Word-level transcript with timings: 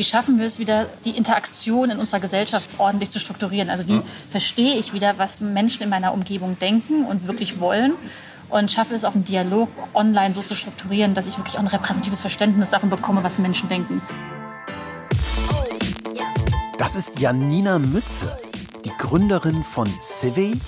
wie 0.00 0.04
schaffen 0.04 0.38
wir 0.38 0.46
es 0.46 0.58
wieder, 0.58 0.86
die 1.04 1.10
Interaktion 1.10 1.90
in 1.90 1.98
unserer 1.98 2.20
Gesellschaft 2.20 2.70
ordentlich 2.78 3.10
zu 3.10 3.18
strukturieren? 3.18 3.68
Also 3.68 3.86
wie 3.86 3.96
mhm. 3.96 4.02
verstehe 4.30 4.78
ich 4.78 4.94
wieder, 4.94 5.18
was 5.18 5.42
Menschen 5.42 5.82
in 5.82 5.90
meiner 5.90 6.14
Umgebung 6.14 6.58
denken 6.58 7.04
und 7.04 7.26
wirklich 7.26 7.60
wollen? 7.60 7.92
Und 8.48 8.72
schaffe 8.72 8.94
es 8.94 9.04
auch 9.04 9.14
einen 9.14 9.26
Dialog 9.26 9.68
online 9.92 10.32
so 10.32 10.40
zu 10.40 10.54
strukturieren, 10.54 11.12
dass 11.12 11.26
ich 11.26 11.36
wirklich 11.36 11.56
auch 11.56 11.60
ein 11.60 11.66
repräsentatives 11.66 12.22
Verständnis 12.22 12.70
davon 12.70 12.88
bekomme, 12.88 13.22
was 13.22 13.38
Menschen 13.38 13.68
denken. 13.68 14.00
Das 16.78 16.96
ist 16.96 17.20
Janina 17.20 17.78
Mütze, 17.78 18.38
die 18.86 18.92
Gründerin 18.96 19.62
von 19.64 19.86
Civey, 20.00 20.58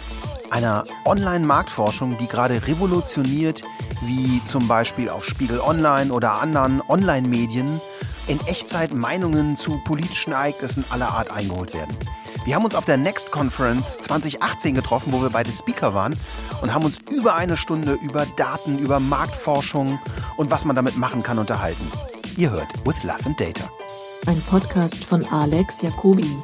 einer 0.50 0.84
Online-Marktforschung, 1.06 2.18
die 2.18 2.26
gerade 2.26 2.66
revolutioniert, 2.66 3.62
wie 4.02 4.44
zum 4.44 4.68
Beispiel 4.68 5.08
auf 5.08 5.24
Spiegel 5.24 5.58
Online 5.58 6.12
oder 6.12 6.32
anderen 6.32 6.82
Online-Medien 6.86 7.80
in 8.26 8.40
Echtzeit 8.46 8.94
Meinungen 8.94 9.56
zu 9.56 9.78
politischen 9.84 10.32
Ereignissen 10.32 10.84
aller 10.90 11.08
Art 11.08 11.30
eingeholt 11.30 11.74
werden. 11.74 11.96
Wir 12.44 12.54
haben 12.54 12.64
uns 12.64 12.74
auf 12.74 12.84
der 12.84 12.96
Next 12.96 13.30
Conference 13.30 13.98
2018 14.00 14.74
getroffen, 14.74 15.12
wo 15.12 15.22
wir 15.22 15.30
beide 15.30 15.52
Speaker 15.52 15.94
waren 15.94 16.16
und 16.60 16.74
haben 16.74 16.84
uns 16.84 16.98
über 17.10 17.34
eine 17.34 17.56
Stunde 17.56 17.94
über 17.94 18.26
Daten, 18.36 18.78
über 18.78 18.98
Marktforschung 18.98 20.00
und 20.36 20.50
was 20.50 20.64
man 20.64 20.74
damit 20.74 20.96
machen 20.96 21.22
kann 21.22 21.38
unterhalten. 21.38 21.86
Ihr 22.36 22.50
hört 22.50 22.68
With 22.86 23.02
Love 23.04 23.26
and 23.26 23.40
Data. 23.40 23.70
Ein 24.26 24.40
Podcast 24.42 25.04
von 25.04 25.24
Alex 25.26 25.82
Jacobi. 25.82 26.36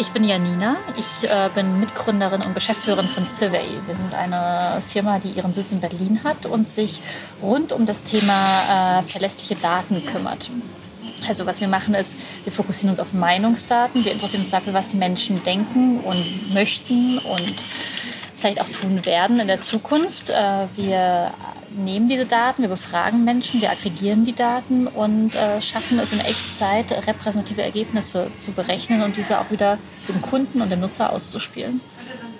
Ich 0.00 0.12
bin 0.12 0.22
Janina. 0.22 0.76
Ich 0.96 1.28
äh, 1.28 1.50
bin 1.52 1.80
Mitgründerin 1.80 2.42
und 2.42 2.54
Geschäftsführerin 2.54 3.08
von 3.08 3.26
Civey. 3.26 3.58
Wir 3.84 3.96
sind 3.96 4.14
eine 4.14 4.80
Firma, 4.80 5.18
die 5.18 5.30
ihren 5.30 5.52
Sitz 5.52 5.72
in 5.72 5.80
Berlin 5.80 6.20
hat 6.22 6.46
und 6.46 6.68
sich 6.68 7.02
rund 7.42 7.72
um 7.72 7.84
das 7.84 8.04
Thema 8.04 9.00
äh, 9.00 9.02
verlässliche 9.02 9.56
Daten 9.56 10.06
kümmert. 10.06 10.52
Also 11.26 11.46
was 11.46 11.60
wir 11.60 11.66
machen 11.66 11.94
ist, 11.94 12.16
wir 12.44 12.52
fokussieren 12.52 12.90
uns 12.90 13.00
auf 13.00 13.12
Meinungsdaten. 13.12 14.04
Wir 14.04 14.12
interessieren 14.12 14.42
uns 14.42 14.50
dafür, 14.50 14.72
was 14.72 14.94
Menschen 14.94 15.42
denken 15.42 15.98
und 15.98 16.54
möchten 16.54 17.18
und 17.18 17.54
vielleicht 18.38 18.60
auch 18.60 18.68
tun 18.68 19.04
werden 19.04 19.40
in 19.40 19.48
der 19.48 19.60
Zukunft. 19.60 20.30
Äh, 20.30 20.66
wir 20.76 21.32
nehmen 21.76 22.08
diese 22.08 22.24
Daten, 22.24 22.62
wir 22.62 22.68
befragen 22.68 23.24
Menschen, 23.24 23.60
wir 23.60 23.70
aggregieren 23.70 24.24
die 24.24 24.34
Daten 24.34 24.86
und 24.86 25.34
äh, 25.34 25.60
schaffen 25.60 25.98
es 25.98 26.12
in 26.12 26.20
Echtzeit, 26.20 26.92
repräsentative 27.06 27.62
Ergebnisse 27.62 28.30
zu 28.36 28.52
berechnen 28.52 29.02
und 29.02 29.16
diese 29.16 29.40
auch 29.40 29.50
wieder 29.50 29.78
dem 30.08 30.22
Kunden 30.22 30.62
und 30.62 30.70
dem 30.70 30.80
Nutzer 30.80 31.12
auszuspielen. 31.12 31.80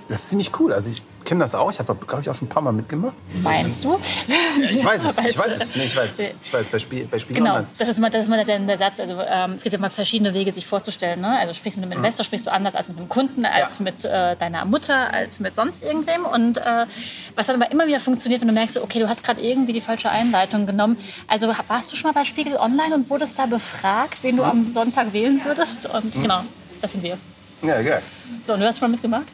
Das 0.09 0.21
ist 0.21 0.31
ziemlich 0.31 0.59
cool. 0.59 0.73
Also 0.73 0.89
ich 0.91 1.03
kenne 1.29 1.41
das 1.41 1.55
auch. 1.55 1.71
Ich 1.71 1.79
habe, 1.79 1.95
glaube 1.95 2.23
ich, 2.23 2.31
auch 2.31 2.34
schon 2.34 2.47
ein 2.47 2.48
paar 2.48 2.62
Mal 2.62 2.73
mitgemacht. 2.73 3.15
Meinst 3.43 3.84
du? 3.84 4.01
Ja, 4.27 4.71
ich 4.71 4.84
weiß 4.84 5.05
es. 5.05 5.19
Ich 5.29 5.39
weiß 5.39 5.57
es. 5.62 5.77
Nee, 5.77 5.84
ich 5.84 5.95
weiß, 5.95 6.21
ich 6.43 6.53
weiß 6.53 6.69
bei, 6.71 6.79
Spiel, 6.79 7.07
bei 7.07 7.19
Spiel 7.19 7.37
Genau, 7.37 7.57
Online. 7.57 7.69
das 7.77 7.89
ist 7.89 7.98
mal, 7.98 8.09
das 8.09 8.23
ist 8.23 8.31
mal 8.31 8.43
der, 8.43 8.59
der 8.59 8.79
Satz. 8.79 8.98
Also 8.98 9.21
ähm, 9.29 9.53
es 9.53 9.62
gibt 9.62 9.75
ja 9.75 9.79
mal 9.79 9.91
verschiedene 9.91 10.33
Wege, 10.33 10.53
sich 10.53 10.67
vorzustellen. 10.67 11.21
Ne? 11.21 11.39
Also 11.39 11.53
sprichst 11.53 11.77
du 11.77 11.81
mit 11.81 11.91
einem 11.91 11.99
mhm. 11.99 12.05
Investor, 12.06 12.25
sprichst 12.25 12.47
du 12.47 12.53
anders 12.53 12.75
als 12.75 12.89
mit 12.89 12.97
einem 12.97 13.11
Kunden, 13.11 13.45
als 13.45 13.79
ja. 13.79 13.84
mit 13.84 14.05
äh, 14.06 14.37
deiner 14.37 14.65
Mutter, 14.65 15.12
als 15.12 15.39
mit 15.39 15.55
sonst 15.55 15.83
irgendwem. 15.83 16.25
Und 16.25 16.56
äh, 16.56 16.87
was 17.34 17.47
dann 17.47 17.61
aber 17.61 17.71
immer 17.71 17.87
wieder 17.87 18.01
funktioniert, 18.01 18.41
wenn 18.41 18.49
du 18.49 18.55
merkst, 18.55 18.79
okay, 18.79 18.99
du 18.99 19.09
hast 19.09 19.23
gerade 19.23 19.43
irgendwie 19.43 19.75
die 19.75 19.83
falsche 19.83 20.09
Einleitung 20.09 20.65
genommen. 20.65 20.97
Also 21.27 21.53
warst 21.69 21.93
du 21.93 21.97
schon 21.97 22.11
mal 22.11 22.19
bei 22.19 22.25
Spiegel 22.25 22.56
Online 22.56 22.95
und 22.95 23.11
wurdest 23.11 23.39
da 23.39 23.45
befragt, 23.45 24.23
wen 24.23 24.39
du 24.39 24.45
mhm. 24.45 24.51
am 24.51 24.73
Sonntag 24.73 25.12
wählen 25.12 25.43
würdest? 25.45 25.84
Und 25.87 26.17
mhm. 26.17 26.23
genau, 26.23 26.41
das 26.81 26.93
sind 26.93 27.03
wir. 27.03 27.19
Ja, 27.61 27.83
geil. 27.83 28.03
So, 28.45 28.55
und 28.55 28.61
du 28.61 28.67
hast 28.67 28.79
schon 28.79 28.89
mal 28.89 28.93
mitgemacht? 28.93 29.27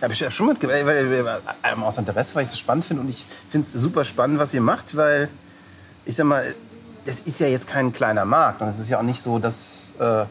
Habe 0.00 0.12
ich 0.12 0.34
schon 0.34 0.46
mitgemacht, 0.46 0.86
weil, 0.86 1.40
ähm, 1.64 1.82
aus 1.82 1.98
Interesse, 1.98 2.34
weil 2.34 2.44
ich 2.44 2.50
das 2.50 2.58
spannend 2.58 2.84
finde. 2.84 3.02
Und 3.02 3.08
ich 3.08 3.26
finde 3.50 3.66
es 3.66 3.72
super 3.72 4.04
spannend, 4.04 4.38
was 4.38 4.54
ihr 4.54 4.60
macht, 4.60 4.96
weil 4.96 5.28
ich 6.04 6.14
sag 6.14 6.26
mal, 6.26 6.54
das 7.04 7.20
ist 7.20 7.40
ja 7.40 7.48
jetzt 7.48 7.66
kein 7.66 7.92
kleiner 7.92 8.24
Markt. 8.24 8.62
Und 8.62 8.68
es 8.68 8.78
ist 8.78 8.88
ja 8.88 8.98
auch 8.98 9.02
nicht 9.02 9.20
so, 9.20 9.38
dass 9.38 9.92
äh, 9.98 10.24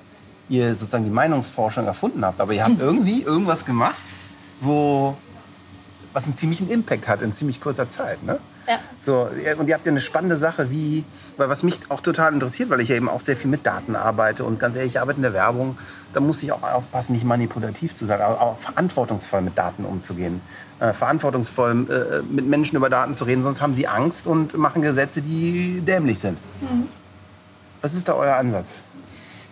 ihr 0.50 0.76
sozusagen 0.76 1.04
die 1.04 1.12
Meinungsforschung 1.12 1.86
erfunden 1.86 2.23
habt. 2.23 2.39
Aber 2.39 2.54
ihr 2.54 2.64
habt 2.64 2.80
irgendwie 2.80 3.23
irgendwas 3.23 3.66
gemacht, 3.66 4.02
wo 4.61 5.17
was 6.17 6.26
einen 6.26 6.33
ziemlichen 6.33 6.67
Impact 6.67 7.08
hat 7.08 7.22
in 7.22 7.32
ziemlich 7.32 7.61
kurzer 7.61 7.88
Zeit. 7.88 8.23
Ne? 8.23 8.39
Ja. 8.67 8.80
So, 8.98 9.30
und 9.60 9.67
ihr 9.67 9.76
habt 9.76 9.86
ja 9.86 9.92
eine 9.92 10.00
spannende 10.00 10.36
Sache, 10.36 10.72
wie, 10.72 11.05
weil 11.38 11.48
was 11.48 11.61
mich 11.61 11.80
auch 11.89 12.02
total 12.02 12.33
interessiert, 12.33 12.72
weil 12.72 12.82
ich 12.82 12.89
ja 12.89 12.95
eben 12.95 13.08
auch 13.08 13.22
sehr 13.22 13.38
viel 13.38 13.52
mit 13.52 13.67
Daten 13.67 13.95
arbeite 13.95 14.44
und 14.44 14.60
ganz 14.60 14.76
ehrlich, 14.76 14.95
ich 14.95 15.00
arbeite 15.00 15.17
in 15.17 15.22
der 15.22 15.33
Werbung, 15.33 15.77
da 16.14 16.20
muss 16.20 16.42
ich 16.42 16.52
auch 16.52 16.64
aufpassen, 16.64 17.14
nicht 17.14 17.23
manipulativ 17.23 17.94
zu 17.94 18.06
sein, 18.06 18.20
aber 18.20 18.42
auch 18.42 18.58
verantwortungsvoll 18.58 19.42
mit 19.42 19.60
Daten 19.60 19.86
umzugehen. 19.86 20.42
Äh, 20.80 20.92
verantwortungsvoll 20.92 21.86
äh, 21.88 22.33
mit 22.33 22.48
Menschen 22.48 22.77
über 22.77 22.89
Daten 22.89 23.14
zu 23.14 23.26
reden, 23.26 23.44
sonst 23.44 23.61
haben 23.61 23.76
sie 23.76 23.88
Angst 23.88 24.26
und 24.26 24.58
machen 24.58 24.82
Gesetze, 24.82 25.22
die 25.22 25.82
dämlich 25.82 26.17
sind. 26.17 26.39
Mhm. 26.61 26.88
Was 27.83 27.94
ist 27.94 28.08
da 28.08 28.16
euer 28.16 28.38
Ansatz? 28.38 28.82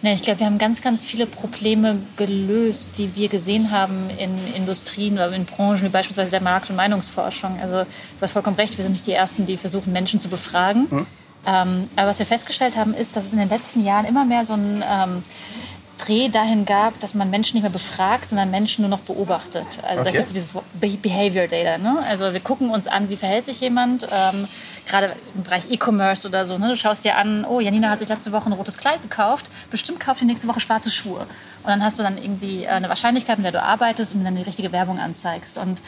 Ja, 0.06 0.14
ich 0.14 0.22
glaube, 0.22 0.42
wir 0.42 0.46
haben 0.46 0.60
ganz, 0.60 0.84
ganz 0.84 1.04
viele 1.04 1.26
Probleme 1.26 1.98
gelöst, 2.16 3.00
die 3.00 3.16
wir 3.16 3.28
gesehen 3.28 3.72
haben 3.72 4.12
in 4.20 4.38
Industrien 4.56 5.14
oder 5.16 5.34
in 5.34 5.46
Branchen, 5.46 5.82
wie 5.82 5.90
beispielsweise 5.90 6.30
der 6.30 6.42
Markt- 6.42 6.70
und 6.70 6.76
Meinungsforschung. 6.76 7.58
Also 7.60 7.78
du 7.78 8.22
hast 8.22 8.34
vollkommen 8.34 8.56
recht, 8.56 8.78
wir 8.78 8.84
sind 8.84 8.92
nicht 8.92 9.08
die 9.08 9.14
Ersten, 9.14 9.48
die 9.48 9.58
versuchen, 9.58 9.92
Menschen 9.92 10.20
zu 10.20 10.30
befragen. 10.30 10.86
Mhm. 10.92 11.08
Ähm, 11.48 11.90
aber 11.96 12.10
was 12.10 12.20
wir 12.20 12.28
festgestellt 12.28 12.78
haben, 12.78 12.94
ist, 12.94 13.16
dass 13.16 13.26
es 13.26 13.34
in 13.34 13.40
den 13.40 13.50
letzten 13.50 13.84
Jahren 13.84 14.06
immer 14.06 14.26
mehr 14.26 14.46
so 14.46 14.54
ein 14.54 14.84
ähm, 14.88 15.24
Dreh 15.97 16.29
dahin 16.29 16.66
gab, 16.66 17.00
dass 17.00 17.13
man 17.13 17.29
Menschen 17.29 17.56
nicht 17.56 17.63
mehr 17.63 17.72
befragt, 17.72 18.28
sondern 18.28 18.51
Menschen 18.51 18.81
nur 18.81 18.89
noch 18.89 19.00
beobachtet. 19.00 19.66
Also 19.83 20.01
okay. 20.01 20.03
da 20.03 20.11
gibt 20.11 20.23
es 20.25 20.33
dieses 20.33 20.51
Behavior 21.01 21.47
Data. 21.47 21.78
Ne? 21.78 22.03
Also 22.07 22.33
wir 22.33 22.41
gucken 22.41 22.69
uns 22.69 22.88
an, 22.88 23.09
wie 23.09 23.16
verhält 23.16 23.45
sich 23.45 23.61
jemand. 23.61 24.07
Ähm, 24.11 24.47
gerade 24.85 25.16
im 25.35 25.44
Bereich 25.44 25.72
E-Commerce 25.72 26.28
oder 26.28 26.45
so, 26.45 26.57
ne? 26.57 26.69
du 26.69 26.75
schaust 26.75 27.03
dir 27.03 27.17
an, 27.17 27.45
oh, 27.45 27.59
Janina 27.59 27.89
hat 27.89 28.00
sich 28.00 28.09
letzte 28.09 28.31
Woche 28.31 28.50
ein 28.50 28.53
rotes 28.53 28.78
Kleid 28.78 29.01
gekauft, 29.01 29.47
bestimmt 29.72 30.00
kauft 30.00 30.19
sie 30.19 30.25
nächste 30.25 30.47
Woche 30.47 30.59
schwarze 30.59 30.91
Schuhe. 30.91 31.25
Und 31.66 31.72
dann 31.72 31.84
hast 31.84 31.98
du 31.98 32.03
dann 32.03 32.18
irgendwie 32.18 32.64
äh, 32.64 32.68
eine 32.68 32.90
Wahrscheinlichkeit, 32.90 33.40
mit 33.40 33.46
der 33.46 33.52
du 33.52 33.62
arbeitest 33.62 34.14
und 34.14 34.24
dann 34.24 34.36
die 34.36 34.44
richtige 34.44 34.72
Werbung 34.72 35.00
anzeigst. 35.00 35.58
Und 35.58 35.81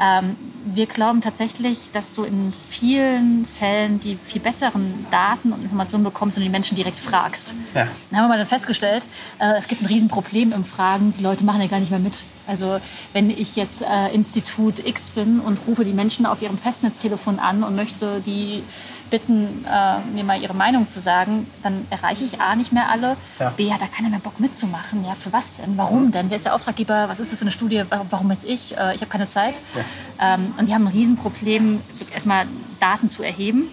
ähm, 0.00 0.36
wir 0.64 0.86
glauben 0.86 1.20
tatsächlich, 1.20 1.90
dass 1.92 2.14
du 2.14 2.24
in 2.24 2.52
vielen 2.52 3.46
Fällen 3.46 4.00
die 4.00 4.18
viel 4.24 4.40
besseren 4.40 5.06
Daten 5.10 5.52
und 5.52 5.62
Informationen 5.62 6.02
bekommst, 6.02 6.36
du 6.36 6.40
die 6.40 6.48
Menschen 6.48 6.74
direkt 6.74 6.98
fragst. 6.98 7.54
Ja. 7.74 7.86
Dann 8.10 8.18
haben 8.18 8.24
wir 8.24 8.28
mal 8.28 8.38
dann 8.38 8.46
festgestellt, 8.46 9.06
äh, 9.38 9.58
es 9.58 9.68
gibt 9.68 9.82
ein 9.82 9.86
Riesenproblem 9.86 10.52
im 10.52 10.64
Fragen, 10.64 11.12
die 11.16 11.22
Leute 11.22 11.44
machen 11.44 11.60
ja 11.60 11.68
gar 11.68 11.78
nicht 11.78 11.90
mehr 11.90 12.00
mit. 12.00 12.24
Also 12.48 12.80
wenn 13.12 13.30
ich 13.30 13.54
jetzt 13.54 13.82
äh, 13.82 14.12
Institut 14.12 14.84
X 14.84 15.10
bin 15.10 15.38
und 15.38 15.58
rufe 15.68 15.84
die 15.84 15.92
Menschen 15.92 16.26
auf 16.26 16.42
ihrem 16.42 16.58
Festnetztelefon 16.58 17.38
an 17.38 17.62
und 17.62 17.76
möchte 17.76 18.20
die 18.20 18.64
bitten, 19.10 19.64
äh, 19.64 19.98
mir 20.14 20.24
mal 20.24 20.40
ihre 20.40 20.54
Meinung 20.54 20.86
zu 20.88 21.00
sagen, 21.00 21.46
dann 21.62 21.86
erreiche 21.90 22.24
ich 22.24 22.40
A 22.40 22.54
nicht 22.54 22.72
mehr 22.72 22.88
alle, 22.88 23.16
ja. 23.38 23.50
B 23.50 23.72
hat 23.72 23.82
da 23.82 23.86
keiner 23.86 24.08
mehr 24.08 24.20
Bock 24.20 24.40
mitzumachen. 24.40 25.04
Ja, 25.04 25.14
für 25.14 25.32
was 25.32 25.54
denn? 25.54 25.76
Warum 25.76 26.10
denn? 26.10 26.30
Wer 26.30 26.36
ist 26.36 26.44
der 26.46 26.54
Auftraggeber? 26.54 27.08
Was 27.08 27.20
ist 27.20 27.32
das 27.32 27.38
für 27.38 27.44
eine 27.44 27.52
Studie? 27.52 27.82
Warum 28.10 28.30
jetzt 28.30 28.44
ich? 28.44 28.76
Äh, 28.78 28.94
ich 28.94 29.00
habe 29.00 29.10
keine 29.10 29.26
Zeit. 29.26 29.60
Ja. 29.74 30.34
Ähm, 30.34 30.54
und 30.58 30.68
die 30.68 30.74
haben 30.74 30.86
ein 30.86 30.92
Riesenproblem, 30.92 31.80
erstmal 32.12 32.46
Daten 32.78 33.08
zu 33.08 33.22
erheben. 33.22 33.68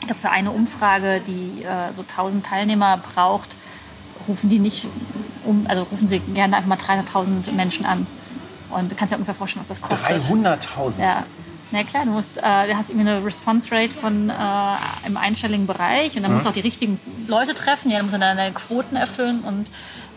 Ich 0.00 0.06
glaube, 0.06 0.20
für 0.20 0.30
eine 0.30 0.50
Umfrage, 0.50 1.20
die 1.26 1.64
äh, 1.64 1.92
so 1.92 2.02
1000 2.02 2.46
Teilnehmer 2.46 2.98
braucht, 2.98 3.56
rufen 4.28 4.50
die 4.50 4.58
nicht 4.58 4.86
um, 5.44 5.66
also 5.68 5.82
rufen 5.84 6.08
sie 6.08 6.18
gerne 6.18 6.56
einfach 6.56 6.68
mal 6.68 6.78
300.000 6.78 7.52
Menschen 7.52 7.86
an. 7.86 8.06
Und 8.70 8.90
du 8.90 8.96
kannst 8.96 9.12
dir 9.12 9.16
ungefähr 9.16 9.34
vorstellen, 9.34 9.60
was 9.60 9.68
das 9.68 9.80
kostet. 9.80 10.22
300.000? 10.22 11.00
Ja. 11.00 11.24
Na 11.72 11.82
klar, 11.82 12.04
du 12.04 12.12
musst, 12.12 12.38
äh, 12.38 12.40
du 12.40 12.76
hast 12.76 12.90
irgendwie 12.90 13.08
eine 13.08 13.24
Response 13.24 13.72
Rate 13.72 13.92
von 13.92 14.30
äh, 14.30 15.06
im 15.06 15.16
einstelligen 15.16 15.66
Bereich 15.66 16.16
und 16.16 16.22
dann 16.22 16.30
mhm. 16.30 16.34
musst 16.34 16.46
du 16.46 16.50
auch 16.50 16.54
die 16.54 16.60
richtigen 16.60 17.00
Leute 17.26 17.54
treffen. 17.54 17.90
Ja, 17.90 17.96
dann 17.96 18.06
musst 18.06 18.16
du 18.16 18.20
deine 18.20 18.52
Quoten 18.52 18.96
erfüllen 18.96 19.40
und 19.40 19.66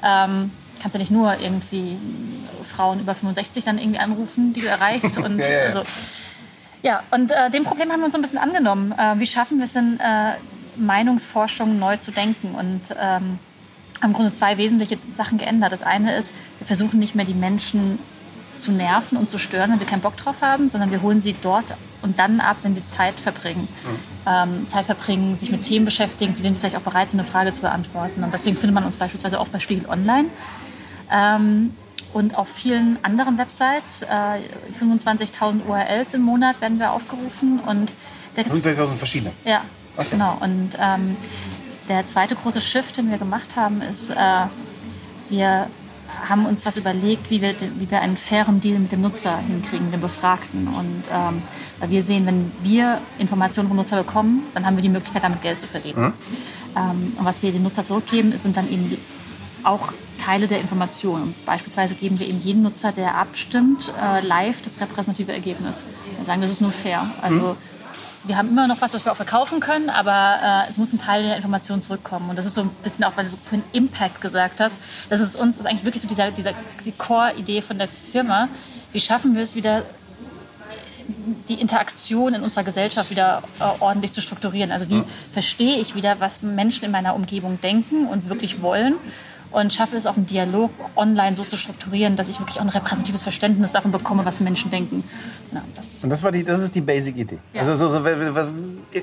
ähm, 0.03 0.51
kannst 0.79 0.93
ja 0.95 0.99
nicht 0.99 1.11
nur 1.11 1.39
irgendwie 1.39 1.97
Frauen 2.63 2.99
über 2.99 3.15
65 3.15 3.63
dann 3.63 3.79
irgendwie 3.79 3.99
anrufen, 3.99 4.53
die 4.53 4.61
du 4.61 4.67
erreichst. 4.67 5.17
Und, 5.29 5.39
ja, 5.39 5.49
ja. 5.49 5.65
Also, 5.65 5.83
ja, 6.81 7.03
und 7.11 7.33
äh, 7.33 7.49
dem 7.49 7.65
Problem 7.65 7.91
haben 7.91 7.99
wir 7.99 8.05
uns 8.05 8.13
so 8.13 8.19
ein 8.19 8.21
bisschen 8.21 8.37
angenommen. 8.37 8.93
Äh, 8.97 9.19
wie 9.19 9.25
schaffen 9.25 9.57
wir 9.57 9.65
es 9.65 9.73
denn, 9.73 9.99
äh, 9.99 10.35
Meinungsforschung 10.77 11.77
neu 11.77 11.97
zu 11.97 12.11
denken? 12.11 12.55
Und 12.55 12.95
ähm, 12.97 13.37
haben 14.01 14.11
im 14.11 14.13
Grunde 14.13 14.31
zwei 14.31 14.57
wesentliche 14.57 14.97
Sachen 15.13 15.37
geändert. 15.37 15.73
Das 15.73 15.83
eine 15.83 16.15
ist, 16.15 16.31
wir 16.59 16.67
versuchen 16.67 16.99
nicht 16.99 17.15
mehr 17.15 17.25
die 17.25 17.33
Menschen 17.33 17.99
zu 18.55 18.71
nerven 18.71 19.17
und 19.17 19.29
zu 19.29 19.37
stören, 19.37 19.71
wenn 19.71 19.79
sie 19.79 19.85
keinen 19.85 20.01
Bock 20.01 20.17
drauf 20.17 20.37
haben, 20.41 20.67
sondern 20.67 20.91
wir 20.91 21.01
holen 21.01 21.21
sie 21.21 21.35
dort 21.41 21.75
und 22.01 22.19
dann 22.19 22.39
ab, 22.39 22.57
wenn 22.63 22.75
sie 22.75 22.83
Zeit 22.83 23.19
verbringen. 23.19 23.67
Mhm. 23.83 23.99
Ähm, 24.25 24.67
Zeit 24.67 24.85
verbringen, 24.85 25.37
sich 25.37 25.51
mit 25.51 25.63
Themen 25.63 25.85
beschäftigen, 25.85 26.33
zu 26.33 26.41
denen 26.41 26.53
sie 26.53 26.59
vielleicht 26.59 26.75
auch 26.75 26.81
bereit 26.81 27.11
sind, 27.11 27.19
eine 27.19 27.27
Frage 27.29 27.51
zu 27.51 27.61
beantworten. 27.61 28.23
Und 28.23 28.33
deswegen 28.33 28.55
findet 28.55 28.75
man 28.75 28.83
uns 28.83 28.97
beispielsweise 28.97 29.39
oft 29.39 29.51
bei 29.51 29.59
Spiegel 29.59 29.87
Online. 29.89 30.29
Ähm, 31.11 31.73
und 32.13 32.37
auf 32.37 32.49
vielen 32.49 32.97
anderen 33.03 33.37
Websites, 33.37 34.03
äh, 34.03 34.39
25.000 34.79 35.65
URLs 35.67 36.13
im 36.13 36.21
Monat 36.21 36.59
werden 36.61 36.79
wir 36.79 36.91
aufgerufen. 36.91 37.59
25.000 38.35 38.95
verschiedene? 38.95 39.31
Ja, 39.45 39.61
okay. 39.95 40.07
genau. 40.11 40.37
Und 40.39 40.71
ähm, 40.79 41.15
der 41.87 42.05
zweite 42.05 42.35
große 42.35 42.61
Shift, 42.61 42.97
den 42.97 43.11
wir 43.11 43.17
gemacht 43.17 43.55
haben, 43.55 43.81
ist, 43.81 44.09
äh, 44.09 44.15
wir 45.29 45.67
haben 46.27 46.45
uns 46.45 46.65
was 46.65 46.77
überlegt, 46.77 47.29
wie 47.29 47.41
wir, 47.41 47.55
wie 47.77 47.89
wir 47.89 48.01
einen 48.01 48.17
fairen 48.17 48.59
Deal 48.59 48.79
mit 48.79 48.91
dem 48.91 49.01
Nutzer 49.01 49.37
hinkriegen, 49.37 49.91
dem 49.91 50.01
Befragten. 50.01 50.67
Und 50.67 51.03
ähm, 51.11 51.41
weil 51.79 51.89
wir 51.89 52.03
sehen, 52.03 52.25
wenn 52.25 52.51
wir 52.63 52.99
Informationen 53.17 53.67
vom 53.67 53.77
Nutzer 53.77 53.97
bekommen, 54.03 54.43
dann 54.53 54.65
haben 54.65 54.75
wir 54.75 54.81
die 54.81 54.89
Möglichkeit, 54.89 55.23
damit 55.23 55.41
Geld 55.41 55.59
zu 55.59 55.67
verdienen. 55.67 56.05
Mhm. 56.05 56.13
Ähm, 56.75 57.13
und 57.17 57.25
was 57.25 57.41
wir 57.41 57.51
dem 57.51 57.63
Nutzer 57.63 57.83
zurückgeben, 57.83 58.37
sind 58.37 58.57
dann 58.57 58.69
eben 58.69 58.97
auch 59.63 59.93
Teile 60.17 60.47
der 60.47 60.59
Informationen. 60.59 61.33
Beispielsweise 61.45 61.95
geben 61.95 62.19
wir 62.19 62.27
eben 62.27 62.39
jedem 62.41 62.63
Nutzer, 62.63 62.91
der 62.91 63.15
abstimmt, 63.15 63.91
äh, 64.01 64.25
live 64.25 64.61
das 64.61 64.81
repräsentative 64.81 65.31
Ergebnis. 65.31 65.85
Wir 66.17 66.25
sagen, 66.25 66.41
das 66.41 66.49
ist 66.49 66.61
nur 66.61 66.71
fair. 66.71 67.09
Also 67.21 67.39
mhm 67.39 67.78
wir 68.23 68.37
haben 68.37 68.49
immer 68.49 68.67
noch 68.67 68.81
was, 68.81 68.93
was 68.93 69.05
wir 69.05 69.11
auch 69.11 69.17
verkaufen 69.17 69.59
können, 69.59 69.89
aber 69.89 70.65
äh, 70.67 70.69
es 70.69 70.77
muss 70.77 70.91
ein 70.93 70.99
Teil 70.99 71.23
der 71.23 71.37
Information 71.37 71.81
zurückkommen. 71.81 72.29
Und 72.29 72.37
das 72.37 72.45
ist 72.45 72.55
so 72.55 72.61
ein 72.61 72.69
bisschen 72.83 73.05
auch, 73.05 73.15
weil 73.15 73.25
du 73.25 73.37
vorhin 73.37 73.63
Impact 73.71 74.21
gesagt 74.21 74.59
hast. 74.59 74.77
Das 75.09 75.19
ist 75.21 75.35
uns 75.35 75.57
das 75.57 75.65
ist 75.65 75.65
eigentlich 75.65 75.85
wirklich 75.85 76.01
so 76.01 76.09
dieser, 76.09 76.31
dieser, 76.31 76.51
die 76.83 76.91
Core-Idee 76.91 77.61
von 77.61 77.77
der 77.77 77.87
Firma. 77.87 78.49
Wie 78.91 78.99
schaffen 78.99 79.35
wir 79.35 79.41
es 79.41 79.55
wieder, 79.55 79.83
die 81.47 81.55
Interaktion 81.55 82.33
in 82.33 82.41
unserer 82.41 82.63
Gesellschaft 82.63 83.09
wieder 83.09 83.41
äh, 83.59 83.63
ordentlich 83.79 84.11
zu 84.11 84.21
strukturieren? 84.21 84.71
Also 84.71 84.89
wie 84.89 84.97
ja. 84.97 85.05
verstehe 85.31 85.77
ich 85.77 85.95
wieder, 85.95 86.19
was 86.19 86.43
Menschen 86.43 86.85
in 86.85 86.91
meiner 86.91 87.15
Umgebung 87.15 87.59
denken 87.61 88.05
und 88.05 88.29
wirklich 88.29 88.61
wollen? 88.61 88.95
Und 89.51 89.73
schaffe 89.73 89.95
es 89.97 90.05
auch 90.05 90.15
einen 90.15 90.27
Dialog 90.27 90.71
online 90.95 91.35
so 91.35 91.43
zu 91.43 91.57
strukturieren, 91.57 92.15
dass 92.15 92.29
ich 92.29 92.39
wirklich 92.39 92.59
auch 92.59 92.63
ein 92.63 92.69
repräsentatives 92.69 93.23
Verständnis 93.23 93.71
davon 93.71 93.91
bekomme, 93.91 94.25
was 94.25 94.39
Menschen 94.39 94.69
denken. 94.69 95.03
Na, 95.51 95.63
das 95.75 96.03
und 96.03 96.09
das, 96.09 96.23
war 96.23 96.31
die, 96.31 96.43
das 96.43 96.59
ist 96.59 96.75
die 96.75 96.81
Basic-Idee. 96.81 97.39
Ja. 97.53 97.61
Also 97.61 97.75
so, 97.75 97.89
so, 97.89 98.07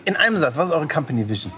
in 0.05 0.17
einem 0.17 0.39
Satz, 0.39 0.57
was 0.57 0.67
ist 0.67 0.73
eure 0.73 0.87
Company 0.87 1.29
Vision? 1.29 1.53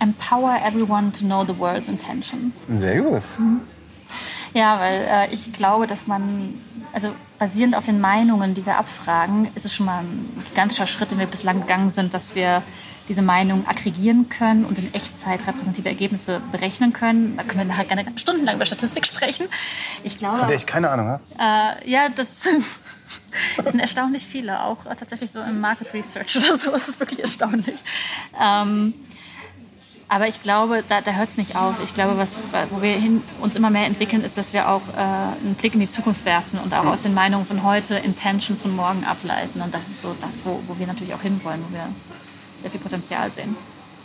Empower 0.00 0.56
everyone 0.64 1.10
to 1.12 1.24
know 1.24 1.44
the 1.44 1.58
world's 1.58 1.88
intention. 1.88 2.52
Sehr 2.74 3.00
gut. 3.00 3.22
Mhm. 3.38 3.60
Ja, 4.54 4.78
weil 4.80 5.06
äh, 5.10 5.34
ich 5.34 5.52
glaube, 5.52 5.86
dass 5.86 6.06
man, 6.06 6.54
also 6.92 7.10
basierend 7.38 7.76
auf 7.76 7.84
den 7.84 8.00
Meinungen, 8.00 8.54
die 8.54 8.64
wir 8.64 8.76
abfragen, 8.76 9.48
ist 9.54 9.64
es 9.64 9.74
schon 9.74 9.86
mal 9.86 10.00
ein 10.00 10.42
gigantischer 10.48 10.86
Schritt, 10.86 11.10
den 11.10 11.18
wir 11.18 11.26
bislang 11.26 11.60
gegangen 11.60 11.90
sind, 11.90 12.14
dass 12.14 12.34
wir 12.34 12.62
diese 13.08 13.22
Meinung 13.22 13.66
aggregieren 13.66 14.28
können 14.28 14.64
und 14.64 14.78
in 14.78 14.92
Echtzeit 14.94 15.46
repräsentative 15.46 15.88
Ergebnisse 15.88 16.40
berechnen 16.52 16.92
können. 16.92 17.36
Da 17.36 17.42
können 17.42 17.60
wir 17.60 17.64
nachher 17.64 17.84
gerne 17.84 18.04
stundenlang 18.16 18.56
über 18.56 18.66
Statistik 18.66 19.06
sprechen. 19.06 19.48
Ich 20.02 20.18
glaube, 20.18 20.36
Von 20.36 20.48
der 20.48 20.56
ich 20.56 20.66
keine 20.66 20.90
Ahnung 20.90 21.08
habe. 21.08 21.22
Äh, 21.38 21.90
ja, 21.90 22.08
das, 22.10 22.42
das 23.56 23.70
sind 23.70 23.80
erstaunlich 23.80 24.26
viele, 24.26 24.62
auch 24.62 24.84
tatsächlich 24.84 25.30
so 25.30 25.40
im 25.40 25.60
Market 25.60 25.92
Research 25.94 26.36
oder 26.36 26.54
so. 26.54 26.70
Das 26.70 26.88
ist 26.88 27.00
wirklich 27.00 27.22
erstaunlich. 27.22 27.82
Ähm, 28.40 28.94
aber 30.10 30.26
ich 30.26 30.42
glaube, 30.42 30.82
da, 30.88 31.02
da 31.02 31.12
hört 31.12 31.28
es 31.28 31.36
nicht 31.36 31.54
auf. 31.54 31.74
Ich 31.82 31.92
glaube, 31.92 32.16
was, 32.16 32.38
wo 32.70 32.80
wir 32.80 32.92
hin, 32.92 33.22
uns 33.40 33.56
immer 33.56 33.68
mehr 33.68 33.84
entwickeln, 33.84 34.24
ist, 34.24 34.38
dass 34.38 34.54
wir 34.54 34.68
auch 34.70 34.82
äh, 34.96 35.00
einen 35.00 35.54
Blick 35.58 35.74
in 35.74 35.80
die 35.80 35.88
Zukunft 35.88 36.24
werfen 36.24 36.58
und 36.58 36.72
auch 36.72 36.86
aus 36.86 37.02
den 37.02 37.12
Meinungen 37.12 37.44
von 37.44 37.62
heute 37.62 37.96
Intentions 37.96 38.62
von 38.62 38.74
morgen 38.74 39.04
ableiten. 39.04 39.60
Und 39.60 39.74
das 39.74 39.88
ist 39.88 40.00
so 40.00 40.16
das, 40.20 40.46
wo, 40.46 40.62
wo 40.66 40.78
wir 40.78 40.86
natürlich 40.86 41.12
auch 41.12 41.20
hinwollen, 41.20 41.62
wo 41.68 41.74
wir 41.74 41.88
sehr 42.60 42.70
viel 42.70 42.80
Potenzial 42.80 43.30
sehen. 43.32 43.56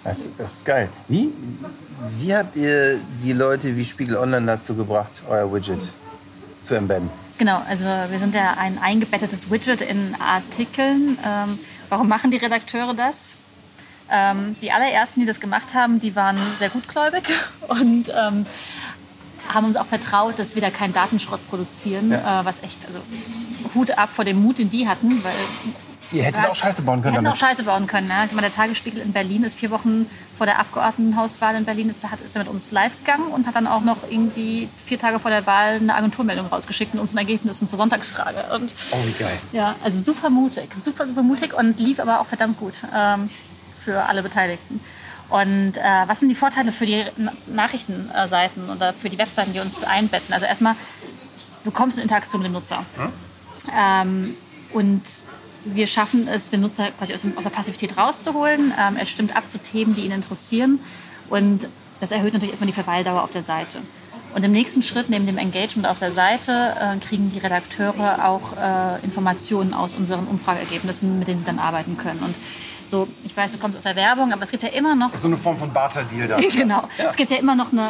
Das, 0.04 0.28
das 0.38 0.56
ist 0.56 0.66
geil. 0.66 0.90
Wie, 1.08 1.32
wie 2.20 2.36
habt 2.36 2.56
ihr 2.56 3.00
die 3.22 3.34
Leute 3.34 3.76
wie 3.76 3.86
Spiegel 3.86 4.18
Online 4.18 4.46
dazu 4.46 4.76
gebracht, 4.76 5.22
euer 5.30 5.52
Widget 5.54 5.88
zu 6.60 6.76
embedden? 6.76 7.10
Genau, 7.38 7.62
also 7.68 7.86
wir 7.86 8.20
sind 8.20 8.36
ja 8.36 8.56
ein 8.58 8.78
eingebettetes 8.78 9.50
Widget 9.50 9.82
in 9.82 10.16
Artikeln. 10.20 11.18
Ähm, 11.26 11.60
warum 11.90 12.08
machen 12.08 12.32
die 12.32 12.38
Redakteure 12.38 12.94
das? 12.94 13.38
Ähm, 14.10 14.56
die 14.62 14.72
allerersten, 14.72 15.22
die 15.22 15.26
das 15.26 15.40
gemacht 15.40 15.74
haben, 15.74 16.00
die 16.00 16.16
waren 16.16 16.38
sehr 16.60 16.70
gutgläubig 16.70 17.24
und 17.68 18.10
ähm, 18.10 18.46
haben 19.48 19.66
uns 19.66 19.76
auch 19.76 19.86
vertraut, 19.86 20.38
dass 20.38 20.56
wir 20.56 20.62
da 20.62 20.70
keinen 20.70 20.94
Datenschrott 20.94 21.46
produzieren, 21.50 22.12
ja. 22.12 22.42
äh, 22.42 22.46
was 22.46 22.62
echt, 22.64 22.86
also 22.86 23.00
Hut 23.74 23.92
ab 23.98 24.12
vor 24.12 24.26
dem 24.26 24.42
Mut, 24.42 24.60
den 24.60 24.70
die 24.70 24.88
hatten, 24.88 25.24
weil 25.24 25.34
Ihr 26.12 26.24
hättet 26.24 26.46
auch 26.46 26.56
Scheiße 26.56 26.82
bauen 26.84 27.02
können. 27.02 27.16
Wir 27.16 27.22
hätten 27.22 27.28
auch 27.28 27.36
Scheiße 27.36 27.64
bauen 27.64 27.88
können. 27.88 28.08
Ne? 28.08 28.16
Also 28.16 28.38
der 28.38 28.52
Tagesspiegel 28.52 29.02
in 29.02 29.14
Berlin 29.14 29.44
ist 29.44 29.58
vier 29.58 29.72
Wochen 29.72 30.08
vor 30.38 30.46
der 30.46 30.60
Abgeordnetenhauswahl 30.60 31.56
in 31.56 31.66
Berlin 31.66 31.90
ist, 31.90 32.06
ist 32.24 32.36
er 32.36 32.44
mit 32.44 32.52
uns 32.52 32.72
live 32.72 32.98
gegangen 33.00 33.28
und 33.28 33.48
hat 33.48 33.56
dann 33.56 33.68
auch 33.68 33.82
noch 33.82 33.98
irgendwie 34.10 34.70
vier 34.84 35.00
Tage 35.00 35.20
vor 35.20 35.32
der 35.32 35.46
Wahl 35.48 35.76
eine 35.76 35.96
Agenturmeldung 35.96 36.48
rausgeschickt 36.48 36.94
mit 36.94 37.02
unseren 37.02 37.18
Ergebnissen 37.18 37.68
zur 37.68 37.78
Sonntagsfrage. 37.78 38.44
Und, 38.54 38.76
oh, 38.92 38.98
wie 39.06 39.12
geil. 39.12 39.38
Ja, 39.52 39.76
also 39.84 40.00
super 40.00 40.30
mutig, 40.30 40.74
super, 40.74 41.06
super 41.06 41.24
mutig 41.24 41.54
und 41.54 41.80
lief 41.80 42.00
aber 42.00 42.20
auch 42.20 42.26
verdammt 42.26 42.60
gut 42.60 42.84
ähm, 42.96 43.30
für 43.80 44.04
alle 44.04 44.24
Beteiligten. 44.24 44.80
Und 45.30 45.78
äh, 45.78 45.82
was 46.06 46.20
sind 46.20 46.30
die 46.30 46.36
Vorteile 46.36 46.72
für 46.72 46.86
die 46.86 47.04
Nachrichtenseiten 47.48 48.70
oder 48.70 48.94
für 48.94 49.10
die 49.10 49.18
Webseiten, 49.18 49.54
die 49.54 49.60
uns 49.60 49.84
einbetten? 49.84 50.34
Also 50.34 50.46
erstmal, 50.46 50.76
du 51.64 51.72
kommst 51.72 51.98
in 51.98 52.04
Interaktion 52.04 52.42
mit 52.42 52.50
dem 52.50 52.54
Nutzer. 52.54 52.86
Hm? 52.98 53.10
Ähm, 53.76 54.38
und 54.74 55.02
wir 55.66 55.88
schaffen 55.88 56.28
es, 56.28 56.50
den 56.50 56.62
Nutzer 56.62 56.90
quasi 56.98 57.14
aus, 57.14 57.22
der 57.22 57.50
Passivität 57.50 57.98
rauszuholen. 57.98 58.74
Ähm, 58.80 58.98
er 58.98 59.06
stimmt 59.06 59.36
ab 59.36 59.50
zu 59.50 59.58
Themen, 59.58 59.96
die 59.96 60.02
ihn 60.02 60.12
interessieren. 60.12 60.80
Und 61.30 61.68
das 62.00 62.12
erhöht 62.12 62.34
natürlich 62.34 62.52
erstmal 62.52 62.68
die 62.68 62.74
Verweildauer 62.74 63.24
auf 63.24 63.32
der 63.32 63.44
Seite. 63.44 63.80
Und 64.36 64.44
im 64.44 64.52
nächsten 64.52 64.82
Schritt, 64.82 65.10
neben 65.10 65.26
dem 65.28 65.38
Engagement 65.38 65.88
auf 65.88 66.00
der 66.00 66.12
Seite, 66.12 66.76
äh, 66.80 66.98
kriegen 66.98 67.32
die 67.32 67.40
Redakteure 67.40 68.26
auch 68.28 68.58
äh, 68.58 69.04
Informationen 69.04 69.74
aus 69.74 69.94
unseren 69.94 70.26
Umfrageergebnissen, 70.28 71.20
mit 71.20 71.28
denen 71.28 71.38
sie 71.38 71.46
dann 71.46 71.60
arbeiten 71.60 71.98
können. 71.98 72.20
Und 72.24 72.36
so, 72.88 73.08
ich 73.24 73.36
weiß, 73.36 73.52
du 73.52 73.58
kommst 73.60 73.78
aus 73.78 73.84
der 73.84 73.96
Werbung, 73.96 74.34
aber 74.34 74.44
es 74.44 74.52
gibt 74.52 74.64
ja 74.64 74.70
immer 74.70 74.96
noch. 74.96 75.16
So 75.16 75.28
eine 75.28 75.38
Form 75.38 75.58
von 75.58 75.72
Barter-Deal 75.72 76.28
da. 76.28 76.38
genau. 76.58 76.84
Ja. 76.98 77.10
Es 77.10 77.16
gibt 77.16 77.30
ja 77.30 77.38
immer 77.38 77.56
noch 77.56 77.72
eine. 77.72 77.90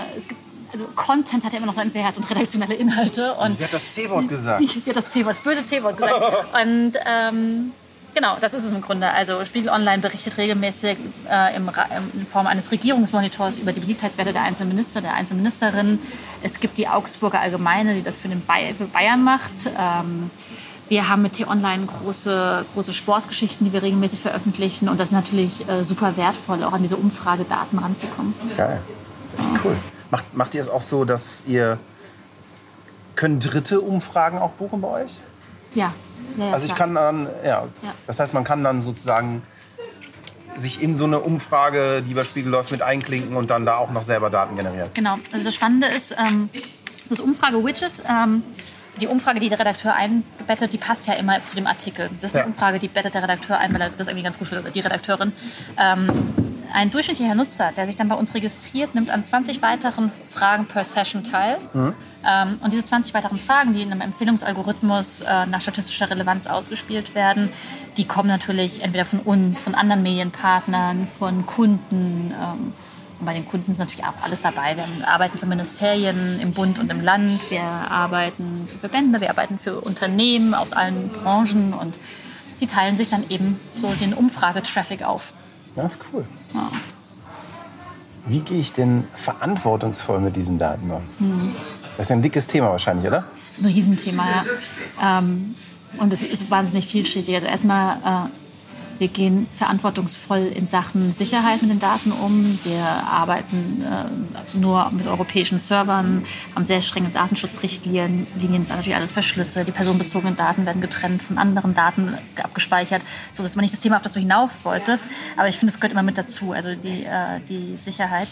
Also 0.74 0.86
Content 0.96 1.46
hat 1.46 1.54
ja 1.54 1.58
immer 1.58 1.68
noch 1.68 1.74
seinen 1.74 1.94
Wert 1.94 2.18
und 2.18 2.30
redaktionelle 2.30 2.74
Inhalte. 2.74 3.34
Und 3.36 3.56
sie 3.56 3.64
hat 3.64 3.74
das 3.74 3.94
C-Wort 3.94 4.28
gesagt. 4.28 4.68
Sie 4.68 4.90
hat 4.90 4.98
das 4.98 5.08
C-Wort, 5.08 5.36
das 5.36 5.44
böse 5.44 5.64
C-Wort 5.64 5.98
gesagt. 5.98 6.22
und 6.62 6.94
ähm, 7.06 7.72
Genau, 8.16 8.38
das 8.40 8.54
ist 8.54 8.64
es 8.64 8.72
im 8.72 8.82
Grunde. 8.82 9.10
Also 9.10 9.44
Spiegel 9.44 9.70
Online 9.70 10.00
berichtet 10.00 10.38
regelmäßig 10.38 10.98
äh, 11.30 11.56
im, 11.56 11.70
in 12.14 12.28
Form 12.28 12.46
eines 12.46 12.72
Regierungsmonitors 12.72 13.58
über 13.58 13.74
die 13.74 13.80
Beliebtheitswerte 13.80 14.34
der 14.34 14.44
einzelnen 14.44 14.70
Minister, 14.70 15.02
der 15.02 15.16
einzelnen 15.16 15.42
Ministerin. 15.42 16.00
Es 16.44 16.60
gibt 16.60 16.78
die 16.78 16.88
Augsburger 16.88 17.40
Allgemeine, 17.40 17.96
die 17.96 18.04
das 18.04 18.16
für, 18.16 18.28
den 18.28 18.42
Bay 18.42 18.76
für 18.76 18.86
Bayern 18.86 19.24
macht. 19.24 19.68
Ähm, 19.80 20.30
wir 20.90 21.10
haben 21.10 21.24
mit 21.24 21.34
T-Online 21.34 21.88
große, 21.88 22.66
große 22.76 22.94
Sportgeschichten, 22.94 23.66
die 23.66 23.74
wir 23.74 23.82
regelmäßig 23.82 24.20
veröffentlichen. 24.20 24.90
Und 24.90 25.00
das 25.00 25.10
ist 25.10 25.16
natürlich 25.16 25.68
äh, 25.68 25.84
super 25.84 26.16
wertvoll, 26.16 26.64
auch 26.64 26.74
an 26.74 26.84
diese 26.84 26.98
Umfragedaten 26.98 27.80
ranzukommen. 27.80 28.36
Geil, 28.58 28.80
das 29.24 29.34
ist 29.34 29.40
echt 29.40 29.66
cool. 29.66 29.76
Macht, 30.14 30.38
macht 30.38 30.54
ihr 30.54 30.62
es 30.62 30.70
auch 30.70 30.84
so, 30.84 31.06
dass 31.06 31.44
ihr... 31.48 31.80
Können 33.16 33.40
Dritte 33.40 33.82
Umfragen 33.82 34.38
auch 34.38 34.52
buchen 34.52 34.80
bei 34.82 34.88
euch? 34.88 35.12
Ja, 35.74 35.92
ja, 36.38 36.52
also 36.52 36.68
ich 36.68 36.76
kann 36.76 36.94
dann, 36.94 37.28
ja, 37.44 37.68
das 38.06 38.20
heißt, 38.20 38.34
man 38.34 38.44
kann 38.44 38.64
dann 38.64 38.82
sozusagen 38.82 39.42
sich 40.56 40.84
in 40.84 40.96
so 40.96 41.06
eine 41.06 41.20
Umfrage, 41.20 42.04
die 42.06 42.12
über 42.12 42.26
Spiegel 42.26 42.52
läuft, 42.52 42.72
mit 42.72 42.84
einklinken 42.84 43.36
und 43.36 43.50
dann 43.50 43.66
da 43.66 43.78
auch 43.78 43.90
noch 43.90 44.04
selber 44.04 44.30
Daten 44.30 44.56
generieren. 44.56 44.90
Genau. 44.94 45.18
Also 45.32 45.46
das 45.46 45.56
Spannende 45.56 45.88
ist, 45.88 46.16
ähm, 46.20 46.50
das 47.10 47.20
Umfrage-Widget, 47.20 48.04
ähm, 48.08 48.44
die 49.02 49.08
Umfrage, 49.08 49.40
die 49.40 49.50
der 49.50 49.60
Redakteur 49.60 49.96
einbettet, 49.96 50.74
die 50.74 50.78
passt 50.78 51.08
ja 51.08 51.14
immer 51.14 51.44
zu 51.46 51.56
dem 51.56 51.66
Artikel. 51.66 52.10
Das 52.22 52.32
ist 52.32 52.36
eine 52.36 52.44
ja. 52.44 52.48
Umfrage, 52.48 52.78
die 52.78 52.88
bettet 52.88 53.16
der 53.16 53.24
Redakteur 53.24 53.58
ein, 53.58 53.74
weil 53.74 53.82
er 53.82 53.90
das 53.90 54.08
irgendwie 54.08 54.24
ganz 54.24 54.38
gut 54.38 54.48
für 54.48 54.62
die 54.62 54.80
Redakteurin. 54.80 55.34
Ähm, 55.78 56.08
ein 56.74 56.90
durchschnittlicher 56.90 57.36
Nutzer, 57.36 57.72
der 57.78 57.86
sich 57.86 57.96
dann 57.96 58.08
bei 58.08 58.16
uns 58.16 58.34
registriert, 58.34 58.96
nimmt 58.96 59.12
an 59.12 59.24
20 59.24 59.62
weiteren 59.62 60.12
Fragen 60.30 60.66
per 60.66 60.84
Session 60.84 61.24
teil. 61.24 61.58
Mhm. 61.74 61.94
Ähm, 62.28 62.60
und 62.64 62.74
diese 62.74 62.84
20 62.84 63.14
weiteren 63.14 63.38
Fragen, 63.38 63.74
die 63.74 63.84
in 63.84 63.92
einem 63.92 64.02
Empfehlungsalgorithmus 64.02 65.22
äh, 65.22 65.46
nach 65.46 65.62
statistischer 65.62 66.10
Relevanz 66.10 66.48
ausgespielt 66.48 67.14
werden, 67.14 67.50
die 67.98 68.06
kommen 68.06 68.28
natürlich 68.28 68.82
entweder 68.82 69.06
von 69.06 69.20
uns, 69.20 69.60
von 69.60 69.76
anderen 69.76 70.02
Medienpartnern, 70.02 71.06
von 71.06 71.46
Kunden. 71.46 72.34
Ähm, 72.34 72.74
und 73.20 73.26
bei 73.26 73.34
den 73.34 73.46
Kunden 73.46 73.72
ist 73.72 73.78
natürlich 73.78 74.04
auch 74.04 74.24
alles 74.24 74.42
dabei. 74.42 74.76
Wir 74.76 75.08
arbeiten 75.08 75.38
für 75.38 75.46
Ministerien 75.46 76.40
im 76.40 76.54
Bund 76.54 76.80
und 76.80 76.92
im 76.92 77.02
Land, 77.02 77.52
wir 77.52 77.62
arbeiten 77.62 78.68
für 78.68 78.80
Verbände, 78.80 79.22
wir 79.22 79.30
arbeiten 79.30 79.60
für 79.60 79.80
Unternehmen 79.80 80.56
aus 80.56 80.74
allen 80.74 81.10
Branchen 81.10 81.74
und 81.74 81.94
die 82.60 82.66
teilen 82.66 82.98
sich 82.98 83.10
dann 83.10 83.24
eben 83.30 83.60
so 83.78 83.94
den 83.94 84.14
Umfragetraffic 84.14 85.04
auf. 85.04 85.34
Das 85.76 85.96
ist 85.96 86.02
cool. 86.12 86.26
Ja. 86.54 86.70
Wie 88.26 88.40
gehe 88.40 88.60
ich 88.60 88.72
denn 88.74 89.04
verantwortungsvoll 89.16 90.20
mit 90.20 90.36
diesen 90.36 90.58
Daten 90.58 90.90
um? 90.92 91.04
Mhm. 91.20 91.56
Das 91.98 92.08
ist 92.08 92.12
ein 92.12 92.22
dickes 92.22 92.48
Thema 92.48 92.70
wahrscheinlich, 92.70 93.06
oder? 93.06 93.26
Das 93.50 93.60
ist 93.60 93.66
ein 93.66 93.74
Riesenthema, 93.74 94.26
ja. 94.26 95.20
Ähm, 95.20 95.56
und 95.98 96.12
es 96.12 96.24
ist 96.24 96.50
wahnsinnig 96.50 96.88
vielschichtig. 96.88 97.36
Also 97.36 97.48
erstmal 97.48 97.98
äh, 97.98 98.30
wir 99.04 99.10
gehen 99.10 99.48
verantwortungsvoll 99.54 100.48
in 100.56 100.66
Sachen 100.66 101.12
Sicherheit 101.12 101.62
mit 101.62 101.70
den 101.70 101.80
Daten 101.80 102.14
um. 102.14 102.58
Wir 102.64 102.86
arbeiten 102.86 103.84
äh, 103.84 104.58
nur 104.58 104.90
mit 104.92 105.08
europäischen 105.08 105.58
Servern, 105.58 106.24
haben 106.56 106.64
sehr 106.64 106.80
strenge 106.80 107.10
Datenschutzrichtlinien. 107.10 108.26
Linien 108.40 108.62
ist 108.62 108.70
natürlich 108.70 108.96
alles 108.96 109.12
verschlüsselt. 109.12 109.68
Die 109.68 109.74
personenbezogenen 109.74 110.38
Daten 110.38 110.66
werden 110.66 110.82
getrennt 110.82 111.22
von 111.22 111.38
anderen 111.38 111.74
Daten 111.74 112.18
abgespeichert. 112.42 113.02
So, 113.34 113.44
das 113.44 113.58
war 113.58 113.62
nicht 113.62 113.74
das 113.74 113.82
Thema, 113.82 113.98
auf 113.98 114.02
das 114.04 114.14
du 114.14 114.22
hinaus 114.22 114.64
wolltest. 114.64 115.10
Aber 115.36 115.50
ich 115.50 115.58
finde, 115.58 115.74
es 115.74 115.82
gehört 115.82 115.92
immer 115.92 116.04
mit 116.04 116.18
dazu, 116.18 116.54
also 116.54 116.74
die, 116.74 117.04
äh, 117.04 117.42
die 117.50 117.76
Sicherheit. 117.76 118.30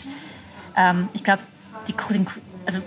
Ähm, 0.78 1.10
ich 1.12 1.26
glaube, 1.26 1.44
also 2.66 2.80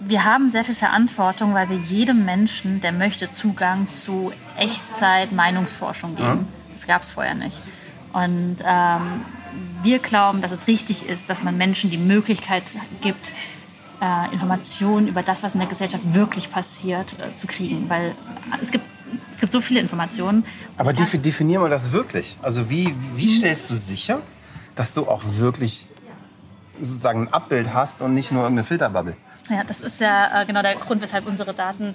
wir 0.00 0.24
haben 0.24 0.48
sehr 0.48 0.64
viel 0.64 0.74
Verantwortung, 0.74 1.54
weil 1.54 1.68
wir 1.68 1.76
jedem 1.76 2.24
Menschen, 2.24 2.80
der 2.80 2.90
möchte, 2.90 3.30
Zugang 3.30 3.86
zu 3.86 4.32
Echtzeit-Meinungsforschung 4.56 6.16
geben. 6.16 6.30
Mhm. 6.30 6.65
Das 6.76 6.86
gab 6.86 7.00
es 7.00 7.08
vorher 7.08 7.34
nicht. 7.34 7.62
Und 8.12 8.56
ähm, 8.62 9.22
wir 9.82 9.98
glauben, 9.98 10.42
dass 10.42 10.50
es 10.50 10.66
richtig 10.68 11.08
ist, 11.08 11.30
dass 11.30 11.42
man 11.42 11.56
Menschen 11.56 11.88
die 11.88 11.96
Möglichkeit 11.96 12.64
gibt, 13.00 13.32
äh, 14.02 14.30
Informationen 14.30 15.08
über 15.08 15.22
das, 15.22 15.42
was 15.42 15.54
in 15.54 15.60
der 15.60 15.70
Gesellschaft 15.70 16.04
wirklich 16.12 16.50
passiert, 16.50 17.16
äh, 17.18 17.32
zu 17.32 17.46
kriegen. 17.46 17.88
Weil 17.88 18.14
es 18.60 18.70
gibt, 18.70 18.84
es 19.32 19.40
gibt 19.40 19.52
so 19.52 19.62
viele 19.62 19.80
Informationen. 19.80 20.44
Aber 20.76 20.92
definier 20.92 21.60
mal 21.60 21.70
das 21.70 21.92
wirklich. 21.92 22.36
Also 22.42 22.68
wie, 22.68 22.94
wie 23.14 23.30
stellst 23.30 23.70
du 23.70 23.74
sicher, 23.74 24.20
dass 24.74 24.92
du 24.92 25.08
auch 25.08 25.22
wirklich 25.24 25.86
sozusagen 26.78 27.22
ein 27.22 27.32
Abbild 27.32 27.72
hast 27.72 28.02
und 28.02 28.12
nicht 28.12 28.32
nur 28.32 28.42
irgendeine 28.42 28.64
Filterbubble? 28.64 29.16
Ja, 29.48 29.62
das 29.64 29.80
ist 29.80 30.00
ja 30.00 30.42
äh, 30.42 30.46
genau 30.46 30.62
der 30.62 30.74
Grund, 30.76 31.00
weshalb 31.02 31.26
unsere 31.26 31.54
Daten 31.54 31.94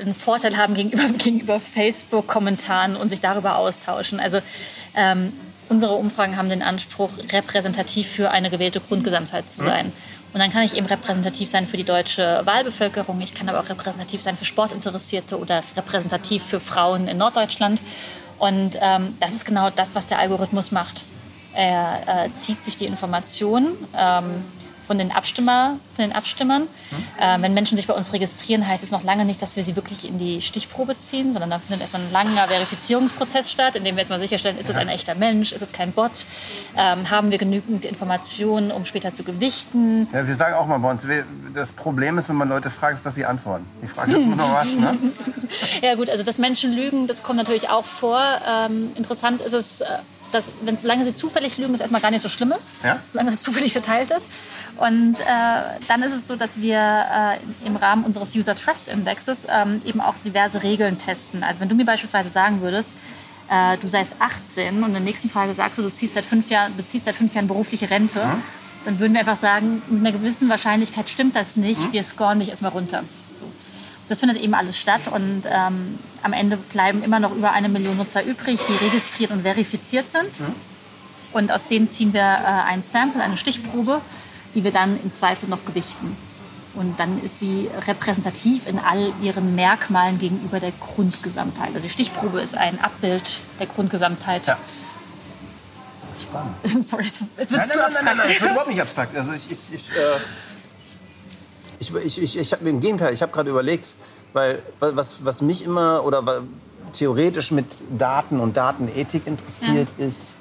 einen 0.00 0.14
Vorteil 0.14 0.56
haben 0.56 0.74
gegenüber, 0.74 1.04
gegenüber 1.18 1.58
Facebook-Kommentaren 1.58 2.96
und 2.96 3.10
sich 3.10 3.20
darüber 3.20 3.56
austauschen. 3.56 4.20
Also 4.20 4.40
ähm, 4.94 5.32
unsere 5.68 5.94
Umfragen 5.94 6.36
haben 6.36 6.48
den 6.48 6.62
Anspruch, 6.62 7.10
repräsentativ 7.32 8.08
für 8.08 8.30
eine 8.30 8.50
gewählte 8.50 8.80
Grundgesamtheit 8.80 9.50
zu 9.50 9.64
sein. 9.64 9.86
Mhm. 9.86 9.92
Und 10.32 10.40
dann 10.40 10.50
kann 10.50 10.62
ich 10.62 10.76
eben 10.76 10.86
repräsentativ 10.86 11.50
sein 11.50 11.66
für 11.66 11.76
die 11.76 11.84
deutsche 11.84 12.40
Wahlbevölkerung. 12.44 13.20
Ich 13.20 13.34
kann 13.34 13.48
aber 13.48 13.60
auch 13.60 13.68
repräsentativ 13.68 14.22
sein 14.22 14.36
für 14.36 14.46
Sportinteressierte 14.46 15.38
oder 15.38 15.62
repräsentativ 15.76 16.42
für 16.42 16.58
Frauen 16.58 17.06
in 17.06 17.18
Norddeutschland. 17.18 17.82
Und 18.38 18.78
ähm, 18.80 19.14
das 19.20 19.34
ist 19.34 19.44
genau 19.44 19.70
das, 19.70 19.94
was 19.94 20.06
der 20.06 20.18
Algorithmus 20.18 20.72
macht. 20.72 21.04
Er 21.54 22.02
äh, 22.06 22.32
zieht 22.32 22.62
sich 22.62 22.78
die 22.78 22.86
Informationen. 22.86 23.72
Ähm, 23.94 24.44
von 24.86 24.98
den, 24.98 25.12
Abstimmer, 25.12 25.78
von 25.96 26.04
den 26.04 26.12
Abstimmern. 26.12 26.62
Mhm. 26.62 27.22
Äh, 27.22 27.42
wenn 27.42 27.54
Menschen 27.54 27.76
sich 27.76 27.86
bei 27.86 27.94
uns 27.94 28.12
registrieren, 28.12 28.66
heißt 28.66 28.84
es 28.84 28.90
noch 28.90 29.04
lange 29.04 29.24
nicht, 29.24 29.42
dass 29.42 29.56
wir 29.56 29.62
sie 29.62 29.76
wirklich 29.76 30.06
in 30.06 30.18
die 30.18 30.40
Stichprobe 30.40 30.96
ziehen, 30.96 31.32
sondern 31.32 31.50
da 31.50 31.58
findet 31.58 31.80
erstmal 31.80 32.02
ein 32.02 32.12
langer 32.12 32.48
Verifizierungsprozess 32.48 33.50
statt, 33.50 33.76
in 33.76 33.84
dem 33.84 33.96
wir 33.96 34.02
jetzt 34.02 34.10
mal 34.10 34.20
sicherstellen, 34.20 34.58
ist 34.58 34.70
es 34.70 34.76
ein 34.76 34.88
echter 34.88 35.14
Mensch, 35.14 35.52
ist 35.52 35.62
es 35.62 35.72
kein 35.72 35.92
Bot, 35.92 36.26
ähm, 36.76 37.10
haben 37.10 37.30
wir 37.30 37.38
genügend 37.38 37.84
Informationen, 37.84 38.70
um 38.70 38.84
später 38.84 39.12
zu 39.12 39.24
gewichten. 39.24 40.08
Ja, 40.12 40.26
wir 40.26 40.36
sagen 40.36 40.54
auch 40.54 40.66
mal 40.66 40.78
bei 40.78 40.90
uns, 40.90 41.06
das 41.54 41.72
Problem 41.72 42.18
ist, 42.18 42.28
wenn 42.28 42.36
man 42.36 42.48
Leute 42.48 42.70
fragt, 42.70 43.04
dass 43.04 43.14
sie 43.14 43.24
antworten. 43.24 43.66
Die 43.82 43.86
Frage 43.86 44.12
ist 44.12 44.22
immer 44.22 44.36
noch 44.36 44.52
was, 44.52 44.76
ne? 44.76 44.96
ja 45.82 45.94
gut, 45.94 46.10
also 46.10 46.24
dass 46.24 46.38
Menschen 46.38 46.72
lügen, 46.72 47.06
das 47.06 47.22
kommt 47.22 47.38
natürlich 47.38 47.68
auch 47.68 47.84
vor. 47.84 48.20
Ähm, 48.48 48.90
interessant 48.94 49.40
ist 49.40 49.52
es, 49.52 49.80
äh, 49.80 49.86
dass, 50.32 50.50
wenn, 50.62 50.78
solange 50.78 51.04
sie 51.04 51.14
zufällig 51.14 51.58
lügen, 51.58 51.72
das 51.72 51.80
erstmal 51.80 52.00
gar 52.00 52.10
nicht 52.10 52.22
so 52.22 52.28
schlimm 52.28 52.52
ist, 52.52 52.72
ja? 52.82 53.00
solange 53.12 53.30
es 53.30 53.42
zufällig 53.42 53.72
verteilt 53.72 54.10
ist. 54.10 54.30
Und 54.76 55.16
äh, 55.20 55.24
dann 55.88 56.02
ist 56.02 56.14
es 56.14 56.26
so, 56.26 56.36
dass 56.36 56.60
wir 56.60 56.78
äh, 56.78 57.66
im 57.66 57.76
Rahmen 57.76 58.04
unseres 58.04 58.34
User 58.34 58.56
Trust 58.56 58.88
Indexes 58.88 59.46
ähm, 59.50 59.82
eben 59.84 60.00
auch 60.00 60.14
diverse 60.16 60.62
Regeln 60.62 60.98
testen. 60.98 61.44
Also 61.44 61.60
wenn 61.60 61.68
du 61.68 61.74
mir 61.74 61.84
beispielsweise 61.84 62.28
sagen 62.28 62.60
würdest, 62.60 62.92
äh, 63.50 63.76
du 63.78 63.86
seist 63.86 64.16
18 64.18 64.78
und 64.78 64.84
in 64.84 64.92
der 64.92 65.02
nächsten 65.02 65.28
Frage 65.28 65.54
sagst 65.54 65.78
du, 65.78 65.82
du 65.82 65.90
ziehst 65.90 66.14
seit 66.14 66.24
fünf 66.24 66.50
Jahren, 66.50 66.76
beziehst 66.76 67.04
seit 67.04 67.14
fünf 67.14 67.34
Jahren 67.34 67.46
berufliche 67.46 67.90
Rente, 67.90 68.24
mhm. 68.24 68.42
dann 68.84 68.98
würden 68.98 69.12
wir 69.12 69.20
einfach 69.20 69.36
sagen, 69.36 69.82
mit 69.88 70.00
einer 70.00 70.12
gewissen 70.12 70.48
Wahrscheinlichkeit 70.48 71.10
stimmt 71.10 71.36
das 71.36 71.56
nicht, 71.56 71.88
mhm. 71.88 71.92
wir 71.92 72.02
scoren 72.02 72.40
dich 72.40 72.48
erstmal 72.48 72.72
runter. 72.72 73.04
Das 74.12 74.20
findet 74.20 74.42
eben 74.42 74.52
alles 74.52 74.76
statt 74.76 75.08
und 75.10 75.44
ähm, 75.50 75.98
am 76.22 76.34
Ende 76.34 76.58
bleiben 76.58 77.02
immer 77.02 77.18
noch 77.18 77.34
über 77.34 77.52
eine 77.52 77.70
Million 77.70 77.96
Nutzer 77.96 78.22
übrig, 78.22 78.60
die 78.68 78.84
registriert 78.84 79.30
und 79.30 79.40
verifiziert 79.40 80.10
sind. 80.10 80.38
Mhm. 80.38 80.54
Und 81.32 81.50
aus 81.50 81.66
denen 81.66 81.88
ziehen 81.88 82.12
wir 82.12 82.20
äh, 82.20 82.44
ein 82.68 82.82
Sample, 82.82 83.22
eine 83.22 83.38
Stichprobe, 83.38 84.02
die 84.54 84.64
wir 84.64 84.70
dann 84.70 85.02
im 85.02 85.12
Zweifel 85.12 85.48
noch 85.48 85.64
gewichten. 85.64 86.14
Und 86.74 87.00
dann 87.00 87.22
ist 87.22 87.38
sie 87.38 87.70
repräsentativ 87.88 88.66
in 88.66 88.78
all 88.78 89.14
ihren 89.22 89.54
Merkmalen 89.54 90.18
gegenüber 90.18 90.60
der 90.60 90.72
Grundgesamtheit. 90.72 91.68
Also 91.68 91.86
die 91.86 91.88
Stichprobe 91.88 92.42
ist 92.42 92.54
ein 92.54 92.84
Abbild 92.84 93.40
der 93.60 93.66
Grundgesamtheit. 93.66 94.46
Ja. 94.46 94.58
Spannend. 96.20 96.86
Sorry, 96.86 97.10
es 97.38 97.50
wird 97.50 97.66
zu 97.66 97.82
abstrakt. 97.82 98.04
Nein, 98.04 98.04
nein, 98.04 98.16
nein, 98.18 98.26
es 98.28 98.42
wird 98.42 98.50
überhaupt 98.50 98.68
nicht 98.68 98.82
abstrakt. 98.82 99.16
Also 99.16 99.32
ich, 99.32 99.50
ich, 99.50 99.72
ich 99.72 99.88
äh 99.96 100.18
ich, 101.82 101.94
ich, 101.94 102.22
ich, 102.22 102.38
ich 102.38 102.52
habe 102.52 102.68
im 102.68 102.80
Gegenteil, 102.80 103.12
ich 103.12 103.22
habe 103.22 103.32
gerade 103.32 103.50
überlegt, 103.50 103.96
weil 104.32 104.62
was, 104.78 105.24
was 105.24 105.42
mich 105.42 105.64
immer 105.64 106.04
oder 106.04 106.44
theoretisch 106.92 107.50
mit 107.50 107.82
Daten 107.98 108.38
und 108.38 108.56
Datenethik 108.56 109.26
interessiert, 109.26 109.88
ja. 109.98 110.06
ist, 110.06 110.36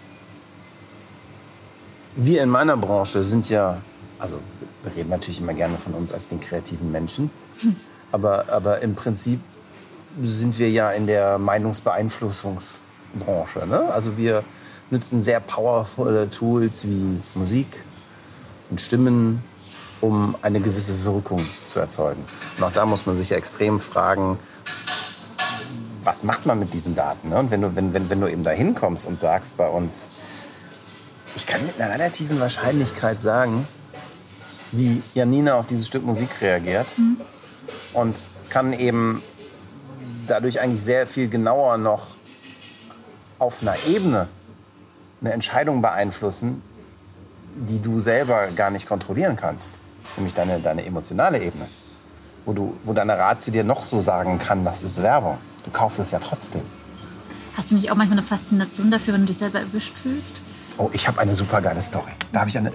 wir 2.16 2.44
in 2.44 2.50
meiner 2.50 2.78
Branche 2.78 3.24
sind 3.24 3.50
ja, 3.50 3.82
also 4.20 4.38
wir 4.84 4.96
reden 4.96 5.10
natürlich 5.10 5.42
immer 5.42 5.54
gerne 5.54 5.78
von 5.78 5.94
uns 5.94 6.14
als 6.14 6.28
den 6.28 6.40
kreativen 6.40 6.92
Menschen, 6.92 7.32
hm. 7.60 7.76
aber, 8.12 8.46
aber 8.50 8.82
im 8.82 8.94
Prinzip 8.96 9.40
sind 10.22 10.60
wir 10.60 10.70
ja 10.70 10.92
in 10.92 11.08
der 11.08 11.40
Meinungsbeeinflussungsbranche. 11.40 13.66
Ne? 13.68 13.92
Also 13.92 14.18
wir 14.18 14.44
nutzen 14.90 15.22
sehr 15.22 15.40
powervolle 15.40 16.30
Tools 16.30 16.86
wie 16.86 17.22
Musik 17.34 17.68
und 18.70 18.82
Stimmen 18.82 19.42
um 20.02 20.36
eine 20.42 20.60
gewisse 20.60 21.04
Wirkung 21.04 21.46
zu 21.66 21.80
erzeugen. 21.80 22.24
Und 22.58 22.64
auch 22.64 22.72
da 22.72 22.86
muss 22.86 23.06
man 23.06 23.16
sich 23.16 23.32
extrem 23.32 23.80
fragen, 23.80 24.38
was 26.04 26.24
macht 26.24 26.48
man 26.48 26.58
mit 26.60 26.74
diesen 26.74 26.96
Daten? 26.96 27.30
Ne? 27.30 27.38
Und 27.38 27.52
wenn 27.52 27.62
du, 27.62 27.76
wenn, 27.76 27.94
wenn, 27.94 28.10
wenn 28.10 28.20
du 28.20 28.28
eben 28.28 28.44
da 28.44 28.50
hinkommst 28.50 29.06
und 29.06 29.20
sagst 29.20 29.56
bei 29.58 29.68
uns, 29.68 30.10
ich 31.36 31.46
kann 31.46 31.66
mit 31.66 31.80
einer 31.80 31.94
relativen 31.94 32.40
Wahrscheinlichkeit 32.40 33.22
sagen, 33.22 33.68
wie 34.72 35.04
Janina 35.14 35.56
auf 35.56 35.68
dieses 35.68 35.88
Stück 35.88 36.04
Musik 36.04 36.30
reagiert 36.42 36.88
mhm. 36.98 37.18
und 37.94 38.16
kann 38.50 38.74
eben 38.74 39.22
dadurch 40.28 40.60
eigentlich 40.60 40.82
sehr 40.82 41.06
viel 41.08 41.30
genauer 41.30 41.78
noch 41.78 42.08
auf 43.38 43.62
einer 43.62 43.76
Ebene 43.88 44.28
eine 45.22 45.34
Entscheidung 45.34 45.82
beeinflussen, 45.82 46.64
die 47.54 47.80
du 47.80 48.00
selber 48.00 48.48
gar 48.56 48.72
nicht 48.72 48.88
kontrollieren 48.88 49.36
kannst 49.36 49.70
nämlich 50.18 50.34
deine, 50.34 50.60
deine 50.60 50.86
emotionale 50.86 51.42
Ebene, 51.42 51.68
wo, 52.46 52.54
du, 52.54 52.78
wo 52.84 52.94
deine 52.94 53.18
Ratio 53.18 53.52
dir 53.54 53.64
noch 53.64 53.82
so 53.82 54.00
sagen 54.00 54.40
kann, 54.40 54.66
das 54.66 54.84
ist 54.84 55.02
Werbung. 55.02 55.38
Du 55.66 55.72
kaufst 55.72 56.00
es 56.00 56.12
ja 56.12 56.20
trotzdem. 56.20 56.62
Hast 57.56 57.72
du 57.72 57.76
nicht 57.76 57.92
auch 57.92 57.96
manchmal 57.96 58.20
eine 58.20 58.28
Faszination 58.28 58.92
dafür, 58.92 59.14
wenn 59.14 59.22
du 59.22 59.28
dich 59.28 59.38
selber 59.38 59.60
erwischt 59.60 59.98
fühlst? 59.98 60.42
Oh, 60.78 60.90
ich 60.94 61.08
habe 61.08 61.20
eine 61.20 61.36
super 61.36 61.62
geile 61.62 61.82
Story. 61.82 62.12
Da 62.32 62.40
habe 62.40 62.50
ich 62.50 62.58
eine. 62.58 62.72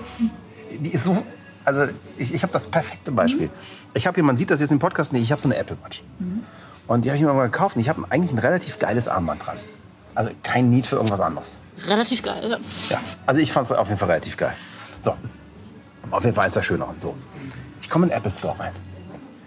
Die 0.78 0.90
ist 0.90 1.04
so. 1.04 1.24
Also, 1.64 1.92
ich, 2.16 2.32
ich 2.32 2.42
habe 2.42 2.52
das 2.52 2.68
perfekte 2.68 3.10
Beispiel. 3.10 3.48
Mhm. 3.48 3.52
Ich 3.94 4.06
habe 4.06 4.14
hier, 4.14 4.22
man 4.22 4.36
sieht 4.36 4.50
das 4.50 4.60
jetzt 4.60 4.70
im 4.70 4.78
Podcast 4.78 5.12
nicht, 5.12 5.24
ich 5.24 5.32
habe 5.32 5.40
so 5.40 5.48
eine 5.48 5.56
Apple 5.56 5.76
Watch. 5.82 6.04
Mhm. 6.20 6.44
Und 6.86 7.04
die 7.04 7.08
habe 7.08 7.16
ich 7.16 7.24
mir 7.24 7.32
mal 7.32 7.46
gekauft 7.46 7.74
und 7.74 7.82
ich 7.82 7.88
habe 7.88 8.04
eigentlich 8.10 8.32
ein 8.32 8.38
relativ 8.38 8.78
geiles 8.78 9.08
Armband 9.08 9.44
dran. 9.44 9.56
Also 10.14 10.30
kein 10.42 10.68
Need 10.68 10.86
für 10.86 10.96
irgendwas 10.96 11.20
anderes. 11.20 11.58
Relativ 11.88 12.22
geil, 12.22 12.48
ja. 12.48 12.58
Ja, 12.88 13.00
also 13.26 13.40
ich 13.40 13.50
fand 13.50 13.68
es 13.68 13.76
auf 13.76 13.88
jeden 13.88 13.98
Fall 13.98 14.10
relativ 14.10 14.36
geil. 14.36 14.54
So, 15.00 15.14
auf 16.10 16.24
jeden 16.24 16.34
Fall 16.34 16.46
ist 16.46 16.56
das 16.56 16.64
schöner 16.64 16.88
so. 16.96 17.14
Ich 17.80 17.90
komme 17.90 18.06
in 18.06 18.10
den 18.10 18.18
Apple 18.18 18.30
Store 18.30 18.58
rein. 18.58 18.72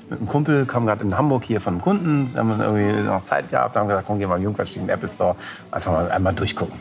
Mit 0.10 0.20
einem 0.20 0.28
Kumpel, 0.28 0.66
kam 0.66 0.88
gerade 0.88 1.04
in 1.04 1.16
Hamburg 1.16 1.44
hier 1.44 1.62
von 1.62 1.74
einem 1.74 1.82
Kunden, 1.82 2.32
da 2.34 2.40
haben 2.40 2.58
wir 2.58 2.66
irgendwie 2.66 3.02
noch 3.04 3.22
Zeit 3.22 3.50
gehabt, 3.50 3.76
haben 3.76 3.88
gesagt, 3.88 4.08
komm, 4.08 4.18
geh 4.18 4.26
mal 4.26 4.38
in 4.38 4.44
Jungfernstieg 4.44 4.82
in 4.82 4.88
den 4.88 4.94
Apple 4.96 5.08
Store, 5.08 5.36
einfach 5.70 5.92
mal 5.92 6.10
einmal 6.10 6.34
durchgucken. 6.34 6.80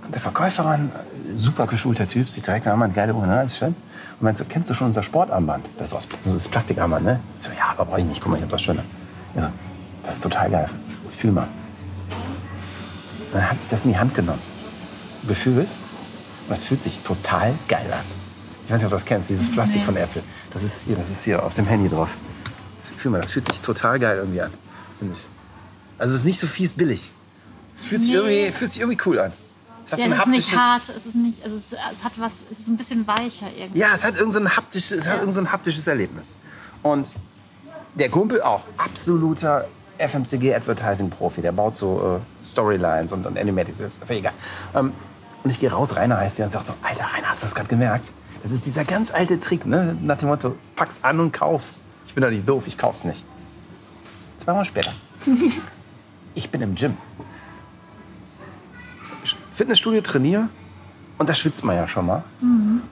Kommt 0.00 0.14
der 0.14 0.22
Verkäufer 0.22 0.64
ran, 0.64 0.90
super 1.34 1.66
geschulter 1.66 2.06
Typ, 2.06 2.30
sieht 2.30 2.46
direkt 2.46 2.66
an, 2.66 2.92
geile 2.94 3.14
Uhr, 3.14 3.26
ne? 3.26 3.40
Alles 3.40 3.58
schön. 3.58 3.68
Und 3.68 4.22
meint 4.22 4.38
so, 4.38 4.44
kennst 4.48 4.70
du 4.70 4.74
schon 4.74 4.86
unser 4.86 5.02
Sportarmband? 5.02 5.68
Das 5.76 5.92
ist 5.92 6.08
so 6.22 6.32
das 6.32 6.48
Plastikarmband, 6.48 7.04
ne? 7.04 7.20
Ich 7.38 7.44
so, 7.44 7.50
ja, 7.50 7.66
aber 7.70 7.84
brauche 7.84 8.00
ich 8.00 8.06
nicht, 8.06 8.22
guck 8.22 8.30
mal, 8.32 8.36
ich 8.36 8.42
hab 8.42 8.50
das 8.50 8.62
Schöne. 8.62 8.84
Ich 9.34 9.42
so, 9.42 9.48
das 10.02 10.14
ist 10.14 10.22
total 10.22 10.50
geil, 10.50 10.66
fühl 11.10 11.32
mal. 11.32 11.48
Dann 13.34 13.50
habe 13.50 13.58
ich 13.60 13.68
das 13.68 13.84
in 13.84 13.90
die 13.90 13.98
Hand 13.98 14.14
genommen, 14.14 14.40
gefühlt, 15.28 15.68
und 15.68 16.50
das 16.50 16.64
fühlt 16.64 16.80
sich 16.80 17.00
total 17.00 17.54
geil 17.68 17.86
an. 17.92 18.23
Ich 18.64 18.72
weiß 18.72 18.80
nicht, 18.80 18.84
ob 18.84 18.90
du 18.90 18.96
das 18.96 19.04
kennst, 19.04 19.30
dieses 19.30 19.50
Plastik 19.50 19.84
von 19.84 19.96
Apple. 19.96 20.22
Das 20.50 20.62
ist, 20.62 20.84
hier, 20.86 20.96
das 20.96 21.10
ist 21.10 21.24
hier 21.24 21.42
auf 21.42 21.54
dem 21.54 21.66
Handy 21.66 21.88
drauf. 21.88 22.16
Fühl 22.96 23.10
mal, 23.10 23.20
das 23.20 23.32
fühlt 23.32 23.46
sich 23.46 23.60
total 23.60 23.98
geil 23.98 24.18
irgendwie 24.18 24.40
an, 24.40 24.50
finde 24.98 25.14
ich. 25.14 25.26
Also 25.98 26.14
es 26.14 26.20
ist 26.20 26.24
nicht 26.24 26.40
so 26.40 26.46
fies 26.46 26.72
billig. 26.72 27.12
Es 27.74 27.84
fühlt, 27.84 28.00
nee. 28.00 28.06
sich, 28.06 28.14
irgendwie, 28.14 28.52
fühlt 28.52 28.70
sich 28.70 28.80
irgendwie 28.80 28.98
cool 29.04 29.18
an. 29.18 29.32
Es 29.84 29.92
hat 29.92 29.98
ja, 29.98 30.06
so 30.06 30.12
ein 30.12 30.18
es 30.18 30.24
ist 30.24 30.28
nicht 30.28 30.56
hart, 30.56 30.88
es 30.88 31.06
ist 31.06 31.14
nicht, 31.14 31.44
also 31.44 31.56
es, 31.56 31.72
es, 31.72 32.04
hat 32.04 32.12
was, 32.18 32.40
es 32.50 32.60
ist 32.60 32.68
ein 32.68 32.78
bisschen 32.78 33.06
weicher 33.06 33.48
irgendwie. 33.54 33.78
Ja, 33.78 33.88
es 33.94 34.02
hat 34.02 34.16
irgendein 34.16 34.44
so 34.44 34.56
haptisches, 34.56 34.98
es 34.98 35.08
hat 35.08 35.18
irgend 35.18 35.34
so 35.34 35.40
ein 35.40 35.52
haptisches 35.52 35.86
Erlebnis. 35.86 36.34
Und 36.82 37.14
der 37.94 38.08
Kumpel 38.08 38.40
auch 38.40 38.64
absoluter 38.78 39.66
FMCG-Advertising-Profi. 39.98 41.42
Der 41.42 41.52
baut 41.52 41.76
so 41.76 42.20
äh, 42.20 42.46
Storylines 42.46 43.12
und, 43.12 43.26
und 43.26 43.38
Animatics, 43.38 43.80
ist 43.80 43.98
egal. 44.08 44.32
Ähm, 44.74 44.92
und 45.42 45.50
ich 45.50 45.58
gehe 45.58 45.70
raus, 45.70 45.96
Rainer 45.96 46.16
heißt 46.16 46.38
der, 46.38 46.46
und 46.46 46.52
sag 46.52 46.62
so, 46.62 46.74
Alter, 46.82 47.04
Rainer, 47.14 47.28
hast 47.28 47.42
du 47.42 47.46
das 47.46 47.54
gerade 47.54 47.68
gemerkt? 47.68 48.12
Das 48.44 48.52
ist 48.52 48.66
dieser 48.66 48.84
ganz 48.84 49.10
alte 49.10 49.40
Trick, 49.40 49.64
ne? 49.64 49.96
nach 50.02 50.18
dem 50.18 50.28
Motto, 50.28 50.54
pack's 50.76 51.00
an 51.02 51.18
und 51.18 51.32
kauf's. 51.32 51.80
Ich 52.04 52.12
bin 52.12 52.22
doch 52.22 52.28
nicht 52.28 52.46
doof, 52.46 52.66
ich 52.66 52.76
kauf's 52.76 53.04
nicht. 53.04 53.24
Zwei 54.36 54.54
Wochen 54.54 54.66
später. 54.66 54.92
ich 56.34 56.50
bin 56.50 56.60
im 56.60 56.74
Gym. 56.74 56.94
Fitnessstudio 59.50 60.02
trainiere 60.02 60.50
Und 61.16 61.30
da 61.30 61.32
schwitzt 61.32 61.64
man 61.64 61.74
ja 61.74 61.88
schon 61.88 62.04
mal. 62.04 62.22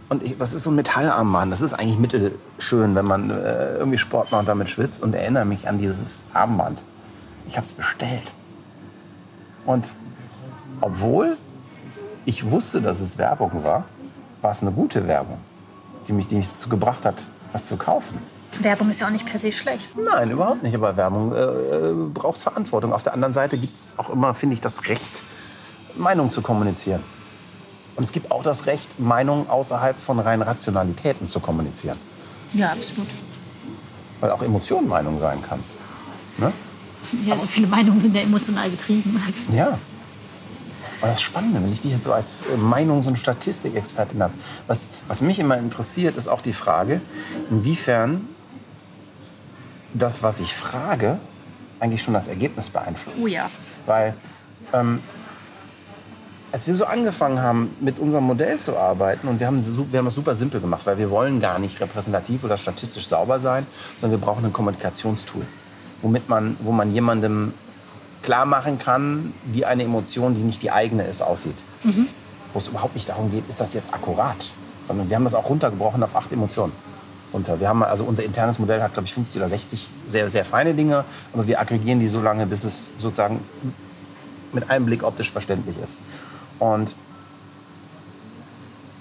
Und 0.08 0.22
ich, 0.22 0.38
das 0.38 0.54
ist 0.54 0.64
so 0.64 0.70
ein 0.70 0.74
Metallarmband. 0.74 1.52
Das 1.52 1.60
ist 1.60 1.74
eigentlich 1.74 1.98
mittelschön, 1.98 2.94
wenn 2.94 3.04
man 3.04 3.28
äh, 3.28 3.76
irgendwie 3.76 3.98
Sport 3.98 4.32
macht 4.32 4.40
und 4.40 4.48
damit 4.48 4.70
schwitzt. 4.70 5.02
Und 5.02 5.14
erinnere 5.14 5.44
mich 5.44 5.68
an 5.68 5.78
dieses 5.78 6.24
Armband. 6.32 6.80
Ich 7.46 7.58
habe 7.58 7.66
es 7.66 7.74
bestellt. 7.74 8.32
Und 9.66 9.96
obwohl 10.80 11.36
ich 12.24 12.50
wusste, 12.50 12.80
dass 12.80 13.00
es 13.00 13.18
Werbung 13.18 13.62
war, 13.64 13.84
war 14.42 14.50
es 14.52 14.60
eine 14.60 14.72
gute 14.72 15.06
Werbung, 15.06 15.38
die 16.06 16.12
mich, 16.12 16.28
die 16.28 16.36
mich 16.36 16.48
dazu 16.48 16.68
gebracht 16.68 17.04
hat, 17.04 17.24
das 17.52 17.68
zu 17.68 17.76
kaufen. 17.76 18.18
Werbung 18.60 18.90
ist 18.90 19.00
ja 19.00 19.06
auch 19.06 19.10
nicht 19.10 19.24
per 19.24 19.38
se 19.38 19.50
schlecht. 19.50 19.96
Nein, 19.96 20.30
überhaupt 20.30 20.62
nicht. 20.62 20.74
Aber 20.74 20.96
Werbung 20.96 21.32
äh, 21.32 21.92
braucht 22.12 22.38
Verantwortung. 22.38 22.92
Auf 22.92 23.02
der 23.02 23.14
anderen 23.14 23.32
Seite 23.32 23.56
gibt 23.56 23.74
es 23.74 23.92
auch 23.96 24.10
immer, 24.10 24.34
finde 24.34 24.54
ich, 24.54 24.60
das 24.60 24.88
Recht, 24.88 25.22
Meinung 25.96 26.30
zu 26.30 26.42
kommunizieren. 26.42 27.02
Und 27.96 28.04
es 28.04 28.12
gibt 28.12 28.30
auch 28.30 28.42
das 28.42 28.66
Recht, 28.66 28.98
Meinungen 28.98 29.48
außerhalb 29.48 29.98
von 30.00 30.18
reinen 30.18 30.42
Rationalitäten 30.42 31.28
zu 31.28 31.40
kommunizieren. 31.40 31.96
Ja, 32.52 32.72
absolut. 32.72 33.08
Weil 34.20 34.30
auch 34.30 34.42
Emotion 34.42 34.86
Meinung 34.86 35.18
sein 35.18 35.40
kann. 35.42 35.60
Ne? 36.38 36.52
Ja, 37.24 37.36
so 37.36 37.46
viele 37.46 37.66
Meinungen 37.66 38.00
sind 38.00 38.14
ja 38.14 38.22
emotional 38.22 38.70
getrieben. 38.70 39.20
Also, 39.24 39.40
Ja. 39.52 39.78
Aber 41.02 41.10
das 41.10 41.20
Spannende, 41.20 41.60
wenn 41.60 41.72
ich 41.72 41.80
die 41.80 41.90
jetzt 41.90 42.04
so 42.04 42.12
als 42.12 42.42
äh, 42.42 42.56
Meinungs- 42.56 43.08
und 43.08 43.18
Statistikexpertin 43.18 44.22
habe, 44.22 44.32
was, 44.68 44.86
was 45.08 45.20
mich 45.20 45.40
immer 45.40 45.58
interessiert, 45.58 46.16
ist 46.16 46.28
auch 46.28 46.40
die 46.40 46.52
Frage, 46.52 47.00
inwiefern 47.50 48.28
das, 49.94 50.22
was 50.22 50.38
ich 50.38 50.54
frage, 50.54 51.18
eigentlich 51.80 52.02
schon 52.02 52.14
das 52.14 52.28
Ergebnis 52.28 52.68
beeinflusst. 52.68 53.18
oh 53.20 53.26
ja. 53.26 53.50
Weil 53.84 54.14
ähm, 54.72 55.00
als 56.52 56.68
wir 56.68 56.74
so 56.74 56.84
angefangen 56.84 57.42
haben, 57.42 57.74
mit 57.80 57.98
unserem 57.98 58.24
Modell 58.24 58.60
zu 58.60 58.76
arbeiten, 58.76 59.26
und 59.26 59.40
wir 59.40 59.48
haben, 59.48 59.60
wir 59.90 59.98
haben 59.98 60.04
das 60.04 60.14
super 60.14 60.36
simpel 60.36 60.60
gemacht, 60.60 60.86
weil 60.86 60.98
wir 60.98 61.10
wollen 61.10 61.40
gar 61.40 61.58
nicht 61.58 61.80
repräsentativ 61.80 62.44
oder 62.44 62.56
statistisch 62.56 63.08
sauber 63.08 63.40
sein, 63.40 63.66
sondern 63.96 64.20
wir 64.20 64.24
brauchen 64.24 64.44
ein 64.44 64.52
Kommunikationstool, 64.52 65.46
womit 66.00 66.28
man, 66.28 66.56
wo 66.60 66.70
man 66.70 66.94
jemandem 66.94 67.54
klar 68.22 68.44
machen 68.46 68.78
kann, 68.78 69.34
wie 69.44 69.64
eine 69.64 69.82
Emotion, 69.84 70.34
die 70.34 70.42
nicht 70.42 70.62
die 70.62 70.70
eigene 70.70 71.04
ist, 71.04 71.22
aussieht. 71.22 71.56
Wo 72.52 72.58
es 72.58 72.68
überhaupt 72.68 72.94
nicht 72.94 73.08
darum 73.08 73.30
geht, 73.30 73.48
ist 73.48 73.60
das 73.60 73.74
jetzt 73.74 73.92
akkurat, 73.92 74.52
sondern 74.86 75.08
wir 75.08 75.16
haben 75.16 75.24
das 75.24 75.34
auch 75.34 75.48
runtergebrochen 75.48 76.02
auf 76.02 76.14
acht 76.14 76.32
Emotionen. 76.32 76.72
Runter. 77.32 77.60
Wir 77.60 77.68
haben 77.68 77.82
also 77.82 78.04
unser 78.04 78.24
internes 78.24 78.58
Modell 78.58 78.82
hat, 78.82 78.92
glaube 78.92 79.06
ich, 79.06 79.14
50 79.14 79.40
oder 79.40 79.48
60 79.48 79.88
sehr, 80.06 80.28
sehr 80.28 80.44
feine 80.44 80.74
Dinge, 80.74 81.04
aber 81.32 81.46
wir 81.46 81.60
aggregieren 81.60 81.98
die 81.98 82.08
so 82.08 82.20
lange, 82.20 82.46
bis 82.46 82.62
es 82.64 82.90
sozusagen 82.98 83.40
mit 84.52 84.68
einem 84.70 84.84
Blick 84.84 85.02
optisch 85.02 85.30
verständlich 85.30 85.76
ist. 85.82 85.96
Und 86.58 86.94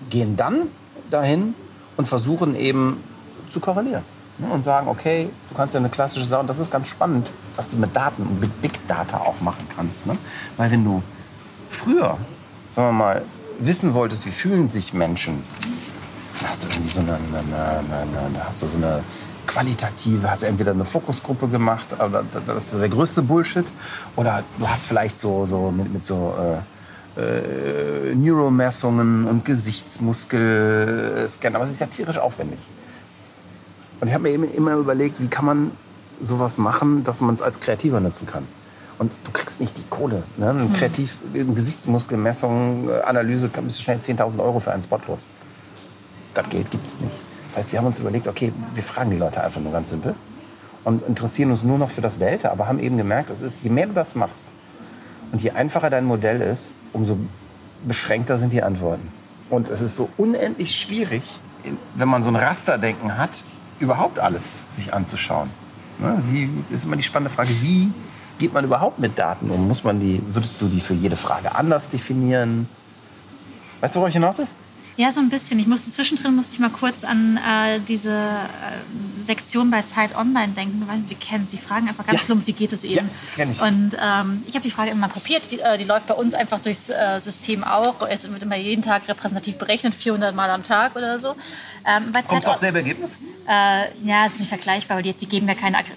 gehen 0.10 0.36
dann 0.36 0.70
dahin 1.10 1.56
und 1.98 2.08
versuchen 2.08 2.56
eben 2.56 3.04
zu 3.48 3.60
korrelieren. 3.60 4.04
Ne, 4.42 4.52
Und 4.52 4.64
sagen, 4.64 4.88
okay, 4.88 5.30
du 5.50 5.56
kannst 5.56 5.74
ja 5.74 5.80
eine 5.80 5.90
klassische 5.90 6.26
Sache, 6.26 6.42
und 6.42 6.50
das 6.50 6.60
ist 6.60 6.72
ganz 6.72 6.88
spannend, 6.88 7.32
was 7.56 7.72
du 7.72 7.78
mit 7.78 7.96
Daten 7.96 8.24
und 8.24 8.40
mit 8.40 8.62
Big 8.62 8.88
Data 8.88 9.18
auch 9.18 9.40
machen 9.42 9.68
kannst. 9.76 10.06
Ne? 10.06 10.18
Weil 10.58 10.72
wenn 10.72 10.84
du 10.84 11.02
früher, 11.70 12.18
sagen 12.72 12.90
wir 12.90 12.94
mal, 12.94 13.22
wissen 13.60 13.94
wolltest, 13.94 14.26
wie 14.26 14.32
fühlen 14.32 14.70
sich 14.70 14.94
Menschen, 14.94 15.44
hast 16.44 16.64
du 16.64 16.68
irgendwie 16.68 16.92
so 16.92 17.02
eine, 17.02 17.14
eine, 17.14 17.38
eine, 17.38 18.46
hast 18.46 18.62
du 18.62 18.68
so 18.68 18.78
eine 18.78 19.04
qualitative, 19.48 20.30
hast 20.30 20.44
entweder 20.44 20.72
eine 20.72 20.86
Fokusgruppe 20.86 21.48
gemacht, 21.48 21.88
aber 21.98 22.24
das 22.46 22.66
ist 22.66 22.76
der 22.76 22.90
größte 22.90 23.22
Bullshit, 23.22 23.66
oder 24.16 24.44
du 24.58 24.68
hast 24.68 24.86
vielleicht 24.86 25.18
so, 25.18 25.46
so 25.46 25.72
mit, 25.72 25.94
mit 25.94 26.06
so 26.06 26.34
äh, 27.18 27.20
äh, 27.20 28.16
Neuromessungen 28.16 29.28
und 29.28 29.44
Gesichtsmuskelscan, 29.44 31.56
aber 31.56 31.66
es 31.66 31.72
ist 31.72 31.82
ja 31.82 31.88
tierisch 31.88 32.18
aufwendig. 32.18 32.60
Und 34.02 34.08
ich 34.08 34.14
habe 34.14 34.24
mir 34.24 34.32
eben 34.32 34.52
immer 34.52 34.74
überlegt, 34.74 35.22
wie 35.22 35.28
kann 35.28 35.46
man 35.46 35.72
sowas 36.20 36.58
machen, 36.58 37.04
dass 37.04 37.22
man 37.22 37.36
es 37.36 37.42
als 37.42 37.60
Kreativer 37.60 38.00
nutzen 38.00 38.28
kann. 38.28 38.46
Und 38.98 39.14
du 39.24 39.32
kriegst 39.32 39.60
nicht 39.60 39.78
die 39.78 39.84
Kohle. 39.90 40.24
Ne? 40.38 40.50
Eine 40.50 40.70
Kreativ, 40.70 41.20
eine 41.34 41.46
Gesichtsmuskelmessung, 41.46 42.90
äh, 42.90 43.02
Analyse, 43.02 43.48
bist 43.48 43.80
du 43.80 43.84
schnell 43.84 43.98
10.000 43.98 44.40
Euro 44.40 44.60
für 44.60 44.72
einen 44.72 44.84
Spot 44.84 45.00
los. 45.08 45.28
Das 46.34 46.48
Geld 46.50 46.70
gibt 46.70 46.86
es 46.86 47.00
nicht. 47.00 47.22
Das 47.48 47.58
heißt, 47.58 47.72
wir 47.72 47.80
haben 47.80 47.88
uns 47.88 48.00
überlegt, 48.00 48.28
okay, 48.28 48.54
wir 48.74 48.84
fragen 48.84 49.12
die 49.12 49.18
Leute 49.18 49.44
einfach 49.44 49.60
nur 49.60 49.72
ganz 49.72 49.90
simpel 49.90 50.16
und 50.84 51.06
interessieren 51.08 51.52
uns 51.52 51.64
nur 51.64 51.78
noch 51.78 51.92
für 51.92 52.02
das 52.02 52.18
Delta, 52.18 52.50
aber 52.50 52.68
haben 52.68 52.80
eben 52.80 52.98
gemerkt, 52.98 53.30
es 53.30 53.42
ist, 53.42 53.64
je 53.64 53.70
mehr 53.70 53.88
du 53.88 53.94
das 53.94 54.16
machst 54.16 54.46
und 55.32 55.42
je 55.42 55.52
einfacher 55.52 55.90
dein 55.90 56.06
Modell 56.06 56.42
ist, 56.42 56.74
umso 56.94 57.18
beschränkter 57.86 58.38
sind 58.38 58.54
die 58.54 58.64
Antworten. 58.64 59.08
Und 59.50 59.70
es 59.70 59.82
ist 59.82 59.98
so 59.98 60.10
unendlich 60.18 60.76
schwierig, 60.76 61.24
wenn 61.96 62.08
man 62.08 62.24
so 62.24 62.30
ein 62.30 62.36
Rasterdenken 62.36 63.18
hat, 63.18 63.44
überhaupt 63.82 64.20
alles 64.20 64.64
sich 64.70 64.94
anzuschauen. 64.94 65.50
Ne? 66.00 66.22
Wie, 66.30 66.50
das 66.70 66.80
ist 66.80 66.86
immer 66.86 66.96
die 66.96 67.04
spannende 67.04 67.30
Frage, 67.30 67.50
wie 67.62 67.92
geht 68.40 68.54
man 68.54 68.64
überhaupt 68.64 69.00
mit 69.00 69.18
Daten 69.18 69.50
um? 69.50 69.68
Muss 69.68 69.84
man 69.84 70.00
die, 70.00 70.22
würdest 70.30 70.62
du 70.62 70.68
die 70.68 70.80
für 70.80 70.94
jede 70.94 71.16
Frage 71.16 71.54
anders 71.54 71.90
definieren? 71.90 72.68
Weißt 73.82 73.96
du, 73.96 74.00
worauf 74.00 74.10
ich 74.10 74.16
hinaus 74.16 74.40
will? 74.40 74.48
Ja, 74.98 75.10
so 75.10 75.20
ein 75.22 75.30
bisschen. 75.30 75.58
Ich 75.60 75.68
musste 75.68 75.90
zwischendrin 75.90 76.36
musste 76.36 76.54
ich 76.54 76.60
mal 76.60 76.70
kurz 76.70 77.04
an 77.04 77.38
äh, 77.38 77.80
diese 77.88 78.12
äh, 78.12 79.24
Sektion 79.24 79.72
bei 79.72 79.82
Zeit 79.84 80.16
Online 80.16 80.54
denken. 80.54 80.82
Ich 80.82 80.88
weiß 80.88 80.96
nicht, 80.98 81.04
ob 81.04 81.10
du 81.10 81.16
die 81.16 81.26
kennst. 81.26 81.54
Die 81.54 81.58
fragen 81.58 81.88
einfach 81.88 82.06
ganz 82.06 82.20
Ja. 82.20 82.26
plump, 82.26 82.46
wie 82.46 82.54
geht 82.54 82.74
es 82.74 82.84
Ihnen? 82.84 83.10
Ja, 83.36 83.36
kenn 83.38 83.52
ich. 83.52 83.62
Und 83.62 83.96
ähm, 84.00 84.44
ich 84.48 84.54
habe 84.56 84.64
die 84.64 84.72
Frage 84.72 84.92
immer 84.92 85.08
gruppiert. 85.08 85.50
Die, 85.50 85.60
äh, 85.60 85.78
die 85.78 85.86
läuft 85.86 86.08
bei 86.08 86.14
uns 86.14 86.34
einfach 86.34 86.60
durchs 86.60 86.90
äh, 86.90 87.20
System 87.20 87.64
auch. 87.64 88.02
Es 88.08 88.30
wird 88.30 88.44
immer 88.44 88.58
jeden 88.58 88.82
Tag 88.82 89.08
repräsentativ 89.08 89.56
berechnet, 89.58 89.96
400 89.96 90.36
Mal 90.36 90.50
am 90.50 90.64
Tag 90.64 90.96
oder 90.96 91.18
so. 91.20 91.36
Ähm, 91.86 92.10
Zeit 92.28 92.46
du 92.46 92.52
auf 92.52 92.58
selbe 92.58 92.80
Ergebnis? 92.80 93.18
äh, 93.48 93.86
ja, 94.04 94.26
ist 94.26 94.40
nicht 94.40 94.50
vergleichbar, 94.50 94.98
weil 94.98 95.04
die, 95.04 95.14
die 95.14 95.26
geben 95.28 95.48
ja 95.48 95.56
keine 95.56 95.78
Aggre 95.78 95.94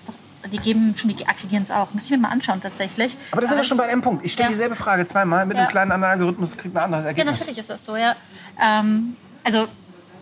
die 0.53 0.59
geben 0.59 0.95
schon, 0.97 1.11
die 1.15 1.27
aggregieren 1.27 1.63
es 1.63 1.71
auch. 1.71 1.93
Muss 1.93 2.05
ich 2.05 2.11
mir 2.11 2.19
mal 2.19 2.29
anschauen 2.31 2.61
tatsächlich. 2.61 3.17
Aber 3.33 3.41
da 3.41 3.47
sind 3.49 3.57
wir 3.57 3.65
schon 3.65 3.79
bei 3.79 3.89
einem 3.89 4.03
Punkt. 4.03 4.25
Ich 4.25 4.33
stelle 4.33 4.49
Ja. 4.49 4.53
dieselbe 4.55 4.75
Frage 4.75 5.07
zweimal 5.07 5.47
mit 5.47 5.57
Ja. 5.57 5.63
einem 5.65 5.71
kleinen 5.71 5.93
anderen 5.93 6.13
Algorithmus 6.13 6.53
und 6.53 6.59
kriege 6.59 6.79
ein 6.79 6.85
anderes 6.85 7.05
Ja, 7.05 7.09
Ergebnis. 7.09 7.39
natürlich 7.41 7.59
ist 7.59 7.71
das 7.71 7.85
so, 7.85 7.97
ja. 7.97 8.15
Ähm, 8.61 9.17
also 9.43 9.67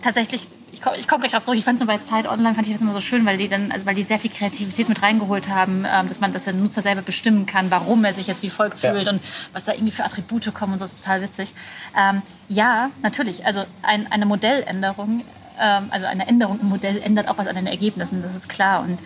tatsächlich, 0.03 0.49
ich 0.73 0.81
komme 0.81 0.97
komm 1.07 1.21
gleich 1.21 1.33
drauf 1.33 1.43
zurück. 1.43 1.59
Ich 1.59 1.65
fand 1.65 1.79
es 1.81 1.87
bei 1.87 1.99
Zeit 1.99 2.27
Online 2.27 2.55
fand 2.55 2.67
ich 2.67 2.73
das 2.73 2.81
immer 2.83 2.93
so 2.95 3.01
schön, 3.01 3.27
weil 3.27 3.37
die 3.37 3.47
dann, 3.49 3.71
also 3.73 3.85
weil 3.87 3.95
die 3.95 4.03
sehr 4.03 4.19
viel 4.19 4.31
Kreativität 4.31 4.89
mit 4.89 5.03
reingeholt 5.03 5.49
haben, 5.49 5.85
ähm, 5.87 6.09
dass 6.09 6.19
man, 6.21 6.33
dass 6.33 6.45
der 6.45 6.55
Nutzer 6.55 6.81
selber 6.83 7.03
bestimmen 7.03 7.47
kann, 7.47 7.71
warum 7.71 8.05
er 8.05 8.13
sich 8.15 8.27
jetzt 8.27 8.43
wie 8.43 8.51
folgt 8.51 8.83
Ja. 8.83 8.93
fühlt 8.93 9.07
und 9.09 9.23
was 9.53 9.65
da 9.65 9.73
irgendwie 9.73 9.93
für 9.93 10.05
Attribute 10.05 10.53
kommen 10.55 10.73
und 10.75 10.79
so. 10.79 10.85
Das 10.85 10.95
ist 10.95 11.05
total 11.05 11.21
witzig. 11.23 11.53
Ähm, 11.99 12.23
ja, 12.49 12.91
natürlich. 13.03 13.45
Also 13.45 13.65
ein, 13.83 14.11
eine 14.11 14.25
Modelländerung, 14.27 15.25
ähm, 15.61 15.85
also 15.91 16.07
eine 16.07 16.27
Änderung 16.27 16.59
im 16.61 16.71
Modell 16.71 17.01
ändert 17.03 17.29
auch 17.29 17.37
was 17.39 17.47
an 17.47 17.55
den 17.55 17.67
Ergebnissen. 17.67 18.23
Das 18.23 18.35
ist 18.35 18.49
klar 18.49 18.81
und 18.81 18.99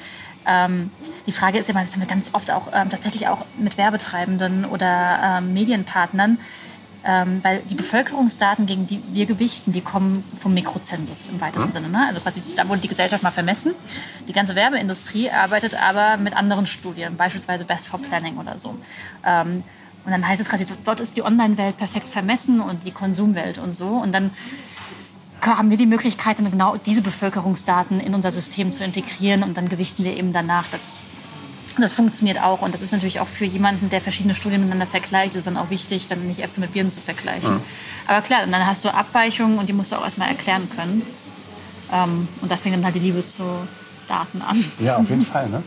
ähm, 0.47 0.91
die 1.27 1.33
Frage 1.33 1.59
ist 1.59 1.69
immer, 1.69 1.81
das 1.83 1.93
haben 1.93 2.01
wir 2.01 2.09
ganz 2.09 2.31
oft 2.33 2.51
auch 2.51 2.69
ähm, 2.73 2.89
tatsächlich 2.91 3.29
auch 3.29 3.45
mit 3.59 3.77
Werbetreibenden 3.77 4.65
oder 4.65 5.39
ähm, 5.39 5.55
Medienpartnern, 5.55 6.39
ähm, 7.05 7.41
weil 7.43 7.61
die 7.61 7.75
Bevölkerungsdaten, 7.75 8.67
gegen 8.67 8.87
die 8.87 9.03
wir 9.13 9.27
gewichten, 9.27 9.73
die 9.73 9.81
kommen 9.81 10.25
vom 10.39 10.55
Mikrozensus 10.55 11.27
im 11.27 11.41
weitesten 11.41 11.73
Sinne. 11.73 11.89
Ne? 11.89 12.05
Also 12.07 12.21
quasi, 12.21 12.43
da 12.57 12.69
wurde 12.69 12.81
die 12.81 12.89
Gesellschaft 12.89 13.23
mal 13.23 13.31
vermessen. 13.31 13.75
Die 14.29 14.33
ganze 14.33 14.55
Werbeindustrie 14.55 15.31
arbeitet 15.31 15.75
aber 15.75 16.17
mit 16.17 16.37
anderen 16.37 16.67
Studien, 16.67 17.17
beispielsweise 17.17 17.65
Best 17.65 17.89
for 17.89 18.01
Planning 18.01 18.39
oder 18.39 18.59
so. 18.59 18.77
Ähm, 19.25 19.63
und 20.05 20.13
dann 20.13 20.27
heißt 20.27 20.41
es 20.41 20.49
quasi, 20.49 20.67
dort 20.85 21.01
ist 21.01 21.17
die 21.17 21.23
Online-Welt 21.25 21.77
perfekt 21.77 22.09
vermessen 22.09 22.61
und 22.61 22.85
die 22.85 22.93
Konsumwelt 22.93 23.59
und 23.59 23.73
so. 23.73 23.89
Und 23.89 24.13
dann 24.13 24.31
haben 25.47 25.71
wir 25.71 25.77
die 25.77 25.87
Möglichkeit, 25.87 26.39
dann 26.39 26.51
genau 26.51 26.77
diese 26.77 27.03
Bevölkerungsdaten 27.03 28.01
in 28.01 28.15
unser 28.15 28.31
System 28.31 28.71
zu 28.71 28.85
integrieren 28.85 29.43
und 29.43 29.57
dann 29.57 29.69
gewichten 29.69 30.05
wir 30.05 30.17
eben 30.17 30.33
danach. 30.33 30.67
Das, 30.71 31.01
das 31.79 31.93
funktioniert 31.93 32.43
auch 32.43 32.63
und 32.63 32.75
das 32.75 32.83
ist 32.83 32.93
natürlich 32.93 33.21
auch 33.21 33.29
für 33.29 33.45
jemanden, 33.45 33.91
der 33.91 34.01
verschiedene 34.01 34.35
Studien 34.35 34.61
miteinander 34.61 34.87
vergleicht, 34.87 35.35
ist 35.35 35.47
dann 35.47 35.57
auch 35.57 35.71
wichtig, 35.71 36.09
dann 36.09 36.27
nicht 36.27 36.43
Äpfel 36.43 36.63
mit 36.63 36.73
Birnen 36.73 36.91
zu 36.91 37.01
vergleichen. 37.01 37.61
Aber 38.07 38.23
klar, 38.23 38.45
und 38.45 38.53
dann 38.53 38.67
hast 38.67 38.85
du 38.85 38.93
Abweichungen 38.93 39.59
und 39.59 39.69
die 39.69 39.73
musst 39.73 39.93
du 39.93 39.97
auch 39.97 40.05
erstmal 40.05 40.29
erklären 40.29 40.69
können. 40.75 41.03
Ähm, 41.93 42.29
und 42.41 42.51
da 42.51 42.57
fängt 42.57 42.77
dann 42.77 42.85
halt 42.85 42.95
die 42.95 43.01
Liebe 43.01 43.25
zu 43.25 43.45
Daten 44.07 44.43
an. 44.43 44.65
Ja, 44.81 44.97
auf 44.97 45.09
jeden 45.11 45.25
Fall. 45.25 45.49
Ne? 45.49 45.63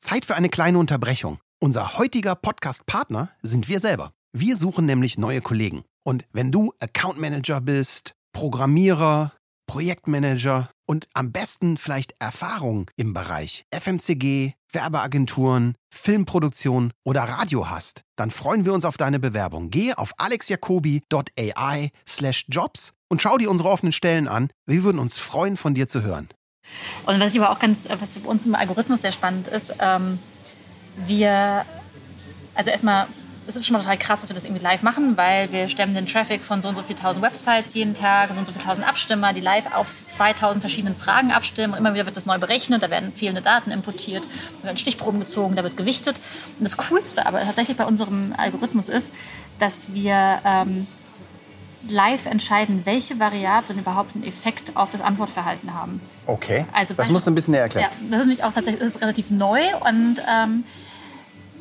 Zeit 0.00 0.24
für 0.24 0.34
eine 0.34 0.48
kleine 0.48 0.78
Unterbrechung. 0.78 1.38
Unser 1.60 1.96
heutiger 1.96 2.34
Podcast-Partner 2.34 3.30
sind 3.42 3.68
wir 3.68 3.80
selber. 3.80 4.12
Wir 4.32 4.56
suchen 4.56 4.84
nämlich 4.84 5.16
neue 5.16 5.40
Kollegen. 5.40 5.84
Und 6.02 6.24
wenn 6.32 6.52
du 6.52 6.72
Account 6.80 7.18
Manager 7.18 7.60
bist, 7.60 8.14
Programmierer, 8.34 9.32
Projektmanager 9.66 10.68
und 10.86 11.08
am 11.14 11.32
besten 11.32 11.78
vielleicht 11.78 12.14
Erfahrung 12.18 12.90
im 12.96 13.14
Bereich 13.14 13.64
FMCG, 13.70 14.52
Werbeagenturen, 14.72 15.76
Filmproduktion 15.90 16.92
oder 17.04 17.22
Radio 17.22 17.70
hast, 17.70 18.02
dann 18.16 18.30
freuen 18.30 18.66
wir 18.66 18.74
uns 18.74 18.84
auf 18.84 18.96
deine 18.96 19.20
Bewerbung. 19.20 19.70
Gehe 19.70 19.96
auf 19.96 20.12
alexjacobi.ai 20.18 21.90
slash 22.06 22.46
jobs 22.48 22.92
und 23.08 23.22
schau 23.22 23.38
dir 23.38 23.50
unsere 23.50 23.70
offenen 23.70 23.92
Stellen 23.92 24.28
an. 24.28 24.50
Wir 24.66 24.82
würden 24.82 24.98
uns 24.98 25.18
freuen, 25.18 25.56
von 25.56 25.74
dir 25.74 25.86
zu 25.86 26.02
hören. 26.02 26.28
Und 27.06 27.20
was 27.20 27.32
ich 27.32 27.40
aber 27.40 27.50
auch 27.50 27.60
ganz, 27.60 27.88
was 28.00 28.18
für 28.18 28.28
uns 28.28 28.44
im 28.46 28.56
Algorithmus 28.56 29.02
sehr 29.02 29.12
spannend 29.12 29.46
ist, 29.48 29.76
ähm, 29.78 30.18
wir, 31.06 31.64
also 32.54 32.70
erstmal 32.70 33.06
es 33.46 33.56
ist 33.56 33.66
schon 33.66 33.74
mal 33.74 33.80
total 33.80 33.98
krass, 33.98 34.20
dass 34.20 34.30
wir 34.30 34.34
das 34.34 34.44
irgendwie 34.44 34.62
live 34.62 34.82
machen, 34.82 35.16
weil 35.16 35.52
wir 35.52 35.68
stemmen 35.68 35.94
den 35.94 36.06
Traffic 36.06 36.42
von 36.42 36.62
so 36.62 36.68
und 36.68 36.76
so 36.76 36.82
viel 36.82 36.96
tausend 36.96 37.24
Websites 37.24 37.74
jeden 37.74 37.94
Tag, 37.94 38.32
so 38.32 38.40
und 38.40 38.46
so 38.46 38.52
viel 38.52 38.62
tausend 38.62 38.86
Abstimmer, 38.86 39.32
die 39.32 39.40
live 39.40 39.74
auf 39.74 40.06
2000 40.06 40.62
verschiedenen 40.62 40.96
Fragen 40.96 41.30
abstimmen. 41.30 41.74
Und 41.74 41.78
immer 41.78 41.94
wieder 41.94 42.06
wird 42.06 42.16
das 42.16 42.26
neu 42.26 42.38
berechnet, 42.38 42.82
da 42.82 42.90
werden 42.90 43.12
fehlende 43.12 43.42
Daten 43.42 43.70
importiert, 43.70 44.24
da 44.62 44.68
werden 44.68 44.78
Stichproben 44.78 45.20
gezogen, 45.20 45.56
da 45.56 45.62
wird 45.62 45.76
gewichtet. 45.76 46.16
Und 46.58 46.64
das 46.64 46.76
Coolste 46.76 47.26
aber 47.26 47.40
tatsächlich 47.42 47.76
bei 47.76 47.84
unserem 47.84 48.34
Algorithmus 48.36 48.88
ist, 48.88 49.14
dass 49.58 49.92
wir 49.92 50.40
ähm, 50.44 50.86
live 51.88 52.26
entscheiden, 52.26 52.82
welche 52.84 53.18
Variablen 53.18 53.78
überhaupt 53.78 54.14
einen 54.14 54.24
Effekt 54.24 54.76
auf 54.76 54.90
das 54.90 55.00
Antwortverhalten 55.00 55.74
haben. 55.74 56.00
Okay. 56.26 56.64
Also 56.72 56.94
das 56.94 57.10
musst 57.10 57.26
du 57.26 57.30
ein 57.30 57.34
bisschen 57.34 57.52
näher 57.52 57.62
erklären. 57.62 57.90
Ja, 57.90 58.08
das 58.08 58.20
ist 58.20 58.26
nämlich 58.26 58.44
auch 58.44 58.52
tatsächlich 58.52 59.00
relativ 59.00 59.30
neu 59.30 59.60
und 59.80 60.16
ähm, 60.28 60.64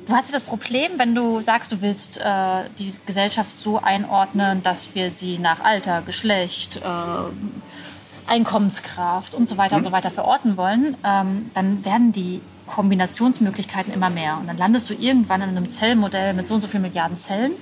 du 0.07 0.13
hast 0.13 0.29
ja 0.29 0.33
das 0.33 0.43
Problem, 0.43 0.93
wenn 0.97 1.15
du 1.15 1.41
sagst, 1.41 1.71
du 1.71 1.81
willst 1.81 2.17
äh, 2.17 2.63
die 2.79 2.93
Gesellschaft 3.05 3.55
so 3.55 3.79
einordnen, 3.79 4.63
dass 4.63 4.95
wir 4.95 5.11
sie 5.11 5.37
nach 5.37 5.63
Alter, 5.63 6.01
Geschlecht, 6.01 6.77
äh, 6.77 8.29
Einkommenskraft 8.29 9.35
und 9.35 9.47
so 9.47 9.57
weiter 9.57 9.75
und 9.75 9.83
so 9.83 9.91
weiter 9.91 10.09
verorten 10.09 10.55
wollen, 10.55 10.95
ähm, 11.03 11.49
dann 11.53 11.83
werden 11.83 12.11
die 12.11 12.41
Kombinationsmöglichkeiten 12.67 13.93
immer 13.93 14.09
mehr. 14.09 14.37
Und 14.37 14.47
dann 14.47 14.57
landest 14.57 14.89
du 14.89 14.93
irgendwann 14.93 15.41
in 15.41 15.49
einem 15.49 15.67
Zellmodell 15.67 16.33
mit 16.33 16.47
so 16.47 16.53
und 16.55 16.61
so 16.61 16.67
vielen 16.67 16.83
Milliarden 16.83 17.17
Zellen. 17.17 17.53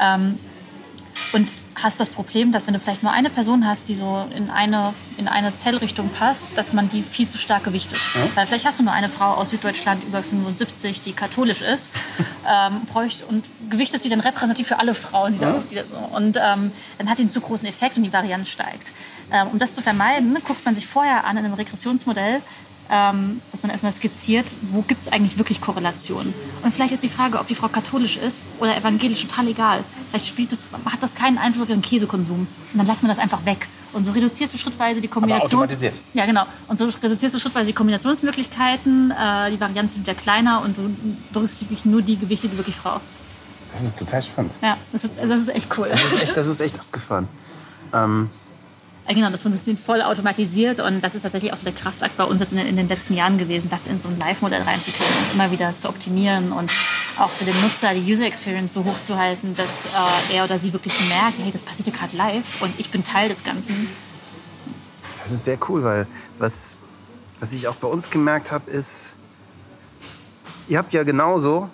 Ähm, 0.00 0.38
und 1.32 1.56
hast 1.74 2.00
das 2.00 2.10
Problem, 2.10 2.52
dass 2.52 2.66
wenn 2.66 2.74
du 2.74 2.80
vielleicht 2.80 3.02
nur 3.02 3.12
eine 3.12 3.30
Person 3.30 3.66
hast, 3.66 3.88
die 3.88 3.94
so 3.94 4.26
in 4.34 4.50
eine, 4.50 4.94
in 5.16 5.28
eine 5.28 5.52
Zellrichtung 5.52 6.08
passt, 6.08 6.56
dass 6.58 6.72
man 6.72 6.88
die 6.88 7.02
viel 7.02 7.28
zu 7.28 7.38
stark 7.38 7.64
gewichtet. 7.64 8.00
Weil 8.34 8.46
vielleicht 8.46 8.66
hast 8.66 8.80
du 8.80 8.84
nur 8.84 8.92
eine 8.92 9.08
Frau 9.08 9.34
aus 9.34 9.50
Süddeutschland 9.50 10.02
über 10.04 10.22
75, 10.22 11.00
die 11.00 11.12
katholisch 11.12 11.62
ist 11.62 11.90
ähm, 12.48 12.80
bräucht, 12.92 13.24
und 13.28 13.44
gewichtest 13.70 14.04
die 14.04 14.08
dann 14.08 14.20
repräsentativ 14.20 14.68
für 14.68 14.78
alle 14.78 14.94
Frauen. 14.94 15.34
Die 15.34 15.38
da, 15.38 15.62
die 15.70 15.74
da 15.74 15.84
so. 15.84 15.96
Und 15.96 16.36
ähm, 16.36 16.72
dann 16.98 17.10
hat 17.10 17.18
die 17.18 17.22
einen 17.22 17.30
zu 17.30 17.40
großen 17.40 17.66
Effekt 17.68 17.96
und 17.96 18.02
die 18.02 18.12
Varianz 18.12 18.48
steigt. 18.48 18.92
Ähm, 19.30 19.48
um 19.48 19.58
das 19.58 19.74
zu 19.74 19.82
vermeiden, 19.82 20.36
guckt 20.44 20.64
man 20.64 20.74
sich 20.74 20.86
vorher 20.86 21.24
an 21.24 21.36
in 21.36 21.44
einem 21.44 21.54
Regressionsmodell, 21.54 22.40
ähm, 22.90 23.40
dass 23.52 23.62
man 23.62 23.70
erstmal 23.70 23.92
skizziert, 23.92 24.54
wo 24.70 24.82
gibt 24.82 25.02
es 25.02 25.12
eigentlich 25.12 25.38
wirklich 25.38 25.60
Korrelationen. 25.60 26.32
Und 26.62 26.72
vielleicht 26.72 26.92
ist 26.92 27.02
die 27.02 27.08
Frage, 27.08 27.38
ob 27.38 27.46
die 27.46 27.54
Frau 27.54 27.68
katholisch 27.68 28.16
ist 28.16 28.40
oder 28.60 28.76
evangelisch, 28.76 29.22
total 29.22 29.48
egal. 29.48 29.84
Vielleicht 30.08 30.26
spielt 30.26 30.52
das, 30.52 30.68
hat 30.84 31.02
das 31.02 31.14
keinen 31.14 31.38
Einfluss 31.38 31.64
auf 31.64 31.68
ihren 31.68 31.82
Käsekonsum. 31.82 32.40
Und 32.40 32.78
dann 32.78 32.86
lassen 32.86 33.02
wir 33.02 33.08
das 33.08 33.18
einfach 33.18 33.44
weg. 33.44 33.68
Und 33.92 34.04
so 34.04 34.12
reduzierst 34.12 34.52
du 34.52 34.58
schrittweise 34.58 35.00
die 35.00 35.08
Kombination. 35.08 35.46
automatisiert. 35.46 35.94
Ja, 36.14 36.26
genau. 36.26 36.44
Und 36.68 36.78
so 36.78 36.86
reduzierst 36.86 37.34
du 37.34 37.38
schrittweise 37.38 37.66
die 37.66 37.72
Kombinationsmöglichkeiten, 37.72 39.10
äh, 39.10 39.50
die 39.50 39.60
Varianz 39.60 39.94
wird 39.94 40.06
wieder 40.06 40.14
kleiner 40.14 40.62
und 40.62 40.76
du 40.76 40.94
berücksichtigst 41.32 41.86
nur 41.86 42.02
die 42.02 42.18
Gewichte, 42.18 42.48
die 42.48 42.52
du 42.52 42.58
wirklich 42.58 42.78
brauchst. 42.78 43.12
Das 43.72 43.82
ist 43.82 43.98
total 43.98 44.22
spannend. 44.22 44.52
Ja, 44.62 44.76
das 44.92 45.04
ist, 45.04 45.18
das 45.22 45.40
ist 45.40 45.48
echt 45.48 45.78
cool. 45.78 45.88
Das 45.90 46.02
ist 46.02 46.22
echt, 46.22 46.36
das 46.36 46.46
ist 46.46 46.60
echt 46.60 46.78
abgefahren. 46.80 47.28
Ähm, 47.92 48.30
genau, 49.14 49.30
das 49.30 49.42
funktioniert 49.42 49.82
voll 49.82 50.02
automatisiert 50.02 50.80
und 50.80 51.00
das 51.00 51.14
ist 51.14 51.22
tatsächlich 51.22 51.52
auch 51.52 51.56
so 51.56 51.64
der 51.64 51.72
Kraftakt 51.72 52.16
bei 52.16 52.24
uns 52.24 52.40
jetzt 52.40 52.52
in 52.52 52.58
den, 52.58 52.66
in 52.66 52.76
den 52.76 52.88
letzten 52.88 53.14
Jahren 53.14 53.38
gewesen, 53.38 53.68
das 53.70 53.86
in 53.86 54.00
so 54.00 54.08
ein 54.08 54.18
Live-Modell 54.18 54.62
reinzukriegen 54.62 55.14
und 55.24 55.34
immer 55.34 55.50
wieder 55.50 55.76
zu 55.76 55.88
optimieren 55.88 56.52
und 56.52 56.70
auch 57.18 57.30
für 57.30 57.44
den 57.44 57.58
Nutzer 57.62 57.94
die 57.94 58.12
User 58.12 58.26
Experience 58.26 58.72
so 58.72 58.84
hoch 58.84 59.00
zu 59.00 59.16
halten, 59.16 59.54
dass 59.56 59.86
äh, 59.86 60.36
er 60.36 60.44
oder 60.44 60.58
sie 60.58 60.72
wirklich 60.72 60.94
merkt, 61.08 61.38
hey, 61.38 61.50
das 61.50 61.62
passiert 61.62 61.88
ja 61.88 61.94
gerade 61.94 62.16
live 62.16 62.62
und 62.62 62.78
ich 62.78 62.90
bin 62.90 63.02
Teil 63.02 63.28
des 63.28 63.44
Ganzen. 63.44 63.88
Das 65.22 65.32
ist 65.32 65.44
sehr 65.44 65.58
cool, 65.68 65.84
weil 65.84 66.06
was, 66.38 66.76
was 67.40 67.52
ich 67.52 67.68
auch 67.68 67.76
bei 67.76 67.88
uns 67.88 68.10
gemerkt 68.10 68.52
habe, 68.52 68.70
ist, 68.70 69.10
ihr 70.68 70.78
habt 70.78 70.92
ja 70.92 71.02
genauso 71.02 71.68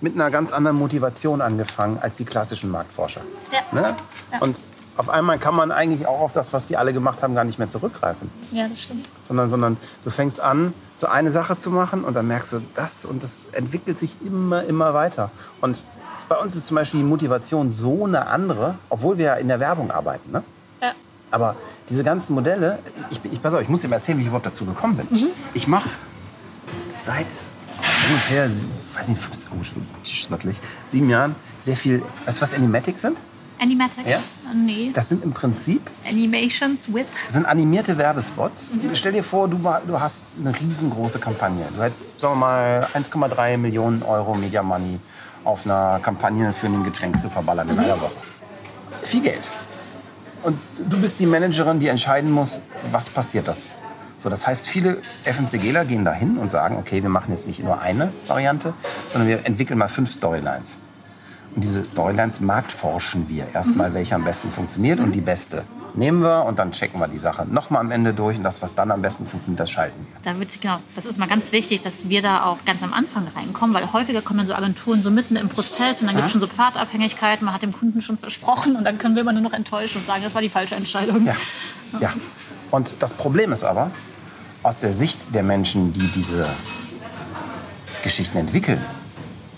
mit 0.00 0.14
einer 0.14 0.30
ganz 0.30 0.52
anderen 0.52 0.76
Motivation 0.76 1.40
angefangen 1.40 1.98
als 1.98 2.16
die 2.16 2.24
klassischen 2.24 2.70
Marktforscher. 2.70 3.22
Ja. 3.52 3.60
Ne? 3.72 3.96
Und 4.40 4.62
auf 4.98 5.08
einmal 5.08 5.38
kann 5.38 5.54
man 5.54 5.70
eigentlich 5.70 6.06
auch 6.06 6.20
auf 6.20 6.32
das, 6.32 6.52
was 6.52 6.66
die 6.66 6.76
alle 6.76 6.92
gemacht 6.92 7.22
haben, 7.22 7.34
gar 7.34 7.44
nicht 7.44 7.58
mehr 7.58 7.68
zurückgreifen. 7.68 8.30
Ja, 8.50 8.66
das 8.68 8.82
stimmt. 8.82 9.06
Sondern, 9.22 9.48
sondern 9.48 9.76
du 10.02 10.10
fängst 10.10 10.40
an, 10.40 10.74
so 10.96 11.06
eine 11.06 11.30
Sache 11.30 11.54
zu 11.54 11.70
machen 11.70 12.02
und 12.02 12.14
dann 12.14 12.26
merkst 12.26 12.54
du 12.54 12.60
das 12.74 13.04
und 13.04 13.22
das 13.22 13.44
entwickelt 13.52 13.96
sich 13.96 14.16
immer, 14.24 14.64
immer 14.64 14.94
weiter. 14.94 15.30
Und 15.60 15.84
bei 16.28 16.36
uns 16.36 16.56
ist 16.56 16.66
zum 16.66 16.74
Beispiel 16.74 17.00
die 17.00 17.06
Motivation 17.06 17.70
so 17.70 18.06
eine 18.06 18.26
andere, 18.26 18.74
obwohl 18.88 19.18
wir 19.18 19.24
ja 19.26 19.34
in 19.34 19.46
der 19.46 19.60
Werbung 19.60 19.92
arbeiten. 19.92 20.32
Ne? 20.32 20.42
Ja. 20.82 20.92
Aber 21.30 21.54
diese 21.88 22.02
ganzen 22.02 22.34
Modelle, 22.34 22.80
ich, 23.10 23.20
ich, 23.24 23.40
pass 23.40 23.54
auf, 23.54 23.62
ich 23.62 23.68
muss 23.68 23.82
dir 23.82 23.88
mal 23.88 23.96
erzählen, 23.96 24.18
wie 24.18 24.22
ich 24.22 24.28
überhaupt 24.28 24.46
dazu 24.46 24.64
gekommen 24.64 24.96
bin. 24.96 25.28
Ich 25.54 25.68
mache 25.68 25.90
seit 26.98 27.28
ungefähr, 28.08 28.46
weiß 28.46 29.08
nicht, 29.08 29.20
fünf, 29.20 29.46
oh, 29.52 30.48
sieben 30.86 31.08
Jahren 31.08 31.36
sehr 31.60 31.76
viel, 31.76 32.02
weißt 32.26 32.38
du, 32.38 32.42
was 32.42 32.52
Animatics 32.52 33.00
sind? 33.02 33.16
Animatics? 33.60 34.10
Ja. 34.10 34.18
Nee. 34.54 34.90
Das 34.94 35.08
sind 35.08 35.22
im 35.22 35.32
Prinzip 35.32 35.90
Animations 36.08 36.92
with. 36.92 37.06
das 37.26 37.34
sind 37.34 37.46
animierte 37.46 37.98
Werbespots. 37.98 38.72
Stell 38.94 39.12
dir 39.12 39.22
vor, 39.22 39.48
du, 39.48 39.58
du 39.86 40.00
hast 40.00 40.24
eine 40.40 40.58
riesengroße 40.58 41.18
Kampagne. 41.18 41.66
Du 41.76 41.82
hättest, 41.82 42.18
sagen 42.20 42.34
wir 42.34 42.46
mal, 42.46 42.88
1,3 42.94 43.58
Millionen 43.58 44.02
Euro 44.02 44.34
Media 44.34 44.62
Money 44.62 44.98
auf 45.44 45.64
einer 45.64 46.00
Kampagne 46.02 46.52
für 46.52 46.66
ein 46.66 46.84
Getränk 46.84 47.20
zu 47.20 47.28
verballern 47.28 47.68
in 47.68 47.78
einer 47.78 48.00
Woche. 48.00 48.12
Viel 49.02 49.22
Geld. 49.22 49.50
Und 50.42 50.58
du 50.78 51.00
bist 51.00 51.20
die 51.20 51.26
Managerin, 51.26 51.80
die 51.80 51.88
entscheiden 51.88 52.30
muss, 52.30 52.60
was 52.92 53.10
passiert 53.10 53.48
das. 53.48 53.76
So, 54.18 54.28
das 54.28 54.46
heißt, 54.46 54.66
viele 54.66 55.00
FMCGler 55.24 55.84
gehen 55.84 56.04
dahin 56.04 56.38
und 56.38 56.50
sagen, 56.50 56.76
okay, 56.76 57.02
wir 57.02 57.10
machen 57.10 57.30
jetzt 57.30 57.46
nicht 57.46 57.62
nur 57.62 57.80
eine 57.80 58.12
Variante, 58.26 58.74
sondern 59.06 59.28
wir 59.28 59.46
entwickeln 59.46 59.78
mal 59.78 59.88
fünf 59.88 60.12
Storylines. 60.12 60.76
Und 61.54 61.62
diese 61.64 61.84
Storylines 61.84 62.40
marktforschen 62.40 63.28
wir. 63.28 63.46
Erstmal, 63.54 63.94
welche 63.94 64.14
am 64.14 64.24
besten 64.24 64.50
funktioniert 64.50 65.00
und 65.00 65.12
die 65.12 65.20
beste 65.20 65.64
nehmen 65.94 66.22
wir 66.22 66.44
und 66.44 66.58
dann 66.58 66.72
checken 66.72 67.00
wir 67.00 67.08
die 67.08 67.18
Sache 67.18 67.46
nochmal 67.46 67.80
am 67.80 67.90
Ende 67.90 68.14
durch 68.14 68.38
und 68.38 68.44
das, 68.44 68.62
was 68.62 68.74
dann 68.74 68.90
am 68.90 69.02
besten 69.02 69.26
funktioniert, 69.26 69.60
das 69.60 69.70
schalten 69.70 70.06
wir. 70.06 70.32
Da 70.32 70.38
wird, 70.38 70.60
genau, 70.60 70.78
das 70.94 71.06
ist 71.06 71.18
mal 71.18 71.28
ganz 71.28 71.52
wichtig, 71.52 71.80
dass 71.80 72.08
wir 72.08 72.22
da 72.22 72.44
auch 72.44 72.58
ganz 72.64 72.82
am 72.82 72.92
Anfang 72.92 73.26
reinkommen, 73.36 73.74
weil 73.74 73.92
häufiger 73.92 74.22
kommen 74.22 74.38
dann 74.38 74.46
so 74.46 74.54
Agenturen 74.54 75.02
so 75.02 75.10
mitten 75.10 75.36
im 75.36 75.48
Prozess 75.48 76.00
und 76.00 76.06
dann 76.06 76.16
gibt 76.16 76.26
es 76.26 76.32
schon 76.32 76.40
so 76.40 76.46
Pfadabhängigkeiten, 76.46 77.44
man 77.44 77.54
hat 77.54 77.62
dem 77.62 77.72
Kunden 77.72 78.00
schon 78.00 78.18
versprochen 78.18 78.76
und 78.76 78.84
dann 78.84 78.98
können 78.98 79.14
wir 79.14 79.22
immer 79.22 79.32
nur 79.32 79.42
noch 79.42 79.52
enttäuschen 79.52 79.98
und 79.98 80.06
sagen, 80.06 80.22
das 80.22 80.34
war 80.34 80.42
die 80.42 80.48
falsche 80.48 80.76
Entscheidung. 80.76 81.26
Ja. 81.26 81.36
ja. 82.00 82.12
Und 82.70 82.94
das 83.00 83.14
Problem 83.14 83.52
ist 83.52 83.64
aber, 83.64 83.90
aus 84.62 84.78
der 84.78 84.92
Sicht 84.92 85.34
der 85.34 85.42
Menschen, 85.42 85.92
die 85.92 86.06
diese 86.08 86.46
Geschichten 88.02 88.38
entwickeln, 88.38 88.84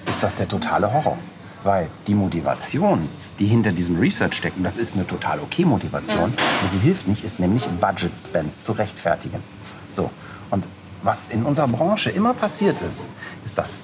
ist 0.06 0.22
das 0.22 0.34
der 0.34 0.48
totale 0.48 0.92
Horror. 0.92 1.18
Weil 1.62 1.88
die 2.06 2.14
Motivation, 2.14 3.08
die 3.38 3.46
hinter 3.46 3.72
diesem 3.72 3.98
Research 3.98 4.34
steckt, 4.34 4.56
und 4.56 4.64
das 4.64 4.76
ist 4.76 4.94
eine 4.94 5.06
total 5.06 5.40
okay 5.40 5.64
Motivation, 5.64 6.32
aber 6.60 6.68
sie 6.68 6.78
hilft 6.78 7.06
nicht, 7.06 7.24
ist 7.24 7.38
nämlich 7.40 7.68
Budget 7.80 8.12
Spends 8.16 8.62
zu 8.62 8.72
rechtfertigen. 8.72 9.42
So. 9.90 10.10
Und 10.50 10.64
was 11.02 11.28
in 11.28 11.44
unserer 11.44 11.68
Branche 11.68 12.10
immer 12.10 12.34
passiert 12.34 12.80
ist, 12.82 13.06
ist, 13.44 13.56
dass 13.58 13.80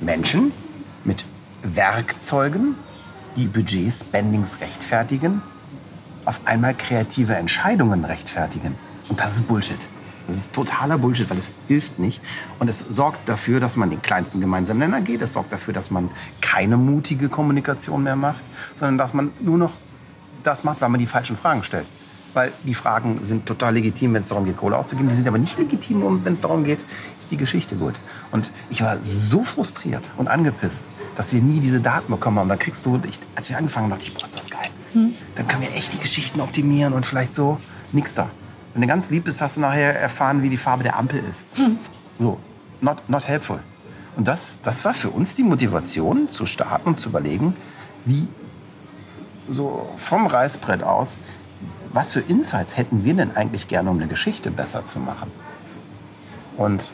Menschen 0.00 0.52
mit 1.04 1.24
Werkzeugen, 1.62 2.74
die 3.36 3.46
Budget-Spendings 3.46 4.60
rechtfertigen, 4.60 5.42
auf 6.24 6.40
einmal 6.44 6.74
kreative 6.74 7.34
Entscheidungen 7.34 8.04
rechtfertigen. 8.04 8.76
Und 9.08 9.20
das 9.20 9.34
ist 9.36 9.46
Bullshit. 9.46 9.78
Das 10.26 10.36
ist 10.36 10.52
totaler 10.52 10.98
Bullshit, 10.98 11.28
weil 11.28 11.38
es 11.38 11.52
hilft 11.68 11.98
nicht. 11.98 12.20
Und 12.58 12.68
es 12.68 12.78
sorgt 12.78 13.28
dafür, 13.28 13.60
dass 13.60 13.76
man 13.76 13.90
den 13.90 14.02
kleinsten 14.02 14.40
gemeinsamen 14.40 14.80
Nenner 14.80 15.00
geht. 15.00 15.22
Es 15.22 15.32
sorgt 15.32 15.52
dafür, 15.52 15.74
dass 15.74 15.90
man 15.90 16.10
keine 16.40 16.76
mutige 16.76 17.28
Kommunikation 17.28 18.02
mehr 18.02 18.16
macht, 18.16 18.44
sondern 18.76 18.98
dass 18.98 19.14
man 19.14 19.32
nur 19.40 19.58
noch 19.58 19.72
das 20.44 20.64
macht, 20.64 20.80
weil 20.80 20.88
man 20.88 21.00
die 21.00 21.06
falschen 21.06 21.36
Fragen 21.36 21.62
stellt. 21.62 21.86
Weil 22.32 22.52
die 22.62 22.74
Fragen 22.74 23.24
sind 23.24 23.46
total 23.46 23.74
legitim, 23.74 24.14
wenn 24.14 24.22
es 24.22 24.28
darum 24.28 24.44
geht, 24.44 24.56
Kohle 24.56 24.76
auszugeben. 24.76 25.08
Die 25.08 25.16
sind 25.16 25.26
aber 25.26 25.38
nicht 25.38 25.58
legitim, 25.58 26.24
wenn 26.24 26.32
es 26.32 26.40
darum 26.40 26.62
geht, 26.62 26.78
ist 27.18 27.32
die 27.32 27.36
Geschichte 27.36 27.74
gut. 27.74 27.94
Und 28.30 28.50
ich 28.70 28.82
war 28.82 28.98
so 29.04 29.42
frustriert 29.42 30.04
und 30.16 30.28
angepisst, 30.28 30.80
dass 31.16 31.32
wir 31.32 31.42
nie 31.42 31.58
diese 31.58 31.80
Daten 31.80 32.12
bekommen 32.12 32.38
haben. 32.38 32.48
Da 32.48 32.56
kriegst 32.56 32.86
du, 32.86 33.00
ich, 33.08 33.18
als 33.34 33.48
wir 33.48 33.58
angefangen 33.58 33.86
haben, 33.86 33.90
dachte 33.90 34.04
ich, 34.04 34.14
boah, 34.14 34.22
ist 34.22 34.36
das 34.36 34.48
geil. 34.48 34.68
Dann 35.34 35.48
können 35.48 35.62
wir 35.62 35.72
echt 35.74 35.92
die 35.92 35.98
Geschichten 35.98 36.40
optimieren 36.40 36.92
und 36.92 37.04
vielleicht 37.04 37.34
so, 37.34 37.58
nix 37.92 38.14
da. 38.14 38.30
Wenn 38.72 38.82
du 38.82 38.88
ganz 38.88 39.10
lieb 39.10 39.24
bist, 39.24 39.40
hast 39.40 39.56
du 39.56 39.60
nachher 39.60 39.98
erfahren, 39.98 40.42
wie 40.42 40.48
die 40.48 40.56
Farbe 40.56 40.82
der 40.82 40.96
Ampel 40.96 41.20
ist. 41.20 41.44
So, 42.18 42.38
not, 42.80 43.08
not 43.08 43.26
helpful. 43.26 43.58
Und 44.16 44.28
das, 44.28 44.56
das 44.62 44.84
war 44.84 44.94
für 44.94 45.10
uns 45.10 45.34
die 45.34 45.42
Motivation, 45.42 46.28
zu 46.28 46.46
starten 46.46 46.90
und 46.90 46.98
zu 46.98 47.08
überlegen, 47.08 47.56
wie 48.04 48.28
so 49.48 49.88
vom 49.96 50.26
Reißbrett 50.26 50.82
aus, 50.82 51.16
was 51.92 52.12
für 52.12 52.20
Insights 52.20 52.76
hätten 52.76 53.04
wir 53.04 53.14
denn 53.14 53.36
eigentlich 53.36 53.68
gerne, 53.68 53.90
um 53.90 53.96
eine 53.96 54.06
Geschichte 54.06 54.50
besser 54.50 54.84
zu 54.84 54.98
machen? 54.98 55.30
Und 56.56 56.92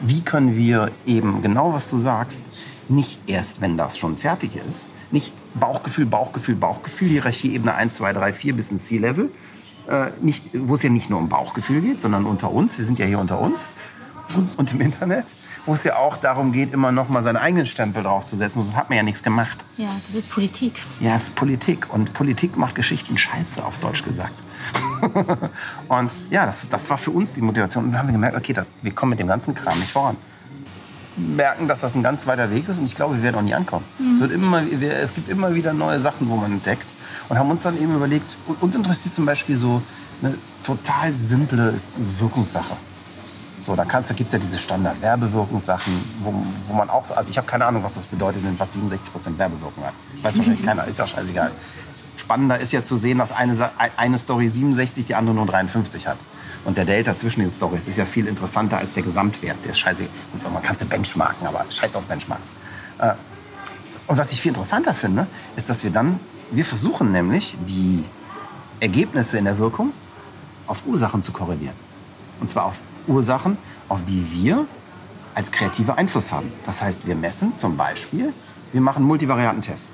wie 0.00 0.20
können 0.20 0.56
wir 0.56 0.90
eben 1.06 1.42
genau, 1.42 1.72
was 1.72 1.88
du 1.88 1.98
sagst, 1.98 2.42
nicht 2.88 3.18
erst, 3.26 3.60
wenn 3.60 3.76
das 3.76 3.96
schon 3.96 4.16
fertig 4.16 4.56
ist, 4.56 4.90
nicht 5.10 5.32
Bauchgefühl, 5.54 6.06
Bauchgefühl, 6.06 6.56
Bauchgefühl, 6.56 7.08
Hierarchieebene 7.08 7.74
1, 7.74 7.94
2, 7.94 8.12
3, 8.12 8.32
4 8.32 8.56
bis 8.56 8.70
ins 8.70 8.86
C-Level, 8.86 9.30
äh, 9.88 10.10
nicht- 10.20 10.44
wo 10.54 10.74
es 10.74 10.82
ja 10.82 10.90
nicht 10.90 11.10
nur 11.10 11.18
um 11.18 11.28
Bauchgefühl 11.28 11.80
geht, 11.80 12.00
sondern 12.00 12.26
unter 12.26 12.50
uns, 12.50 12.78
wir 12.78 12.84
sind 12.84 12.98
ja 12.98 13.06
hier 13.06 13.18
unter 13.18 13.40
uns, 13.40 13.70
und 14.56 14.72
im 14.72 14.80
Internet, 14.80 15.26
wo 15.66 15.74
es 15.74 15.84
ja 15.84 15.96
auch 15.96 16.16
darum 16.16 16.52
geht, 16.52 16.72
immer 16.72 16.92
noch 16.92 17.08
mal 17.08 17.22
seinen 17.22 17.36
eigenen 17.36 17.66
Stempel 17.66 18.02
draufzusetzen. 18.02 18.62
Sonst 18.62 18.76
hat 18.76 18.88
man 18.88 18.96
ja 18.96 19.02
nichts 19.02 19.22
gemacht. 19.22 19.56
Ja, 19.76 19.88
das 20.06 20.14
ist 20.14 20.30
Politik. 20.30 20.80
Ja, 21.00 21.16
es 21.16 21.24
ist 21.24 21.34
Politik. 21.34 21.92
Und 21.92 22.12
Politik 22.12 22.56
macht 22.56 22.74
Geschichten 22.74 23.18
scheiße, 23.18 23.64
auf 23.64 23.78
Deutsch 23.78 24.02
gesagt. 24.04 24.34
und 25.88 26.12
ja, 26.30 26.46
das, 26.46 26.68
das 26.68 26.88
war 26.90 26.98
für 26.98 27.10
uns 27.10 27.32
die 27.34 27.40
Motivation. 27.40 27.84
Und 27.84 27.92
dann 27.92 28.00
haben 28.00 28.08
wir 28.08 28.12
gemerkt, 28.12 28.36
okay, 28.36 28.52
da, 28.52 28.64
wir 28.82 28.92
kommen 28.92 29.10
mit 29.10 29.20
dem 29.20 29.26
ganzen 29.28 29.54
Kram 29.54 29.78
nicht 29.78 29.90
voran. 29.90 30.16
Merken, 31.16 31.66
dass 31.66 31.80
das 31.80 31.94
ein 31.94 32.02
ganz 32.02 32.26
weiter 32.26 32.50
Weg 32.50 32.68
ist 32.68 32.78
und 32.78 32.84
ich 32.84 32.94
glaube, 32.94 33.16
wir 33.16 33.22
werden 33.22 33.36
auch 33.36 33.42
nie 33.42 33.54
ankommen. 33.54 33.84
Es, 34.12 34.20
wird 34.20 34.32
immer, 34.32 34.62
es 34.70 35.14
gibt 35.14 35.30
immer 35.30 35.54
wieder 35.54 35.72
neue 35.72 35.98
Sachen, 35.98 36.28
wo 36.28 36.36
man 36.36 36.52
entdeckt. 36.52 36.84
Und 37.28 37.38
haben 37.38 37.50
uns 37.50 37.62
dann 37.62 37.80
eben 37.80 37.94
überlegt, 37.94 38.36
uns 38.60 38.74
interessiert 38.76 39.14
zum 39.14 39.26
Beispiel 39.26 39.56
so 39.56 39.82
eine 40.22 40.36
total 40.62 41.14
simple 41.14 41.80
Wirkungssache. 41.96 42.76
So, 43.60 43.74
da 43.74 43.84
kannst, 43.84 44.10
da 44.10 44.14
gibt 44.14 44.28
es 44.28 44.32
ja 44.32 44.38
diese 44.38 44.58
Standard-Werbewirkungssachen, 44.58 45.92
wo, 46.22 46.32
wo 46.68 46.74
man 46.74 46.88
auch, 46.88 47.10
also 47.16 47.30
ich 47.30 47.36
habe 47.36 47.48
keine 47.48 47.64
Ahnung, 47.66 47.82
was 47.82 47.94
das 47.94 48.06
bedeutet, 48.06 48.44
wenn 48.44 48.58
was 48.60 48.76
67% 48.76 49.38
Werbewirkung 49.38 49.84
hat. 49.84 49.94
Weiß 50.22 50.36
wahrscheinlich 50.36 50.64
keiner, 50.64 50.84
ist 50.84 50.98
ja 50.98 51.06
scheißegal. 51.06 51.50
Spannender 52.16 52.58
ist 52.60 52.72
ja 52.72 52.82
zu 52.82 52.96
sehen, 52.96 53.18
dass 53.18 53.32
eine, 53.32 53.70
eine 53.96 54.18
Story 54.18 54.48
67, 54.48 55.04
die 55.04 55.14
andere 55.14 55.34
nur 55.34 55.46
53 55.46 56.06
hat. 56.06 56.18
Und 56.64 56.76
der 56.76 56.84
Delta 56.84 57.14
zwischen 57.14 57.40
den 57.40 57.50
Stories 57.50 57.88
ist 57.88 57.96
ja 57.96 58.04
viel 58.04 58.26
interessanter 58.26 58.78
als 58.78 58.94
der 58.94 59.02
Gesamtwert. 59.02 59.56
Der 59.64 59.72
ist 59.72 59.78
scheiße. 59.78 60.02
Gut, 60.32 60.52
man 60.52 60.62
kann 60.62 60.76
sie 60.76 60.84
benchmarken, 60.84 61.46
aber 61.46 61.64
scheiß 61.68 61.96
auf 61.96 62.04
Benchmarks. 62.06 62.50
Äh, 62.98 63.12
Und 64.06 64.18
was 64.18 64.32
ich 64.32 64.40
viel 64.40 64.50
interessanter 64.50 64.94
finde, 64.94 65.26
ist, 65.56 65.68
dass 65.68 65.82
wir 65.82 65.90
dann, 65.90 66.20
wir 66.50 66.64
versuchen 66.64 67.12
nämlich, 67.12 67.56
die 67.66 68.04
Ergebnisse 68.80 69.38
in 69.38 69.44
der 69.44 69.58
Wirkung 69.58 69.92
auf 70.66 70.86
Ursachen 70.86 71.22
zu 71.22 71.32
korrelieren. 71.32 71.74
Und 72.40 72.50
zwar 72.50 72.66
auf 72.66 72.80
Ursachen, 73.06 73.56
auf 73.88 74.04
die 74.04 74.24
wir 74.32 74.66
als 75.34 75.50
Kreative 75.52 75.96
Einfluss 75.96 76.32
haben. 76.32 76.52
Das 76.64 76.82
heißt, 76.82 77.06
wir 77.06 77.14
messen 77.14 77.54
zum 77.54 77.76
Beispiel, 77.76 78.32
wir 78.72 78.80
machen 78.80 78.98
einen 78.98 79.06
Multivariatentest 79.06 79.90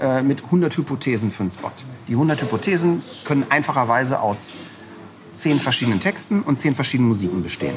äh, 0.00 0.22
mit 0.22 0.44
100 0.44 0.76
Hypothesen 0.76 1.30
für 1.30 1.42
einen 1.42 1.50
Spot. 1.50 1.70
Die 2.08 2.12
100 2.12 2.42
Hypothesen 2.42 3.02
können 3.24 3.44
einfacherweise 3.50 4.20
aus 4.20 4.52
10 5.32 5.60
verschiedenen 5.60 6.00
Texten 6.00 6.42
und 6.42 6.58
10 6.58 6.74
verschiedenen 6.74 7.08
Musiken 7.08 7.42
bestehen. 7.42 7.74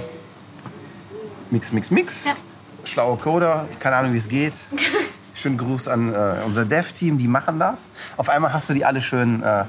Mix, 1.52 1.72
mix, 1.72 1.92
mix. 1.92 2.26
Ja. 2.26 2.36
Schlaue 2.84 3.18
Coder, 3.18 3.68
keine 3.80 3.96
Ahnung, 3.98 4.14
wie 4.14 4.18
es 4.18 4.28
geht. 4.28 4.54
Schönen 5.34 5.58
Gruß 5.58 5.88
an 5.88 6.14
äh, 6.14 6.36
unser 6.46 6.66
Dev-Team, 6.66 7.18
die 7.18 7.28
machen 7.28 7.60
das. 7.60 7.90
Auf 8.18 8.30
einmal 8.30 8.54
hast 8.54 8.70
du 8.70 8.74
die 8.74 8.86
alle 8.86 9.02
schön 9.02 9.42
äh, 9.44 9.66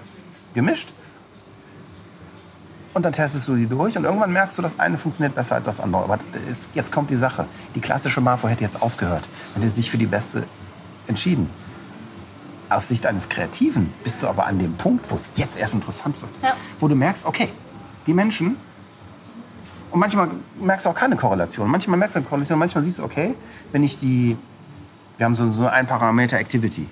gemischt. 0.55 0.93
Und 2.93 3.05
dann 3.05 3.13
testest 3.13 3.49
du 3.49 3.57
die 3.57 3.67
durch 3.67 3.97
und 3.97 4.05
irgendwann 4.05 4.33
merkst 4.33 4.57
du, 4.57 4.63
das 4.63 4.79
eine 4.79 4.97
funktioniert 4.99 5.35
besser 5.35 5.57
als 5.57 5.65
das 5.65 5.81
andere. 5.81 6.05
Aber 6.05 6.19
es- 6.51 6.69
jetzt 6.75 6.93
kommt 6.93 7.11
die 7.11 7.17
Sache. 7.17 7.47
Die 7.75 7.81
klassische 7.81 8.21
Marfo 8.21 8.47
hätte 8.47 8.63
jetzt 8.63 8.81
aufgehört 8.83 9.25
und 9.55 9.63
hätte 9.63 9.73
sich 9.75 9.91
für 9.91 9.99
die 9.99 10.07
beste 10.07 10.45
entschieden. 11.09 11.51
Aus 12.69 12.89
Sicht 12.89 13.05
eines 13.07 13.29
Kreativen 13.29 13.93
bist 14.05 14.23
du 14.23 14.29
aber 14.29 14.47
an 14.47 14.59
dem 14.59 14.75
Punkt, 14.75 15.11
wo 15.11 15.17
es 15.17 15.29
jetzt 15.35 15.59
erst 15.59 15.75
interessant 15.75 16.21
wird. 16.23 16.31
Ja. 16.43 16.55
Wo 16.79 16.87
du 16.89 16.95
merkst, 16.95 17.27
okay, 17.27 17.49
die 18.07 18.15
Menschen, 18.15 18.57
und 19.91 19.99
manchmal 20.01 20.29
merkst 20.61 20.87
du 20.87 20.91
auch 20.91 20.95
keine 20.95 21.17
Korrelation. 21.17 21.69
Manchmal 21.71 21.99
merkst 21.99 22.17
du 22.17 22.21
eine 22.21 22.29
Korrelation, 22.29 22.59
manchmal 22.59 22.83
siehst 22.85 22.99
du, 23.01 23.05
okay, 23.05 23.35
wenn 23.73 23.83
ich 23.83 23.99
die, 23.99 24.37
wir 25.17 25.27
haben 25.27 25.35
so, 25.35 25.51
so 25.51 25.67
ein 25.67 25.87
Parameter 25.87 26.39
Activity 26.39 26.89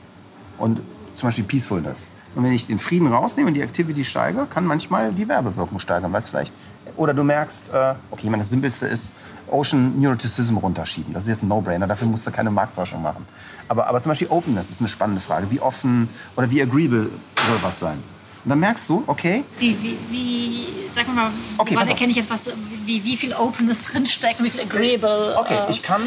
und 0.58 0.80
zum 1.14 1.28
Beispiel 1.28 1.44
Peacefulness. 1.44 2.06
Und 2.34 2.44
wenn 2.44 2.52
ich 2.52 2.66
den 2.66 2.78
Frieden 2.78 3.08
rausnehme 3.08 3.48
und 3.48 3.54
die 3.54 3.60
Activity 3.60 4.04
steigere, 4.04 4.46
kann 4.46 4.64
manchmal 4.64 5.12
die 5.12 5.28
Werbewirkung 5.28 5.78
steigern, 5.78 6.12
weil 6.12 6.22
es 6.22 6.30
vielleicht, 6.30 6.52
oder 6.96 7.12
du 7.12 7.24
merkst, 7.24 7.70
äh, 7.70 7.94
okay, 8.10 8.22
ich 8.24 8.30
meine, 8.30 8.38
das 8.42 8.50
Simpelste 8.50 8.86
ist, 8.86 9.12
Ocean 9.50 10.00
Neuroticism 10.00 10.56
runterschieben. 10.56 11.12
Das 11.12 11.24
ist 11.24 11.28
jetzt 11.28 11.42
ein 11.42 11.48
No-Brainer, 11.48 11.86
dafür 11.86 12.08
musst 12.08 12.26
du 12.26 12.30
keine 12.30 12.50
Marktforschung 12.50 13.02
machen. 13.02 13.26
Aber, 13.68 13.86
aber 13.86 14.00
zum 14.00 14.10
Beispiel 14.10 14.28
Openness 14.28 14.70
ist 14.70 14.80
eine 14.80 14.88
spannende 14.88 15.20
Frage. 15.20 15.50
Wie 15.50 15.60
offen 15.60 16.08
oder 16.36 16.50
wie 16.50 16.62
agreeable 16.62 17.10
soll 17.46 17.58
was 17.60 17.78
sein? 17.78 18.02
Und 18.44 18.48
dann 18.48 18.60
merkst 18.60 18.88
du, 18.88 19.04
okay, 19.06 19.44
Wie, 19.58 19.76
wie, 19.82 19.98
wie 20.10 20.66
sag 20.92 21.12
mal, 21.14 21.30
Okay, 21.58 21.74
woran 21.74 21.88
erkenne 21.88 22.10
ich 22.10 22.16
jetzt, 22.16 22.30
was, 22.30 22.50
wie, 22.86 23.04
wie 23.04 23.16
viel 23.16 23.34
Openness 23.34 23.82
drinsteckt 23.82 24.40
und 24.40 24.46
wie 24.46 24.50
viel 24.50 24.62
Agreeable? 24.62 25.36
Okay, 25.38 25.54
äh, 25.54 25.70
ich 25.70 25.82
kann 25.82 26.02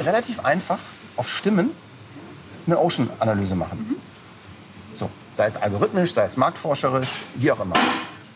relativ 0.00 0.44
einfach 0.44 0.78
auf 1.18 1.28
Stimmen 1.28 1.70
eine 2.66 2.78
Ocean-Analyse 2.78 3.54
machen. 3.54 3.96
So, 4.94 5.10
sei 5.32 5.46
es 5.46 5.56
algorithmisch, 5.56 6.12
sei 6.12 6.24
es 6.24 6.36
marktforscherisch, 6.36 7.22
wie 7.34 7.50
auch 7.52 7.60
immer. 7.60 7.74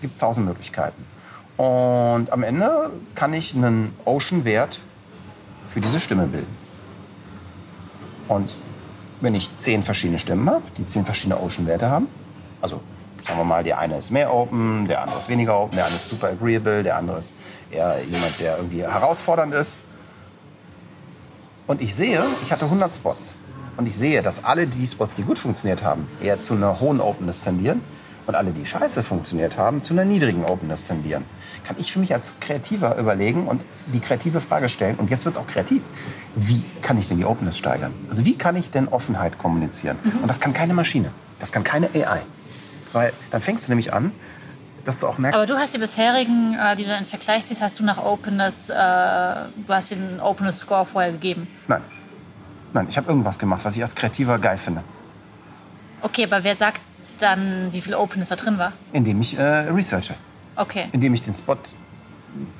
Gibt 0.00 0.12
es 0.12 0.18
tausend 0.18 0.46
Möglichkeiten. 0.46 1.04
Und 1.56 2.32
am 2.32 2.42
Ende 2.42 2.90
kann 3.14 3.32
ich 3.34 3.54
einen 3.54 3.94
Ocean-Wert 4.04 4.80
für 5.68 5.80
diese 5.80 6.00
Stimme 6.00 6.26
bilden. 6.26 6.56
Und 8.28 8.56
wenn 9.20 9.34
ich 9.34 9.54
zehn 9.56 9.82
verschiedene 9.82 10.18
Stimmen 10.18 10.48
habe, 10.50 10.62
die 10.76 10.86
zehn 10.86 11.04
verschiedene 11.04 11.40
Ocean-Werte 11.40 11.88
haben, 11.88 12.08
also 12.60 12.80
sagen 13.22 13.38
wir 13.38 13.44
mal, 13.44 13.62
der 13.62 13.78
eine 13.78 13.98
ist 13.98 14.10
mehr 14.10 14.32
open, 14.32 14.88
der 14.88 15.02
andere 15.02 15.18
ist 15.18 15.28
weniger 15.28 15.58
open, 15.58 15.76
der 15.76 15.86
eine 15.86 15.94
ist 15.94 16.08
super 16.08 16.28
agreeable, 16.28 16.82
der 16.82 16.96
andere 16.96 17.18
ist 17.18 17.34
eher 17.70 18.02
jemand, 18.04 18.38
der 18.40 18.56
irgendwie 18.56 18.82
herausfordernd 18.82 19.54
ist. 19.54 19.82
Und 21.66 21.80
ich 21.80 21.94
sehe, 21.94 22.24
ich 22.42 22.52
hatte 22.52 22.64
100 22.64 22.94
Spots. 22.94 23.36
Und 23.76 23.86
ich 23.86 23.96
sehe, 23.96 24.22
dass 24.22 24.44
alle 24.44 24.66
die 24.66 24.86
Spots, 24.86 25.14
die 25.14 25.22
gut 25.22 25.38
funktioniert 25.38 25.82
haben, 25.82 26.06
eher 26.22 26.38
zu 26.40 26.54
einer 26.54 26.80
hohen 26.80 27.00
Openness 27.00 27.40
tendieren. 27.40 27.80
Und 28.26 28.36
alle, 28.36 28.52
die 28.52 28.64
scheiße 28.64 29.02
funktioniert 29.02 29.56
haben, 29.56 29.82
zu 29.82 29.94
einer 29.94 30.04
niedrigen 30.04 30.44
Openness 30.44 30.86
tendieren. 30.86 31.24
Kann 31.64 31.76
ich 31.78 31.92
für 31.92 31.98
mich 31.98 32.14
als 32.14 32.36
Kreativer 32.38 32.96
überlegen 32.96 33.48
und 33.48 33.62
die 33.92 33.98
kreative 33.98 34.40
Frage 34.40 34.68
stellen, 34.68 34.96
und 34.96 35.10
jetzt 35.10 35.24
wird 35.24 35.34
es 35.34 35.40
auch 35.40 35.46
kreativ, 35.46 35.82
wie 36.36 36.62
kann 36.82 36.98
ich 36.98 37.08
denn 37.08 37.18
die 37.18 37.24
Openness 37.24 37.58
steigern? 37.58 37.92
Also 38.08 38.24
wie 38.24 38.38
kann 38.38 38.54
ich 38.54 38.70
denn 38.70 38.86
Offenheit 38.88 39.38
kommunizieren? 39.38 39.98
Und 40.20 40.28
das 40.28 40.38
kann 40.38 40.52
keine 40.52 40.72
Maschine, 40.72 41.10
das 41.40 41.50
kann 41.50 41.64
keine 41.64 41.88
AI. 41.94 42.20
Weil 42.92 43.12
dann 43.30 43.40
fängst 43.40 43.66
du 43.66 43.72
nämlich 43.72 43.92
an, 43.92 44.12
dass 44.84 45.00
du 45.00 45.06
auch 45.08 45.18
merkst, 45.18 45.36
Aber 45.38 45.46
du 45.46 45.56
hast 45.58 45.74
die 45.74 45.78
bisherigen, 45.78 46.54
äh, 46.58 46.76
die 46.76 46.82
du 46.84 46.88
dann 46.90 47.04
Vergleich 47.04 47.46
ziehst, 47.46 47.62
hast 47.62 47.78
du 47.78 47.84
nach 47.84 47.98
Openness, 48.02 48.68
äh, 48.70 48.74
du 48.74 49.44
hast 49.68 49.90
den 49.92 50.20
Openness 50.20 50.60
Score 50.60 50.84
vorher 50.86 51.12
gegeben. 51.12 51.46
nein, 51.68 51.82
nein, 52.72 52.86
ich 52.88 52.96
habe 52.96 53.08
irgendwas 53.08 53.38
gemacht, 53.38 53.64
was 53.64 53.76
ich 53.76 53.82
als 53.82 53.94
Kreativer 53.94 54.38
geil 54.38 54.58
finde. 54.58 54.82
Okay, 56.00 56.24
aber 56.24 56.42
wer 56.44 56.56
sagt 56.56 56.80
dann, 57.18 57.68
wie 57.72 57.80
viel 57.80 57.94
Openness 57.94 58.28
da 58.30 58.36
drin 58.36 58.58
war? 58.58 58.72
indem 58.92 59.20
ich 59.20 59.38
äh, 59.38 59.42
researche. 59.42 60.14
Okay. 60.56 60.86
Indem 60.92 61.14
ich 61.14 61.22
den 61.22 61.32
Spot, 61.34 61.56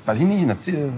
weiß 0.05 0.19
ich 0.21 0.25
nicht, 0.25 0.41
in 0.41 0.47
der 0.47 0.57
Ziel- 0.57 0.91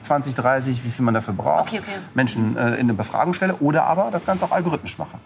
20, 0.00 0.34
30, 0.34 0.84
wie 0.84 0.90
viel 0.90 1.04
man 1.04 1.14
dafür 1.14 1.32
braucht, 1.34 1.68
Okay, 1.68 1.78
okay. 1.80 1.98
Menschen 2.14 2.56
äh, 2.56 2.74
in 2.74 2.80
eine 2.80 2.94
Befragung 2.94 3.32
stelle 3.34 3.54
oder 3.56 3.84
aber 3.84 4.10
das 4.10 4.26
Ganze 4.26 4.44
auch 4.44 4.50
algorithmisch 4.50 4.98
mache. 4.98 5.16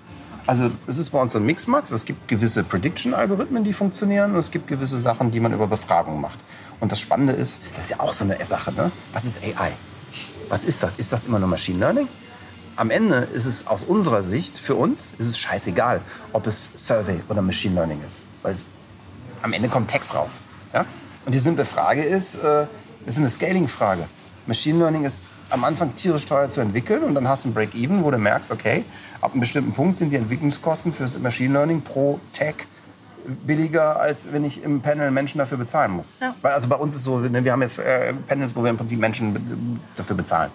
Also 0.46 0.70
es 0.87 0.98
ist 0.98 1.11
bei 1.11 1.20
uns 1.20 1.35
ein 1.35 1.44
Mixmax. 1.44 1.90
Es 1.90 2.04
gibt 2.04 2.28
gewisse 2.28 2.62
Prediction-Algorithmen, 2.62 3.64
die 3.64 3.72
funktionieren 3.72 4.32
und 4.32 4.38
es 4.38 4.50
gibt 4.50 4.68
gewisse 4.68 4.98
Sachen, 4.98 5.30
die 5.30 5.40
man 5.40 5.52
über 5.52 5.66
Befragung 5.66 6.20
macht. 6.20 6.38
Und 6.78 6.92
das 6.92 7.00
Spannende 7.00 7.32
ist, 7.32 7.61
das 7.74 7.87
ist 7.87 7.90
ja 7.90 8.00
auch 8.00 8.12
so 8.12 8.24
eine 8.24 8.42
Sache, 8.44 8.72
ne? 8.72 8.92
was 9.12 9.24
ist 9.24 9.42
AI? 9.42 9.72
Was 10.48 10.64
ist 10.64 10.82
das? 10.82 10.96
Ist 10.96 11.12
das 11.12 11.26
immer 11.26 11.38
nur 11.40 11.48
Machine 11.48 11.80
Learning? 11.80 12.09
Am 12.76 12.90
Ende 12.90 13.28
ist 13.32 13.46
es 13.46 13.66
aus 13.66 13.82
unserer 13.85 14.22
Sicht, 14.22 14.59
für 14.59 14.74
uns, 14.74 15.12
ist 15.18 15.28
es 15.28 15.38
scheißegal, 15.38 16.00
ob 16.32 16.46
es 16.46 16.70
Survey 16.76 17.22
oder 17.28 17.42
Machine 17.42 17.74
Learning 17.74 18.02
ist. 18.04 18.22
Weil 18.42 18.52
es 18.52 18.66
am 19.42 19.52
Ende 19.52 19.68
kommt 19.68 19.90
Text 19.90 20.14
raus. 20.14 20.40
Ja? 20.72 20.85
Und 21.24 21.35
die 21.35 21.38
simple 21.38 21.64
Frage 21.64 22.04
ist, 22.04 22.37
äh, 22.37 22.66
ist 23.06 23.18
eine 23.18 23.28
Scaling-Frage. 23.28 24.06
Machine 24.46 24.78
Learning 24.78 25.04
ist 25.04 25.26
am 25.50 25.64
Anfang 25.64 25.94
tierisch 25.94 26.24
teuer 26.26 26.48
zu 26.48 26.61
entwickeln 26.61 27.02
und 27.04 27.14
dann 27.14 27.28
hast 27.28 27.44
du 27.44 27.50
ein 27.50 27.54
Break-Even, 27.54 28.02
wo 28.04 28.11
du 28.11 28.18
merkst, 28.18 28.50
okay, 28.50 28.85
ab 29.20 29.32
einem 29.32 29.40
bestimmten 29.40 29.72
Punkt 29.72 29.96
sind 29.96 30.11
die 30.11 30.16
Entwicklungskosten 30.16 30.92
fürs 30.92 31.18
Machine 31.18 31.52
Learning 31.52 31.82
pro 31.82 32.18
Tag 32.32 32.66
billiger, 33.44 33.98
als 33.98 34.32
wenn 34.32 34.44
ich 34.44 34.62
im 34.62 34.80
Panel 34.80 35.11
Menschen 35.11 35.38
dafür 35.38 35.59
bezahlen 35.59 35.92
muss. 35.92 36.16
Ja. 36.20 36.35
Weil 36.42 36.52
also 36.52 36.68
bei 36.68 36.76
uns 36.76 36.94
ist 36.94 37.00
es 37.00 37.04
so, 37.04 37.18
ne, 37.18 37.44
wir 37.44 37.52
haben 37.52 37.62
jetzt 37.62 37.78
äh, 37.78 38.12
Panels, 38.28 38.54
wo 38.54 38.62
wir 38.62 38.70
im 38.70 38.76
Prinzip 38.76 39.00
Menschen 39.00 39.80
dafür 39.96 40.16
bezahlen. 40.16 40.50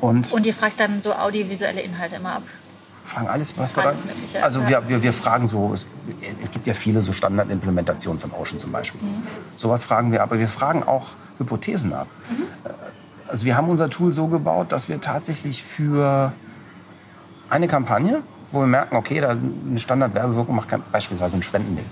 Und, 0.00 0.32
Und 0.32 0.46
ihr 0.46 0.54
fragt 0.54 0.80
dann 0.80 1.00
so 1.00 1.14
audiovisuelle 1.14 1.80
Inhalte 1.80 2.16
immer 2.16 2.36
ab. 2.36 2.42
fragen 3.04 3.26
alles, 3.28 3.56
was 3.58 3.74
wir 3.74 3.84
Alles 3.84 4.02
dann. 4.02 4.10
Mögliche, 4.10 4.42
Also 4.42 4.60
ja. 4.60 4.68
wir, 4.68 4.88
wir, 4.88 5.02
wir 5.02 5.12
fragen 5.12 5.46
so, 5.46 5.72
es, 5.72 5.86
es 6.42 6.50
gibt 6.50 6.66
ja 6.66 6.74
viele 6.74 7.02
so 7.02 7.12
Standardimplementationen 7.12 8.20
von 8.20 8.32
Ocean 8.32 8.58
zum 8.58 8.70
Beispiel. 8.70 9.00
Sowas 9.56 9.84
fragen 9.84 10.12
wir, 10.12 10.22
aber 10.22 10.38
wir 10.38 10.48
fragen 10.48 10.82
auch 10.82 11.10
Hypothesen 11.38 11.92
ab. 11.94 12.06
Also 13.34 13.46
wir 13.46 13.56
haben 13.56 13.68
unser 13.68 13.90
Tool 13.90 14.12
so 14.12 14.28
gebaut, 14.28 14.70
dass 14.70 14.88
wir 14.88 15.00
tatsächlich 15.00 15.60
für 15.60 16.32
eine 17.50 17.66
Kampagne, 17.66 18.22
wo 18.52 18.60
wir 18.60 18.68
merken, 18.68 18.94
okay, 18.94 19.20
da 19.20 19.30
eine 19.30 19.76
Standardwerbewirkung 19.76 20.54
macht 20.54 20.68
beispielsweise 20.92 21.38
ein 21.38 21.42
Spendending, 21.42 21.84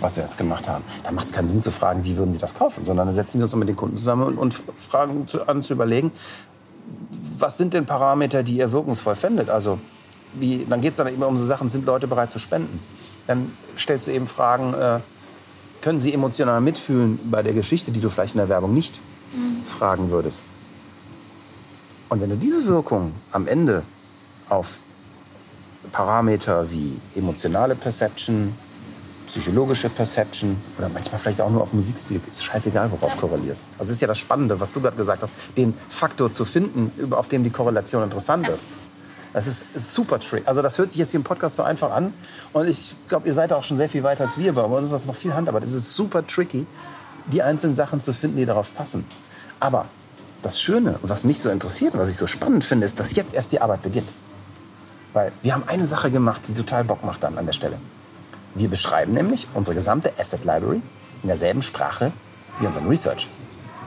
was 0.00 0.16
wir 0.16 0.24
jetzt 0.24 0.36
gemacht 0.36 0.68
haben. 0.68 0.82
Da 1.04 1.12
macht 1.12 1.26
es 1.26 1.32
keinen 1.32 1.46
Sinn 1.46 1.60
zu 1.60 1.70
fragen, 1.70 2.04
wie 2.04 2.16
würden 2.16 2.32
sie 2.32 2.40
das 2.40 2.54
kaufen, 2.54 2.84
sondern 2.84 3.06
dann 3.06 3.14
setzen 3.14 3.38
wir 3.38 3.44
uns 3.44 3.54
mit 3.54 3.68
den 3.68 3.76
Kunden 3.76 3.96
zusammen 3.96 4.24
und, 4.24 4.36
und 4.36 4.62
fragen 4.74 5.28
zu, 5.28 5.46
an 5.46 5.62
zu 5.62 5.74
überlegen, 5.74 6.10
was 7.38 7.56
sind 7.56 7.72
denn 7.72 7.86
Parameter, 7.86 8.42
die 8.42 8.56
ihr 8.56 8.72
wirkungsvoll 8.72 9.14
findet? 9.14 9.48
Also, 9.48 9.78
wie, 10.34 10.66
dann 10.68 10.80
geht 10.80 10.90
es 10.90 10.96
dann 10.96 11.06
immer 11.06 11.28
um 11.28 11.36
so 11.36 11.44
Sachen, 11.44 11.68
sind 11.68 11.86
Leute 11.86 12.08
bereit 12.08 12.32
zu 12.32 12.40
spenden? 12.40 12.80
Dann 13.28 13.52
stellst 13.78 14.08
du 14.08 14.10
eben 14.10 14.26
Fragen, 14.26 14.74
äh, 14.74 14.98
können 15.82 16.00
sie 16.00 16.12
emotional 16.12 16.60
mitfühlen 16.60 17.20
bei 17.30 17.44
der 17.44 17.52
Geschichte, 17.52 17.92
die 17.92 18.00
du 18.00 18.10
vielleicht 18.10 18.34
in 18.34 18.38
der 18.38 18.48
Werbung 18.48 18.74
nicht 18.74 18.98
fragen 19.68 20.10
würdest. 20.10 20.46
Und 22.10 22.20
wenn 22.20 22.28
du 22.28 22.36
diese 22.36 22.66
Wirkung 22.66 23.14
am 23.32 23.46
Ende 23.46 23.82
auf 24.48 24.78
Parameter 25.92 26.70
wie 26.70 26.98
emotionale 27.14 27.76
Perception, 27.76 28.52
psychologische 29.26 29.88
Perception 29.88 30.56
oder 30.76 30.88
manchmal 30.88 31.20
vielleicht 31.20 31.40
auch 31.40 31.50
nur 31.50 31.62
auf 31.62 31.72
Musikstil, 31.72 32.20
ist 32.28 32.44
scheißegal, 32.44 32.90
worauf 32.90 33.16
korrelierst. 33.16 33.64
Also 33.78 33.90
das 33.90 33.90
ist 33.90 34.00
ja 34.00 34.08
das 34.08 34.18
Spannende, 34.18 34.58
was 34.58 34.72
du 34.72 34.80
gerade 34.80 34.96
gesagt 34.96 35.22
hast, 35.22 35.32
den 35.56 35.72
Faktor 35.88 36.32
zu 36.32 36.44
finden, 36.44 37.12
auf 37.12 37.28
dem 37.28 37.44
die 37.44 37.50
Korrelation 37.50 38.02
interessant 38.02 38.48
ist. 38.48 38.74
Das 39.32 39.46
ist, 39.46 39.64
ist 39.72 39.94
super 39.94 40.18
tricky. 40.18 40.44
Also 40.46 40.62
das 40.62 40.76
hört 40.78 40.90
sich 40.90 40.98
jetzt 40.98 41.12
hier 41.12 41.20
im 41.20 41.24
Podcast 41.24 41.54
so 41.54 41.62
einfach 41.62 41.92
an. 41.92 42.12
Und 42.52 42.68
ich 42.68 42.96
glaube, 43.06 43.28
ihr 43.28 43.34
seid 43.34 43.52
auch 43.52 43.62
schon 43.62 43.76
sehr 43.76 43.88
viel 43.88 44.02
weiter 44.02 44.24
als 44.24 44.36
wir. 44.36 44.52
Bei 44.52 44.62
uns 44.62 44.86
ist 44.86 44.92
das 44.92 45.06
noch 45.06 45.14
viel 45.14 45.32
Handarbeit. 45.32 45.62
Es 45.62 45.72
ist 45.72 45.94
super 45.94 46.26
tricky, 46.26 46.66
die 47.26 47.40
einzelnen 47.40 47.76
Sachen 47.76 48.02
zu 48.02 48.12
finden, 48.12 48.38
die 48.38 48.46
darauf 48.46 48.74
passen. 48.74 49.06
Aber 49.60 49.86
das 50.42 50.60
Schöne 50.60 50.98
und 51.02 51.08
was 51.08 51.24
mich 51.24 51.40
so 51.40 51.50
interessiert 51.50 51.94
und 51.94 52.00
was 52.00 52.08
ich 52.08 52.16
so 52.16 52.26
spannend 52.26 52.64
finde, 52.64 52.86
ist, 52.86 52.98
dass 52.98 53.14
jetzt 53.14 53.34
erst 53.34 53.52
die 53.52 53.60
Arbeit 53.60 53.82
beginnt. 53.82 54.08
Weil 55.12 55.32
wir 55.42 55.54
haben 55.54 55.64
eine 55.66 55.86
Sache 55.86 56.10
gemacht, 56.10 56.42
die 56.48 56.54
total 56.54 56.84
Bock 56.84 57.04
macht 57.04 57.22
dann 57.22 57.36
an 57.36 57.46
der 57.46 57.52
Stelle. 57.52 57.78
Wir 58.54 58.68
beschreiben 58.68 59.12
nämlich 59.12 59.46
unsere 59.54 59.74
gesamte 59.74 60.12
Asset 60.18 60.44
Library 60.44 60.82
in 61.22 61.26
derselben 61.26 61.62
Sprache 61.62 62.12
wie 62.58 62.66
unseren 62.66 62.86
Research. 62.88 63.28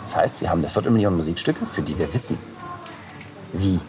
Das 0.03 0.15
heißt, 0.15 0.41
wir 0.41 0.49
haben 0.49 0.59
eine 0.59 0.69
Viertelmillion 0.69 1.15
Musikstücke, 1.15 1.65
für 1.65 1.81
die 1.81 1.97
wir 1.97 2.13
wissen, 2.13 2.37
wie 3.53 3.79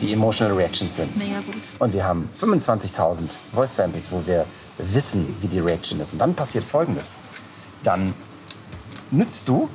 die 0.00 0.12
Emotional 0.12 0.54
Reactions 0.54 0.96
sind. 0.96 1.14
Und 1.78 1.92
wir 1.92 2.04
haben 2.04 2.28
25.000 2.38 3.36
Voice 3.54 3.76
Samples, 3.76 4.10
wo 4.10 4.22
wir 4.26 4.46
wissen, 4.78 5.36
wie 5.40 5.48
die 5.48 5.60
Reaction 5.60 6.00
ist. 6.00 6.12
Und 6.14 6.18
dann 6.18 6.34
passiert 6.34 6.64
Folgendes. 6.64 7.16
Dann 7.82 8.14
nützt 9.10 9.46
du 9.48 9.68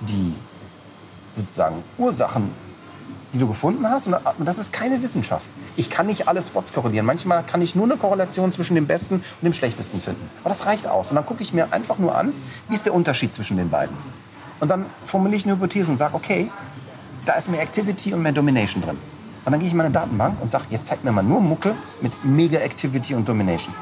die 0.00 0.34
sozusagen 1.32 1.84
Ursachen, 1.98 2.50
die 3.32 3.38
du 3.38 3.46
gefunden 3.46 3.88
hast. 3.88 4.06
Und 4.06 4.16
das 4.38 4.58
ist 4.58 4.72
keine 4.72 5.02
Wissenschaft. 5.02 5.48
Ich 5.76 5.88
kann 5.88 6.06
nicht 6.06 6.28
alle 6.28 6.42
Spots 6.42 6.72
korrelieren. 6.72 7.06
Manchmal 7.06 7.44
kann 7.44 7.62
ich 7.62 7.74
nur 7.74 7.84
eine 7.84 7.96
Korrelation 7.96 8.50
zwischen 8.52 8.74
dem 8.74 8.86
Besten 8.86 9.16
und 9.16 9.24
dem 9.42 9.52
Schlechtesten 9.52 10.00
finden. 10.00 10.28
Aber 10.42 10.50
das 10.50 10.66
reicht 10.66 10.86
aus. 10.86 11.10
Und 11.10 11.16
dann 11.16 11.26
gucke 11.26 11.42
ich 11.42 11.52
mir 11.52 11.72
einfach 11.72 11.98
nur 11.98 12.16
an, 12.16 12.32
wie 12.68 12.74
ist 12.74 12.86
der 12.86 12.94
Unterschied 12.94 13.32
zwischen 13.32 13.56
den 13.56 13.70
beiden. 13.70 13.96
Und 14.58 14.68
dann 14.68 14.86
formuliere 15.04 15.36
ich 15.36 15.44
eine 15.44 15.54
Hypothese 15.54 15.90
und 15.90 15.96
sage, 15.96 16.14
okay, 16.14 16.50
da 17.24 17.34
ist 17.34 17.50
mehr 17.50 17.62
Activity 17.62 18.12
und 18.12 18.22
mehr 18.22 18.32
Domination 18.32 18.82
drin. 18.82 18.98
Und 19.44 19.52
dann 19.52 19.60
gehe 19.60 19.66
ich 19.66 19.72
in 19.72 19.78
meine 19.78 19.90
Datenbank 19.90 20.40
und 20.42 20.50
sage, 20.50 20.64
jetzt 20.70 20.86
zeig 20.86 21.02
mir 21.02 21.12
mal 21.12 21.22
nur 21.22 21.40
Mucke 21.40 21.74
mit 22.02 22.12
mega 22.24 22.58
Activity 22.58 23.14
und 23.14 23.26
Domination. 23.28 23.74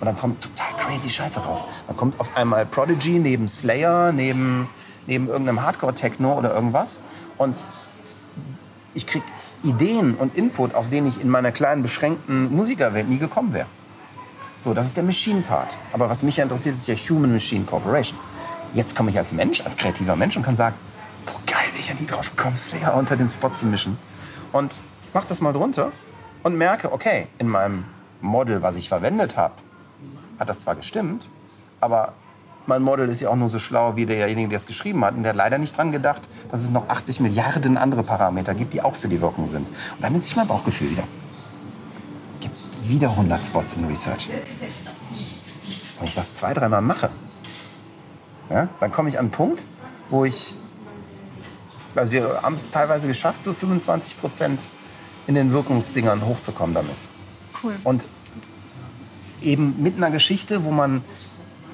Und 0.00 0.06
dann 0.06 0.16
kommt 0.16 0.42
total 0.42 0.72
crazy 0.78 1.10
Scheiße 1.10 1.40
raus. 1.40 1.64
Dann 1.86 1.96
kommt 1.96 2.18
auf 2.18 2.36
einmal 2.36 2.66
Prodigy 2.66 3.18
neben 3.18 3.46
Slayer, 3.46 4.10
neben, 4.10 4.68
neben 5.06 5.28
irgendeinem 5.28 5.62
Hardcore-Techno 5.62 6.38
oder 6.38 6.54
irgendwas. 6.54 7.00
Und 7.38 7.64
ich 8.94 9.06
kriege 9.06 9.24
Ideen 9.62 10.14
und 10.14 10.36
Input, 10.36 10.74
auf 10.74 10.90
den 10.90 11.06
ich 11.06 11.20
in 11.20 11.28
meiner 11.28 11.52
kleinen, 11.52 11.82
beschränkten 11.82 12.54
Musikerwelt 12.54 13.08
nie 13.08 13.18
gekommen 13.18 13.52
wäre. 13.52 13.66
So, 14.60 14.74
das 14.74 14.86
ist 14.86 14.96
der 14.96 15.04
Machine-Part. 15.04 15.76
Aber 15.92 16.08
was 16.08 16.22
mich 16.22 16.36
ja 16.36 16.44
interessiert, 16.44 16.74
ist 16.74 16.86
ja 16.86 16.94
Human-Machine 16.94 17.64
Corporation. 17.64 18.18
Jetzt 18.74 18.96
komme 18.96 19.10
ich 19.10 19.18
als 19.18 19.32
Mensch, 19.32 19.60
als 19.64 19.76
kreativer 19.76 20.16
Mensch 20.16 20.36
und 20.36 20.42
kann 20.42 20.56
sagen, 20.56 20.76
boah, 21.26 21.40
geil, 21.46 21.68
ich 21.78 21.88
ja 21.88 21.94
nie 21.94 22.06
drauf 22.06 22.34
gekommen, 22.34 22.56
Slayer 22.56 22.94
unter 22.94 23.16
den 23.16 23.28
Spot 23.28 23.50
zu 23.50 23.66
mischen. 23.66 23.98
Und 24.52 24.80
mach 25.12 25.24
das 25.24 25.40
mal 25.40 25.52
drunter 25.52 25.92
und 26.42 26.56
merke, 26.56 26.92
okay, 26.92 27.26
in 27.38 27.48
meinem 27.48 27.84
Model, 28.20 28.62
was 28.62 28.76
ich 28.76 28.88
verwendet 28.88 29.36
habe, 29.36 29.54
hat 30.38 30.48
das 30.48 30.60
zwar 30.60 30.76
gestimmt, 30.76 31.28
aber 31.80 32.14
mein 32.66 32.82
Model 32.82 33.08
ist 33.08 33.20
ja 33.20 33.28
auch 33.30 33.36
nur 33.36 33.48
so 33.48 33.58
schlau 33.58 33.96
wie 33.96 34.06
derjenige, 34.06 34.48
der 34.48 34.56
es 34.56 34.66
geschrieben 34.66 35.04
hat. 35.04 35.14
Und 35.14 35.22
der 35.22 35.30
hat 35.30 35.36
leider 35.36 35.58
nicht 35.58 35.76
dran 35.76 35.92
gedacht, 35.92 36.22
dass 36.50 36.62
es 36.62 36.70
noch 36.70 36.88
80 36.88 37.20
Milliarden 37.20 37.76
andere 37.76 38.02
Parameter 38.02 38.54
gibt, 38.54 38.74
die 38.74 38.82
auch 38.82 38.94
für 38.94 39.08
die 39.08 39.20
Wirkung 39.20 39.48
sind. 39.48 39.66
Und 39.68 40.00
dann 40.00 40.12
nutze 40.12 40.28
ich 40.28 40.36
mein 40.36 40.46
Bauchgefühl 40.46 40.90
wieder. 40.90 41.04
Gibt 42.40 42.56
wieder 42.88 43.10
100 43.10 43.44
Spots 43.44 43.76
in 43.76 43.86
Research. 43.86 44.30
Wenn 45.98 46.08
ich 46.08 46.14
das 46.14 46.34
zwei, 46.34 46.54
dreimal 46.54 46.82
mache, 46.82 47.10
ja, 48.50 48.68
dann 48.80 48.92
komme 48.92 49.08
ich 49.08 49.18
an 49.18 49.26
einen 49.26 49.30
Punkt, 49.30 49.62
wo 50.10 50.24
ich. 50.24 50.54
Also 51.94 52.12
wir 52.12 52.42
haben 52.42 52.54
es 52.54 52.70
teilweise 52.70 53.06
geschafft, 53.06 53.42
so 53.42 53.52
25 53.52 54.18
Prozent 54.18 54.68
in 55.26 55.34
den 55.34 55.52
Wirkungsdingern 55.52 56.24
hochzukommen 56.24 56.74
damit. 56.74 56.96
Cool. 57.62 57.74
Und 57.84 58.08
eben 59.42 59.82
mit 59.82 59.96
einer 59.96 60.10
Geschichte, 60.10 60.64
wo 60.64 60.70
man, 60.70 61.04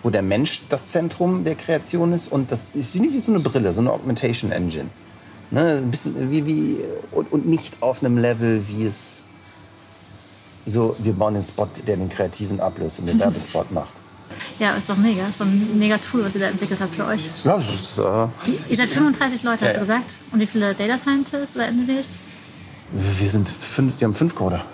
wo 0.02 0.11
der 0.11 0.22
Mensch 0.22 0.62
das 0.68 0.88
Zentrum 0.88 1.44
der 1.44 1.54
Kreation 1.54 2.12
ist 2.12 2.30
und 2.30 2.50
das 2.52 2.70
ist 2.74 2.94
wie 3.00 3.18
so 3.18 3.32
eine 3.32 3.40
Brille, 3.40 3.72
so 3.72 3.80
eine 3.80 3.92
Augmentation 3.92 4.52
Engine. 4.52 4.88
Ne, 5.50 5.78
ein 5.78 5.90
bisschen 5.90 6.30
wie, 6.30 6.44
wie 6.44 6.76
und, 7.11 7.32
und 7.32 7.46
nicht 7.46 7.82
auf 7.82 8.02
einem 8.02 8.18
Level, 8.18 8.62
wie 8.68 8.84
es 8.84 9.22
so, 10.66 10.94
wir 10.98 11.14
bauen 11.14 11.34
den 11.34 11.42
Spot, 11.42 11.66
der 11.87 11.96
den 11.96 12.11
Kreativen 12.11 12.61
ablöst 12.61 13.00
und 13.00 13.06
den 13.06 13.18
Werbespot 13.20 13.70
macht. 13.72 13.94
Ja, 14.58 14.72
ist 14.74 14.90
doch 14.90 14.96
mega. 14.96 15.22
Doch 15.38 15.46
ein 15.46 15.78
mega 15.78 15.96
Tool, 15.98 16.24
was 16.24 16.34
ihr 16.34 16.42
da 16.42 16.48
entwickelt 16.48 16.80
habt 16.80 16.94
für 16.94 17.06
euch. 17.06 17.30
Ja, 17.44 17.56
das 17.56 17.74
ist, 17.74 17.98
äh, 17.98 18.02
Wie, 18.44 18.58
ihr 18.68 18.76
seid 18.76 18.88
35 18.90 19.42
Leute, 19.42 19.64
hast 19.64 19.74
Ja, 19.74 19.80
du 19.80 19.80
gesagt? 19.80 20.16
Und 20.32 20.40
wie 20.40 20.46
viele 20.46 20.74
Data 20.74 20.98
Scientists 20.98 21.56
oder 21.56 21.68
Engineers? 21.68 22.18
wir 22.92 23.28
sind 23.28 23.48
fünf, 23.48 24.00
wir 24.00 24.06
haben 24.06 24.14
fünf 24.14 24.34
Coder. 24.34 24.64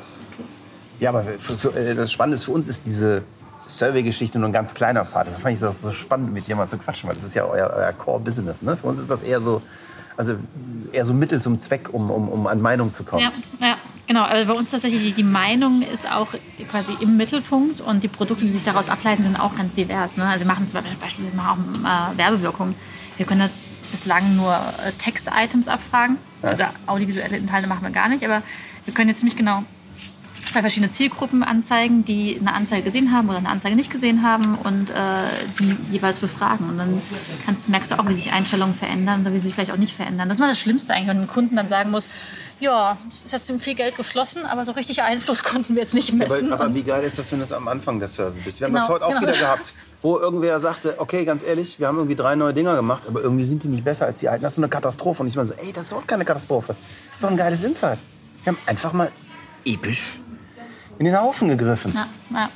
Ja, 1.00 1.10
aber 1.10 1.22
für, 1.24 1.54
für, 1.58 1.76
äh, 1.76 1.94
das 1.94 2.12
Spannende 2.12 2.36
ist, 2.36 2.44
für 2.44 2.52
uns 2.52 2.68
ist 2.68 2.82
diese 2.86 3.22
Survey-Geschichte 3.68 4.38
nur 4.38 4.48
ein 4.48 4.52
ganz 4.52 4.74
kleiner 4.74 5.04
Part. 5.04 5.26
Das 5.26 5.38
fand 5.38 5.54
ich 5.54 5.60
das 5.60 5.82
so 5.82 5.92
spannend, 5.92 6.32
mit 6.32 6.48
dir 6.48 6.56
mal 6.56 6.68
zu 6.68 6.78
quatschen, 6.78 7.08
weil 7.08 7.14
das 7.14 7.24
ist 7.24 7.34
ja 7.34 7.44
euer, 7.44 7.72
euer 7.74 7.92
Core-Business. 7.92 8.62
Ne? 8.62 8.76
Für 8.76 8.88
uns 8.88 9.00
ist 9.00 9.10
das 9.10 9.22
eher 9.22 9.40
so, 9.40 9.62
also 10.16 10.36
eher 10.92 11.04
so 11.04 11.14
Mittel 11.14 11.40
zum 11.40 11.58
Zweck, 11.58 11.92
um, 11.92 12.10
um, 12.10 12.28
um 12.28 12.46
an 12.46 12.60
Meinung 12.60 12.92
zu 12.92 13.04
kommen. 13.04 13.22
Ja, 13.22 13.66
ja, 13.66 13.76
genau. 14.06 14.24
Also 14.24 14.52
bei 14.52 14.58
uns 14.58 14.70
tatsächlich 14.70 15.02
die, 15.02 15.12
die 15.12 15.22
Meinung 15.22 15.82
ist 15.82 16.10
auch 16.10 16.28
quasi 16.70 16.94
im 17.00 17.16
Mittelpunkt 17.16 17.80
und 17.80 18.02
die 18.02 18.08
Produkte, 18.08 18.44
die 18.44 18.52
sich 18.52 18.62
daraus 18.62 18.88
ableiten, 18.88 19.22
sind 19.22 19.38
auch 19.38 19.56
ganz 19.56 19.74
divers. 19.74 20.16
Ne? 20.16 20.26
Also 20.26 20.40
wir 20.40 20.46
machen 20.46 20.68
zum 20.68 20.80
Beispiel 20.80 20.96
beispielsweise 21.00 21.36
mal 21.36 21.52
auch 21.52 22.12
äh, 22.14 22.18
Werbewirkung. 22.18 22.74
Wir 23.16 23.26
können 23.26 23.40
da 23.40 23.48
bislang 23.90 24.36
nur 24.36 24.54
äh, 24.54 24.92
Text-Items 24.98 25.68
abfragen. 25.68 26.18
Also 26.42 26.64
audiovisuelle 26.86 27.36
Inhalte 27.38 27.66
machen 27.68 27.82
wir 27.82 27.90
gar 27.90 28.08
nicht, 28.08 28.24
aber 28.24 28.42
wir 28.84 28.92
können 28.92 29.08
jetzt 29.08 29.20
ziemlich 29.20 29.36
genau 29.36 29.64
zwei 30.54 30.60
verschiedene 30.60 30.90
Zielgruppen 30.90 31.42
anzeigen, 31.42 32.04
die 32.04 32.38
eine 32.40 32.54
Anzeige 32.54 32.84
gesehen 32.84 33.12
haben 33.12 33.28
oder 33.28 33.38
eine 33.38 33.48
Anzeige 33.48 33.74
nicht 33.74 33.90
gesehen 33.90 34.22
haben 34.22 34.54
und 34.54 34.90
äh, 34.90 34.94
die 35.58 35.76
jeweils 35.90 36.20
befragen. 36.20 36.68
Und 36.68 36.78
dann 36.78 37.02
kannst, 37.44 37.68
merkst 37.68 37.90
du 37.90 37.98
auch, 37.98 38.08
wie 38.08 38.12
sich 38.12 38.32
Einstellungen 38.32 38.72
verändern 38.72 39.22
oder 39.22 39.32
wie 39.32 39.40
sie 39.40 39.48
sich 39.48 39.54
vielleicht 39.56 39.72
auch 39.72 39.76
nicht 39.76 39.92
verändern. 39.92 40.28
Das 40.28 40.36
ist 40.36 40.40
mal 40.40 40.48
das 40.48 40.60
Schlimmste 40.60 40.94
eigentlich, 40.94 41.08
wenn 41.08 41.20
ein 41.22 41.26
Kunden 41.26 41.56
dann 41.56 41.66
sagen 41.66 41.90
muss, 41.90 42.08
ja, 42.60 42.96
es 43.08 43.24
ist 43.24 43.32
jetzt 43.32 43.46
ziemlich 43.46 43.64
viel 43.64 43.74
Geld 43.74 43.96
geflossen, 43.96 44.46
aber 44.46 44.64
so 44.64 44.72
richtig 44.72 45.02
Einfluss 45.02 45.42
konnten 45.42 45.74
wir 45.74 45.82
jetzt 45.82 45.92
nicht 45.92 46.12
messen. 46.12 46.52
Aber, 46.52 46.66
aber 46.66 46.74
wie 46.76 46.84
geil 46.84 47.02
ist 47.02 47.18
das, 47.18 47.32
wenn 47.32 47.40
du 47.40 47.42
es 47.42 47.52
am 47.52 47.66
Anfang 47.66 47.98
der 47.98 48.08
Survey 48.08 48.40
bist? 48.44 48.60
Wir 48.60 48.66
haben 48.66 48.74
Genau, 48.74 48.86
das 48.86 48.94
heute 48.94 49.04
auch 49.06 49.08
genau. 49.08 49.22
wieder 49.22 49.32
gehabt, 49.32 49.74
wo 50.02 50.18
irgendwer 50.18 50.60
sagte, 50.60 50.94
okay, 50.98 51.24
ganz 51.24 51.42
ehrlich, 51.42 51.80
wir 51.80 51.88
haben 51.88 51.96
irgendwie 51.96 52.14
drei 52.14 52.36
neue 52.36 52.54
Dinger 52.54 52.76
gemacht, 52.76 53.08
aber 53.08 53.22
irgendwie 53.22 53.42
sind 53.42 53.64
die 53.64 53.68
nicht 53.68 53.82
besser 53.82 54.06
als 54.06 54.20
die 54.20 54.28
alten. 54.28 54.44
Das 54.44 54.52
ist 54.52 54.56
so 54.56 54.62
eine 54.62 54.68
Katastrophe. 54.68 55.22
Und 55.22 55.28
ich 55.28 55.34
meine 55.34 55.48
so, 55.48 55.54
ey, 55.54 55.72
das 55.72 55.82
ist 55.82 55.90
überhaupt 55.90 56.06
keine 56.06 56.24
Katastrophe. 56.24 56.76
Das 57.08 57.18
ist 57.18 57.24
doch 57.24 57.30
ein 57.30 57.36
geiles 57.36 57.60
Insight. 57.64 57.98
Wir 58.44 58.52
haben 58.52 58.58
einfach 58.66 58.92
mal 58.92 59.10
episch 59.64 60.20
in 60.98 61.04
den 61.06 61.20
Haufen 61.20 61.48
gegriffen. 61.48 61.92
Ja, 61.94 62.06
ja. 62.32 62.48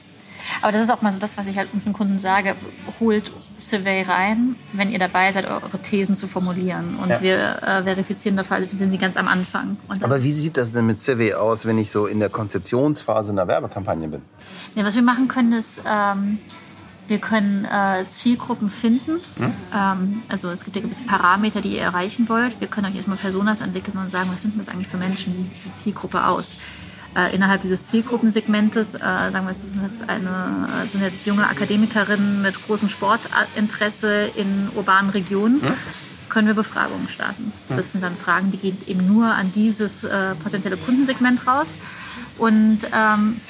Aber 0.62 0.72
das 0.72 0.80
ist 0.82 0.90
auch 0.90 1.02
mal 1.02 1.12
so 1.12 1.18
das, 1.18 1.36
was 1.36 1.46
ich 1.46 1.58
halt 1.58 1.68
unseren 1.74 1.92
Kunden 1.92 2.18
sage. 2.18 2.54
Holt 3.00 3.30
Survey 3.56 4.02
rein, 4.02 4.54
wenn 4.72 4.90
ihr 4.90 4.98
dabei 4.98 5.30
seid, 5.30 5.46
eure 5.46 5.78
Thesen 5.82 6.14
zu 6.14 6.26
formulieren. 6.26 6.96
Und 6.96 7.10
Ja. 7.10 7.20
wir 7.20 7.62
äh, 7.62 7.82
verifizieren 7.82 8.36
dafür, 8.36 8.56
also 8.56 8.72
wir 8.72 8.78
sind 8.78 8.90
sie 8.90 8.98
ganz 8.98 9.16
am 9.16 9.28
Anfang. 9.28 9.76
Aber 10.00 10.22
wie 10.22 10.32
sieht 10.32 10.56
das 10.56 10.72
denn 10.72 10.86
mit 10.86 10.98
Survey 11.00 11.34
aus, 11.34 11.66
wenn 11.66 11.76
ich 11.76 11.90
so 11.90 12.06
in 12.06 12.18
der 12.20 12.30
Konzeptionsphase 12.30 13.32
einer 13.32 13.46
Werbekampagne 13.46 14.08
bin? 14.08 14.22
nee, 14.74 14.84
was 14.84 14.94
wir 14.94 15.02
machen 15.02 15.28
können, 15.28 15.52
ist, 15.52 15.82
ähm, 15.86 16.38
wir 17.08 17.18
können 17.18 17.64
äh, 17.66 18.06
Zielgruppen 18.06 18.68
finden. 18.68 19.20
Ähm, 19.74 20.22
also 20.28 20.50
es 20.50 20.64
gibt 20.64 20.76
ja 20.76 20.82
gewisse 20.82 21.04
Parameter, 21.04 21.60
die 21.60 21.74
ihr 21.76 21.82
erreichen 21.82 22.28
wollt. 22.28 22.60
Wir 22.60 22.68
können 22.68 22.86
euch 22.86 22.96
erstmal 22.96 23.16
Personas 23.18 23.60
entwickeln 23.60 23.98
und 23.98 24.08
sagen, 24.10 24.30
was 24.32 24.42
sind 24.42 24.58
das 24.58 24.68
eigentlich 24.68 24.88
für 24.88 24.98
Menschen? 24.98 25.34
Wie 25.36 25.40
sieht 25.40 25.54
diese 25.54 25.72
Zielgruppe 25.74 26.24
aus? 26.26 26.56
Äh, 27.16 27.34
innerhalb 27.34 27.62
dieses 27.62 27.86
Zielgruppensegmentes, 27.86 28.94
äh, 28.94 28.98
sagen 28.98 29.46
wir, 29.46 29.50
es 29.50 29.74
sind 29.74 29.86
jetzt, 29.86 30.08
eine, 30.08 30.68
äh, 30.84 30.86
sind 30.86 31.02
jetzt 31.02 31.26
junge 31.26 31.46
Akademikerinnen 31.48 32.42
mit 32.42 32.62
großem 32.66 32.88
Sportinteresse 32.88 34.30
in 34.36 34.68
urbanen 34.74 35.10
Regionen. 35.10 35.60
Können 36.28 36.46
wir 36.46 36.54
Befragungen 36.54 37.08
starten. 37.08 37.52
Das 37.70 37.92
sind 37.92 38.04
dann 38.04 38.14
Fragen, 38.14 38.50
die 38.50 38.58
gehen 38.58 38.76
eben 38.86 39.06
nur 39.06 39.26
an 39.26 39.50
dieses 39.52 40.04
äh, 40.04 40.34
potenzielle 40.34 40.76
Kundensegment 40.76 41.46
raus. 41.46 41.78
Und 42.36 42.80
ähm, 42.94 43.40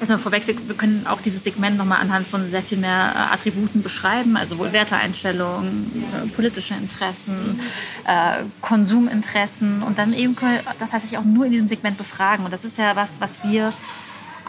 Erstmal 0.00 0.18
vorweg, 0.18 0.46
wir, 0.46 0.54
können 0.76 1.06
auch 1.06 1.20
dieses 1.20 1.44
Segment 1.44 1.76
nochmal 1.76 2.00
anhand 2.00 2.26
von 2.26 2.50
sehr 2.50 2.62
viel 2.62 2.78
mehr 2.78 3.12
äh, 3.14 3.34
Attributen 3.34 3.82
beschreiben, 3.82 4.36
also 4.36 4.56
wohl 4.56 4.72
Werteeinstellungen, 4.72 6.04
äh, 6.12 6.26
politische 6.28 6.74
Interessen, 6.74 7.60
äh, 8.06 8.44
Konsuminteressen 8.62 9.82
und 9.82 9.98
dann 9.98 10.14
eben 10.14 10.34
können 10.34 10.54
wir 10.54 10.62
das 10.78 10.90
tatsächlich 10.90 11.18
auch 11.18 11.24
nur 11.24 11.44
in 11.44 11.52
diesem 11.52 11.68
Segment 11.68 11.98
befragen. 11.98 12.46
Und 12.46 12.50
das 12.50 12.64
ist 12.64 12.78
ja 12.78 12.96
was, 12.96 13.20
was 13.20 13.44
wir 13.44 13.74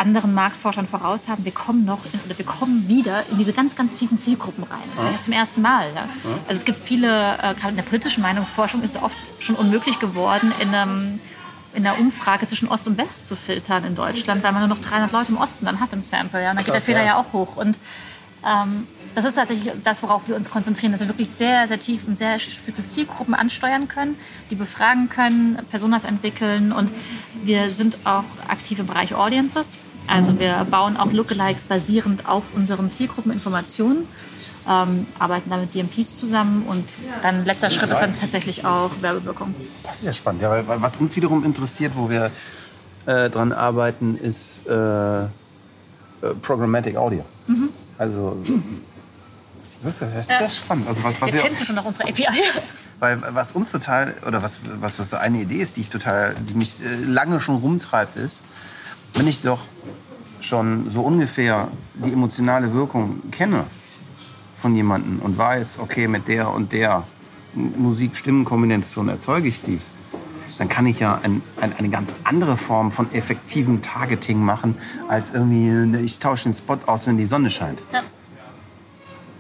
anderen 0.02 0.34
Marktforschern 0.34 0.88
voraus 0.88 1.28
haben, 1.28 1.45
wir 1.45 1.52
kommen 1.52 1.86
noch 1.86 1.99
in, 2.06 2.20
oder 2.26 2.38
wir 2.38 2.45
kommen 2.45 2.88
wieder 2.88 3.24
in 3.30 3.38
diese 3.38 3.54
ganz, 3.54 3.76
ganz 3.76 3.93
tiefen 3.93 4.18
Zielgruppen 4.18 4.64
rein. 4.64 4.80
Vielleicht 4.95 5.18
auch 5.18 5.22
zum 5.22 5.34
ersten 5.34 5.62
Mal. 5.62 5.88
Ja. 5.93 6.10
Also 6.47 6.60
es 6.60 6.66
gibt 6.66 6.78
viele, 6.78 7.34
äh, 7.36 7.54
gerade 7.54 7.70
in 7.70 7.76
der 7.76 7.84
politischen 7.84 8.22
Meinungsforschung 8.22 8.82
ist 8.82 8.95
es 8.95 9.02
oft 9.02 9.18
schon 9.39 9.56
unmöglich 9.56 9.99
geworden, 9.99 10.54
in 10.60 10.74
einem 10.74 11.20
in 11.74 11.84
der 11.84 11.99
Umfrage 11.99 12.45
zwischen 12.45 12.67
Ost 12.67 12.88
und 12.88 12.97
West 12.97 13.26
zu 13.26 13.36
filtern 13.36 13.84
in 13.84 13.95
Deutschland, 13.95 14.43
weil 14.43 14.51
man 14.51 14.61
nur 14.61 14.69
noch 14.69 14.80
300 14.80 15.11
Leute 15.11 15.32
im 15.32 15.38
Osten 15.38 15.65
dann 15.65 15.80
hat 15.80 15.93
im 15.93 16.01
Sample. 16.01 16.41
Ja? 16.41 16.51
Und 16.51 16.57
dann 16.57 16.65
geht 16.65 16.74
der 16.74 16.82
Fehler 16.82 16.99
ja. 16.99 17.05
ja 17.05 17.15
auch 17.17 17.34
hoch. 17.34 17.55
Und 17.55 17.80
ähm, 18.45 18.88
das 19.15 19.26
ist 19.26 19.36
tatsächlich 19.36 19.74
das, 19.84 20.01
worauf 20.03 20.28
wir 20.28 20.36
uns 20.36 20.49
konzentrieren, 20.49 20.91
dass 20.91 21.01
wir 21.01 21.09
wirklich 21.09 21.30
sehr, 21.30 21.67
sehr 21.67 21.80
tief 21.80 22.07
und 22.07 22.17
sehr 22.17 22.39
spitze 22.39 22.86
Zielgruppen 22.86 23.34
ansteuern 23.34 23.88
können, 23.88 24.15
die 24.49 24.55
befragen 24.55 25.09
können, 25.09 25.59
Personas 25.69 26.05
entwickeln 26.05 26.72
und 26.72 26.89
wir 27.43 27.69
sind 27.69 27.97
auch 28.05 28.24
aktiv 28.47 28.80
im 28.80 28.88
Bereich 28.88 29.13
Audiences. 29.13 29.80
Also 30.07 30.39
wir 30.39 30.65
bauen 30.69 30.97
auch 30.97 31.11
Lookalikes 31.11 31.65
basierend 31.65 32.28
auf 32.28 32.43
unseren 32.55 32.89
Zielgruppeninformationen, 32.89 34.07
ähm, 34.72 35.07
arbeiten 35.19 35.49
da 35.49 35.57
mit 35.57 35.74
DMPs 35.74 36.17
zusammen 36.17 36.65
und 36.67 36.93
dann 37.22 37.45
letzter 37.45 37.69
Schritt 37.69 37.91
ist 37.91 37.99
dann 38.01 38.15
tatsächlich 38.15 38.65
auch 38.65 38.91
Werbewirkung. 39.01 39.53
Das 39.84 39.99
ist 39.99 40.05
ja 40.05 40.13
spannend, 40.13 40.41
ja, 40.41 40.67
weil 40.67 40.82
was 40.82 40.97
uns 40.97 41.15
wiederum 41.15 41.43
interessiert, 41.43 41.93
wo 41.95 42.09
wir 42.09 42.32
äh, 43.05 43.30
dran 43.30 43.51
arbeiten, 43.51 44.17
ist 44.17 44.67
äh, 44.67 45.24
äh 45.24 45.28
Programmatic 46.41 46.95
Audio. 46.95 47.26
Mhm. 47.47 47.69
Also 47.97 48.38
das 49.59 49.86
ist, 49.86 50.01
das 50.01 50.01
ist 50.01 50.30
sehr 50.30 50.49
spannend. 50.49 50.88
Also 50.88 51.03
was, 51.03 51.22
was 51.22 51.34
wir 51.34 51.39
finden 51.39 51.63
schon 51.63 51.76
noch 51.76 51.86
unsere 51.86 52.09
API. 52.09 52.28
Weil 52.99 53.22
was 53.34 53.51
uns 53.51 53.72
total, 53.72 54.15
oder 54.28 54.43
was, 54.43 54.59
was, 54.80 54.99
was 54.99 55.09
so 55.09 55.17
eine 55.17 55.41
Idee 55.41 55.59
ist, 55.59 55.78
die, 55.78 55.82
ich 55.82 55.89
total, 55.89 56.36
die 56.36 56.53
mich 56.53 56.84
äh, 56.84 56.95
lange 57.03 57.39
schon 57.39 57.55
rumtreibt, 57.55 58.15
ist, 58.15 58.41
wenn 59.15 59.28
ich 59.28 59.41
doch 59.41 59.65
schon 60.39 60.89
so 60.89 61.01
ungefähr 61.01 61.67
die 61.95 62.11
emotionale 62.11 62.74
Wirkung 62.74 63.32
kenne 63.32 63.65
von 64.62 64.76
jemandem 64.76 65.20
und 65.20 65.38
weiß, 65.38 65.80
okay, 65.80 66.07
mit 66.07 66.28
der 66.28 66.49
und 66.49 66.72
der 66.72 67.03
Musik-Stimmen-Kombination 67.53 69.09
erzeuge 69.09 69.47
ich 69.47 69.62
die, 69.62 69.80
dann 70.57 70.70
kann 70.70 70.86
ich 70.86 70.99
ja 70.99 71.20
ein, 71.24 71.41
ein, 71.59 71.74
eine 71.78 71.89
ganz 71.89 72.14
andere 72.24 72.55
Form 72.55 72.91
von 72.91 73.12
effektivem 73.14 73.82
Targeting 73.82 74.39
machen, 74.39 74.78
als 75.07 75.34
irgendwie, 75.34 75.97
ich 76.03 76.20
tausche 76.20 76.43
den 76.43 76.53
Spot 76.53 76.78
aus, 76.86 77.07
wenn 77.07 77.18
die 77.18 77.26
Sonne 77.26 77.49
scheint. 77.49 77.82
Ja. 77.91 78.03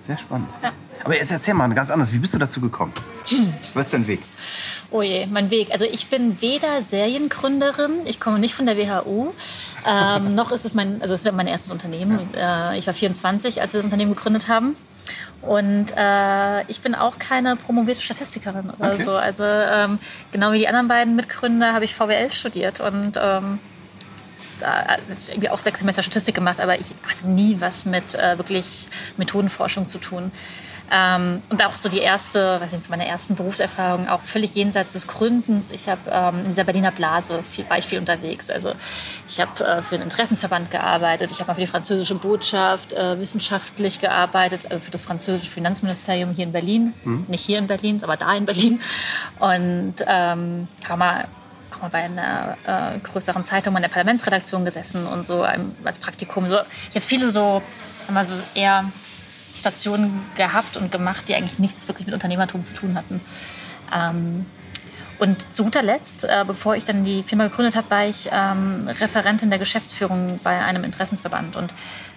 Sehr 0.05 0.17
spannend. 0.17 0.49
Ja. 0.63 0.71
Aber 1.03 1.15
jetzt 1.15 1.31
erzähl 1.31 1.53
mal 1.53 1.67
ganz 1.73 1.89
anders. 1.89 2.13
Wie 2.13 2.17
bist 2.17 2.33
du 2.33 2.37
dazu 2.37 2.61
gekommen? 2.61 2.93
Hm. 3.27 3.53
Was 3.73 3.85
ist 3.85 3.93
dein 3.93 4.07
Weg? 4.07 4.19
Oh 4.91 5.01
je, 5.01 5.25
mein 5.27 5.49
Weg. 5.49 5.71
Also 5.71 5.85
ich 5.85 6.07
bin 6.07 6.41
weder 6.41 6.81
Seriengründerin, 6.81 7.91
ich 8.05 8.19
komme 8.19 8.39
nicht 8.39 8.53
von 8.53 8.65
der 8.65 8.77
WHU, 8.77 9.31
ähm, 9.87 10.35
noch 10.35 10.51
ist 10.51 10.65
es 10.65 10.73
mein, 10.73 11.01
also 11.01 11.13
es 11.13 11.23
mein 11.31 11.47
erstes 11.47 11.71
Unternehmen. 11.71 12.19
Ja. 12.35 12.73
Äh, 12.73 12.79
ich 12.79 12.87
war 12.87 12.93
24, 12.93 13.61
als 13.61 13.73
wir 13.73 13.77
das 13.79 13.85
Unternehmen 13.85 14.13
gegründet 14.13 14.47
haben. 14.47 14.75
Und 15.41 15.87
äh, 15.95 16.61
ich 16.67 16.81
bin 16.81 16.95
auch 16.95 17.17
keine 17.17 17.55
promovierte 17.55 18.01
Statistikerin 18.01 18.69
oder 18.69 18.93
okay. 18.93 19.03
so. 19.03 19.15
Also 19.15 19.43
ähm, 19.43 19.97
genau 20.31 20.51
wie 20.51 20.59
die 20.59 20.67
anderen 20.67 20.87
beiden 20.87 21.15
Mitgründer 21.15 21.73
habe 21.73 21.85
ich 21.85 21.95
VWL 21.95 22.31
studiert 22.31 22.79
und 22.79 23.19
ähm, 23.21 23.59
da 24.59 24.97
irgendwie 25.27 25.49
auch 25.49 25.59
sechs 25.59 25.79
Semester 25.79 26.03
Statistik 26.03 26.35
gemacht, 26.35 26.59
aber 26.59 26.79
ich 26.79 26.93
hatte 27.07 27.27
nie 27.27 27.57
was 27.59 27.85
mit 27.85 28.15
äh, 28.15 28.37
wirklich 28.37 28.87
Methodenforschung 29.17 29.89
zu 29.89 29.97
tun. 29.97 30.31
Ähm, 30.93 31.41
und 31.49 31.63
auch 31.63 31.75
so 31.75 31.87
die 31.87 31.99
erste, 31.99 32.59
weiß 32.59 32.73
nicht, 32.73 32.83
so 32.83 32.89
meine 32.89 33.07
ersten 33.07 33.35
Berufserfahrungen, 33.35 34.09
auch 34.09 34.21
völlig 34.21 34.53
jenseits 34.55 34.91
des 34.91 35.07
Gründens. 35.07 35.71
Ich 35.71 35.87
habe 35.87 36.01
ähm, 36.11 36.39
in 36.41 36.47
dieser 36.49 36.65
Berliner 36.65 36.91
Blase 36.91 37.41
viel, 37.43 37.69
war 37.69 37.77
ich 37.77 37.85
viel 37.85 37.97
unterwegs. 37.97 38.49
Also 38.49 38.73
ich 39.25 39.39
habe 39.39 39.63
äh, 39.63 39.81
für 39.81 39.95
einen 39.95 40.03
Interessensverband 40.03 40.69
gearbeitet, 40.69 41.31
ich 41.31 41.39
habe 41.39 41.47
mal 41.47 41.53
für 41.53 41.61
die 41.61 41.67
französische 41.67 42.15
Botschaft 42.15 42.91
äh, 42.91 43.17
wissenschaftlich 43.19 44.01
gearbeitet, 44.01 44.67
also 44.69 44.83
für 44.83 44.91
das 44.91 44.99
französische 44.99 45.49
Finanzministerium 45.49 46.33
hier 46.33 46.43
in 46.43 46.51
Berlin. 46.51 46.93
Mhm. 47.05 47.25
Nicht 47.29 47.45
hier 47.45 47.57
in 47.57 47.67
Berlin, 47.67 48.03
aber 48.03 48.17
da 48.17 48.33
in 48.33 48.45
Berlin. 48.45 48.81
Und 49.39 49.95
ähm, 50.05 50.67
habe 50.89 50.99
mal 50.99 51.27
auch 51.73 51.81
mal 51.83 51.89
bei 51.89 51.99
einer 51.99 52.57
äh, 52.67 52.99
größeren 52.99 53.45
Zeitung 53.45 53.77
in 53.77 53.81
der 53.81 53.89
Parlamentsredaktion 53.89 54.65
gesessen 54.65 55.07
und 55.07 55.25
so 55.25 55.43
als 55.43 55.99
Praktikum. 55.99 56.49
So, 56.49 56.57
ich 56.89 56.95
habe 56.95 57.01
viele 57.01 57.29
so, 57.29 57.61
mal 58.09 58.25
so 58.25 58.35
eher 58.55 58.91
Stationen 59.61 60.19
gehabt 60.35 60.75
und 60.75 60.91
gemacht, 60.91 61.27
die 61.27 61.35
eigentlich 61.35 61.59
nichts 61.59 61.87
wirklich 61.87 62.07
mit 62.07 62.13
Unternehmertum 62.13 62.63
zu 62.63 62.73
tun 62.73 62.95
hatten. 62.95 63.21
Ähm, 63.95 64.45
und 65.19 65.53
zu 65.53 65.63
guter 65.65 65.83
Letzt, 65.83 66.25
äh, 66.25 66.43
bevor 66.47 66.75
ich 66.75 66.83
dann 66.83 67.03
die 67.03 67.21
Firma 67.21 67.43
gegründet 67.47 67.75
habe, 67.75 67.91
war 67.91 68.05
ich 68.05 68.29
ähm, 68.31 68.89
Referentin 68.99 69.51
der 69.51 69.59
Geschäftsführung 69.59 70.39
bei 70.43 70.59
einem 70.65 70.83
Interessensverband. 70.83 71.55
Und 71.55 71.71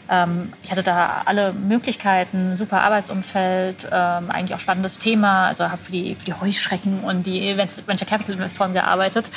ähm, 0.08 0.54
ich 0.62 0.70
hatte 0.70 0.82
da 0.82 1.20
alle 1.26 1.52
Möglichkeiten, 1.52 2.56
super 2.56 2.80
Arbeitsumfeld, 2.80 3.88
ähm, 3.92 4.30
eigentlich 4.30 4.54
auch 4.54 4.60
spannendes 4.60 4.96
Thema. 4.96 5.48
Also 5.48 5.64
habe 5.64 5.76
für 5.76 5.92
die, 5.92 6.14
für 6.14 6.24
die 6.24 6.32
Heuschrecken 6.32 7.00
und 7.00 7.26
die 7.26 7.58
Venture 7.58 8.08
Capital 8.08 8.36
Investoren 8.36 8.72
gearbeitet. 8.72 9.30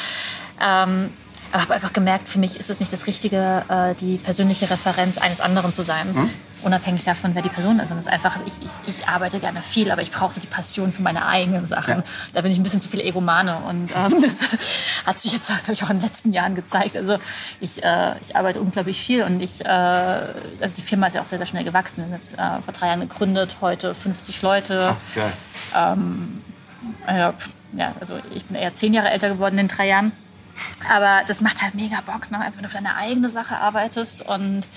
Ähm, 0.65 1.09
aber 1.51 1.63
habe 1.63 1.73
einfach 1.73 1.93
gemerkt, 1.93 2.29
für 2.29 2.39
mich 2.39 2.57
ist 2.57 2.69
es 2.69 2.79
nicht 2.79 2.93
das 2.93 3.05
Richtige, 3.05 3.63
äh, 3.67 3.95
die 3.95 4.17
persönliche 4.17 4.69
Referenz 4.69 5.17
eines 5.17 5.41
anderen 5.41 5.73
zu 5.73 5.83
sein. 5.83 6.13
Mhm. 6.13 6.29
Unabhängig 6.63 7.03
davon, 7.03 7.35
wer 7.35 7.41
die 7.41 7.49
Person 7.49 7.79
ist. 7.79 7.91
Und 7.91 7.97
es 7.97 8.05
ist 8.05 8.11
einfach, 8.11 8.39
ich, 8.45 8.53
ich, 8.63 8.71
ich 8.87 9.07
arbeite 9.07 9.39
gerne 9.39 9.61
viel, 9.61 9.91
aber 9.91 10.01
ich 10.01 10.11
brauche 10.11 10.33
so 10.33 10.41
die 10.41 10.47
Passion 10.47 10.91
für 10.91 11.01
meine 11.01 11.25
eigenen 11.25 11.65
Sachen. 11.65 11.97
Ja. 11.97 12.03
Da 12.33 12.41
bin 12.41 12.51
ich 12.51 12.57
ein 12.57 12.63
bisschen 12.63 12.81
zu 12.81 12.89
viel 12.89 13.01
Egomane. 13.01 13.57
Und 13.57 13.91
ähm, 13.95 14.21
das 14.21 14.49
hat 15.05 15.19
sich 15.19 15.33
jetzt, 15.33 15.47
glaube 15.47 15.73
ich, 15.73 15.83
auch 15.83 15.89
in 15.89 15.97
den 15.97 16.03
letzten 16.03 16.33
Jahren 16.33 16.55
gezeigt. 16.55 16.95
Also 16.95 17.17
ich, 17.59 17.83
äh, 17.83 18.15
ich 18.21 18.35
arbeite 18.35 18.59
unglaublich 18.59 18.99
viel 18.99 19.23
und 19.23 19.41
ich, 19.41 19.63
äh, 19.63 19.67
also 19.67 20.75
die 20.75 20.81
Firma 20.81 21.07
ist 21.07 21.13
ja 21.13 21.21
auch 21.21 21.25
sehr, 21.25 21.37
sehr 21.37 21.47
schnell 21.47 21.63
gewachsen. 21.63 22.03
Wir 22.03 22.17
sind 22.17 22.17
jetzt 22.17 22.33
äh, 22.33 22.61
vor 22.61 22.73
drei 22.73 22.87
Jahren 22.87 23.01
gegründet, 23.01 23.57
heute 23.61 23.93
50 23.93 24.41
Leute. 24.41 24.77
Krass, 24.77 25.11
geil. 25.13 25.33
Ähm, 25.75 26.41
ja, 27.07 27.93
also 27.99 28.19
ich 28.33 28.45
bin 28.45 28.55
eher 28.55 28.73
zehn 28.73 28.93
Jahre 28.93 29.09
älter 29.09 29.29
geworden 29.29 29.57
in 29.57 29.67
drei 29.67 29.87
Jahren. 29.87 30.11
Aber 30.89 31.21
das 31.27 31.41
macht 31.41 31.61
halt 31.61 31.75
mega 31.75 32.01
Bock, 32.01 32.31
ne? 32.31 32.39
Also 32.39 32.57
wenn 32.57 32.63
du 32.63 32.69
für 32.69 32.77
deine 32.77 32.95
eigene 32.95 33.29
Sache 33.29 33.57
arbeitest 33.57 34.23
und 34.23 34.67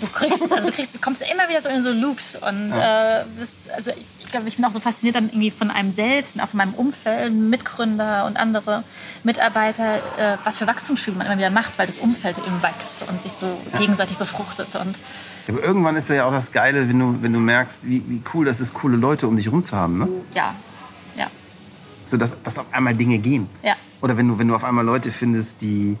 Du 0.00 0.06
kriegst, 0.08 0.52
also 0.52 0.66
du 0.66 0.72
kriegst, 0.72 0.94
du 0.94 1.00
kommst 1.00 1.22
immer 1.22 1.48
wieder 1.48 1.60
so 1.60 1.68
in 1.68 1.82
so 1.82 1.92
Loops 1.92 2.36
und 2.36 2.70
ja. 2.70 3.20
äh, 3.20 3.24
bist, 3.38 3.70
also 3.70 3.90
ich, 3.90 4.06
ich 4.20 4.28
glaube, 4.28 4.48
ich 4.48 4.56
bin 4.56 4.64
auch 4.64 4.72
so 4.72 4.80
fasziniert 4.80 5.16
dann 5.16 5.28
irgendwie 5.28 5.50
von 5.50 5.70
einem 5.70 5.90
selbst 5.90 6.36
und 6.36 6.42
auch 6.42 6.48
von 6.48 6.58
meinem 6.58 6.74
Umfeld, 6.74 7.32
Mitgründer 7.32 8.26
und 8.26 8.36
andere 8.36 8.84
Mitarbeiter, 9.22 9.96
äh, 10.16 10.36
was 10.44 10.58
für 10.58 10.66
Wachstumsschübe 10.66 11.18
man 11.18 11.26
immer 11.26 11.38
wieder 11.38 11.50
macht, 11.50 11.78
weil 11.78 11.86
das 11.86 11.98
Umfeld 11.98 12.38
eben 12.38 12.62
wächst 12.62 13.04
und 13.08 13.22
sich 13.22 13.32
so 13.32 13.46
ja. 13.72 13.78
gegenseitig 13.78 14.16
befruchtet 14.16 14.76
und 14.76 14.98
aber 15.48 15.62
irgendwann 15.62 15.96
ist 15.96 16.08
ja 16.08 16.24
auch 16.24 16.32
das 16.32 16.52
Geile, 16.52 16.88
wenn 16.88 16.98
du, 16.98 17.18
wenn 17.20 17.32
du 17.32 17.40
merkst, 17.40 17.80
wie, 17.82 18.02
wie 18.08 18.22
cool 18.32 18.44
das 18.44 18.60
ist, 18.60 18.74
coole 18.74 18.96
Leute 18.96 19.26
um 19.26 19.36
dich 19.36 19.46
herum 19.46 19.62
zu 19.62 19.76
haben. 19.76 19.98
Ne? 19.98 20.08
Ja, 20.34 20.54
ja. 21.16 21.26
So, 22.04 22.16
dass, 22.16 22.40
dass 22.42 22.58
auf 22.58 22.66
einmal 22.70 22.94
Dinge 22.94 23.18
gehen. 23.18 23.48
Ja. 23.62 23.74
Oder 24.00 24.16
wenn 24.16 24.28
du, 24.28 24.38
wenn 24.38 24.48
du 24.48 24.54
auf 24.54 24.64
einmal 24.64 24.84
Leute 24.84 25.10
findest, 25.10 25.62
die 25.62 25.96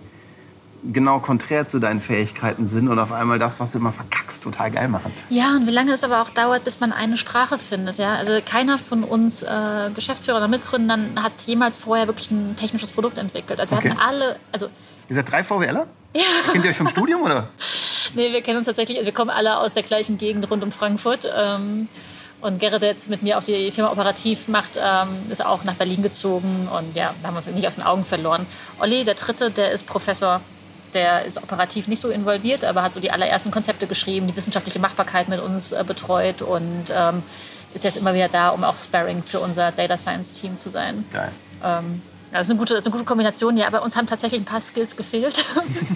genau 0.84 1.20
konträr 1.20 1.64
zu 1.66 1.78
deinen 1.78 2.00
Fähigkeiten 2.00 2.66
sind 2.66 2.88
und 2.88 2.98
auf 2.98 3.12
einmal 3.12 3.38
das, 3.38 3.60
was 3.60 3.72
du 3.72 3.78
immer 3.78 3.92
verkackst, 3.92 4.42
total 4.42 4.70
geil 4.70 4.88
machen. 4.88 5.12
Ja, 5.28 5.54
und 5.54 5.66
wie 5.66 5.70
lange 5.70 5.92
es 5.92 6.02
aber 6.02 6.22
auch 6.22 6.30
dauert, 6.30 6.64
bis 6.64 6.80
man 6.80 6.92
eine 6.92 7.16
Sprache 7.16 7.58
findet. 7.58 7.98
Ja? 7.98 8.14
Also 8.14 8.38
keiner 8.44 8.78
von 8.78 9.04
uns 9.04 9.42
äh, 9.42 9.90
Geschäftsführern 9.94 10.42
oder 10.42 10.48
Mitgründern 10.48 11.22
hat 11.22 11.32
jemals 11.46 11.76
vorher 11.76 12.06
wirklich 12.06 12.30
ein 12.30 12.56
technisches 12.56 12.90
Produkt 12.90 13.18
entwickelt. 13.18 13.60
Also 13.60 13.72
wir 13.72 13.78
okay. 13.78 13.90
hatten 13.90 14.00
alle... 14.00 14.36
Also 14.50 14.68
Ihr 15.08 15.14
seid 15.14 15.30
drei 15.30 15.44
VWLer? 15.44 15.86
Ja. 16.14 16.22
Kennt 16.52 16.64
ihr 16.64 16.70
euch 16.70 16.76
vom 16.76 16.88
Studium, 16.88 17.22
oder? 17.22 17.48
nee, 18.14 18.32
wir 18.32 18.42
kennen 18.42 18.58
uns 18.58 18.66
tatsächlich... 18.66 18.98
Also 18.98 19.06
wir 19.06 19.14
kommen 19.14 19.30
alle 19.30 19.58
aus 19.58 19.74
der 19.74 19.84
gleichen 19.84 20.18
Gegend 20.18 20.50
rund 20.50 20.64
um 20.64 20.72
Frankfurt. 20.72 21.30
Ähm, 21.36 21.88
und 22.40 22.58
Gerrit, 22.58 22.82
der 22.82 22.90
jetzt 22.90 23.08
mit 23.08 23.22
mir 23.22 23.38
auch 23.38 23.44
die 23.44 23.70
Firma 23.70 23.92
operativ 23.92 24.48
macht, 24.48 24.72
ähm, 24.76 25.08
ist 25.30 25.46
auch 25.46 25.62
nach 25.62 25.74
Berlin 25.74 26.02
gezogen. 26.02 26.68
Und 26.76 26.96
ja, 26.96 27.14
da 27.22 27.28
haben 27.28 27.34
wir 27.34 27.38
uns 27.38 27.46
nicht 27.46 27.68
aus 27.68 27.76
den 27.76 27.84
Augen 27.84 28.04
verloren. 28.04 28.46
Olli, 28.80 29.04
der 29.04 29.14
Dritte, 29.14 29.52
der 29.52 29.70
ist 29.70 29.86
Professor. 29.86 30.40
Der 30.94 31.24
ist 31.24 31.42
operativ 31.42 31.88
nicht 31.88 32.00
so 32.00 32.10
involviert, 32.10 32.64
aber 32.64 32.82
hat 32.82 32.92
so 32.92 33.00
die 33.00 33.10
allerersten 33.10 33.50
Konzepte 33.50 33.86
geschrieben, 33.86 34.26
die 34.26 34.36
wissenschaftliche 34.36 34.78
Machbarkeit 34.78 35.28
mit 35.28 35.40
uns 35.40 35.72
äh, 35.72 35.84
betreut 35.86 36.42
und 36.42 36.86
ähm, 36.94 37.22
ist 37.74 37.84
jetzt 37.84 37.96
immer 37.96 38.14
wieder 38.14 38.28
da, 38.28 38.50
um 38.50 38.64
auch 38.64 38.76
Sparring 38.76 39.22
für 39.22 39.40
unser 39.40 39.72
Data 39.72 39.96
Science 39.96 40.32
Team 40.34 40.56
zu 40.56 40.70
sein. 40.70 41.04
Geil. 41.12 41.30
Ähm, 41.64 42.02
ja, 42.30 42.38
das 42.38 42.46
ist, 42.46 42.50
eine 42.50 42.58
gute, 42.58 42.74
das 42.74 42.82
ist 42.82 42.86
eine 42.86 42.92
gute 42.92 43.04
Kombination. 43.04 43.56
Ja, 43.56 43.66
aber 43.66 43.82
uns 43.82 43.96
haben 43.96 44.06
tatsächlich 44.06 44.40
ein 44.40 44.46
paar 44.46 44.60
Skills 44.60 44.96
gefehlt. 44.96 45.44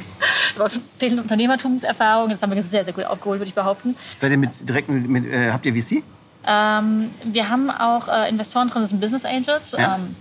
aber 0.56 0.70
fehlende 0.98 1.22
Unternehmertumserfahrung. 1.22 2.30
Jetzt 2.30 2.42
haben 2.42 2.54
wir 2.54 2.62
sehr, 2.62 2.84
sehr 2.84 2.92
gut 2.92 3.04
aufgeholt, 3.04 3.40
würde 3.40 3.48
ich 3.48 3.54
behaupten. 3.54 3.96
Seid 4.16 4.32
ihr 4.32 4.36
mit, 4.36 4.68
direkt 4.68 4.88
mit, 4.88 5.08
mit 5.08 5.26
äh, 5.26 5.50
habt 5.50 5.64
ihr 5.64 5.72
VC? 5.72 6.02
Ähm, 6.46 7.10
wir 7.24 7.48
haben 7.48 7.70
auch 7.70 8.08
äh, 8.08 8.28
Investoren 8.28 8.68
drin, 8.68 8.82
das 8.82 8.90
sind 8.90 9.00
Business 9.00 9.24
Angels. 9.24 9.72
Ja. 9.72 9.96
Ähm, 9.96 10.14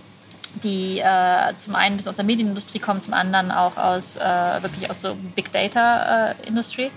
die 0.62 0.98
äh, 1.00 1.54
zum 1.56 1.74
einen 1.74 1.94
ein 1.94 1.96
bisschen 1.96 2.10
aus 2.10 2.16
der 2.16 2.24
Medienindustrie 2.24 2.78
kommen, 2.78 3.00
zum 3.00 3.14
anderen 3.14 3.50
auch 3.50 3.76
aus 3.76 4.16
äh, 4.16 4.22
wirklich 4.62 4.88
aus 4.90 5.00
so 5.00 5.16
Big 5.34 5.52
Data 5.52 6.30
äh, 6.30 6.34
Industry. 6.46 6.90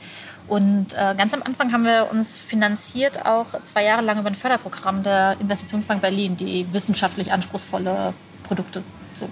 Und 0.48 0.94
äh, 0.94 1.14
ganz 1.16 1.34
am 1.34 1.44
Anfang 1.44 1.72
haben 1.72 1.84
wir 1.84 2.08
uns 2.12 2.36
finanziert 2.36 3.26
auch 3.26 3.48
zwei 3.66 3.84
Jahre 3.84 4.02
lang 4.02 4.20
über 4.20 4.30
ein 4.30 4.36
Förderprogramm 4.36 5.04
der 5.04 5.38
Investitionsbank 5.40 6.02
Berlin, 6.02 6.38
die 6.38 6.66
wissenschaftlich 6.74 7.32
anspruchsvolle 7.32 8.14
Produkte 8.44 8.84
so 9.20 9.30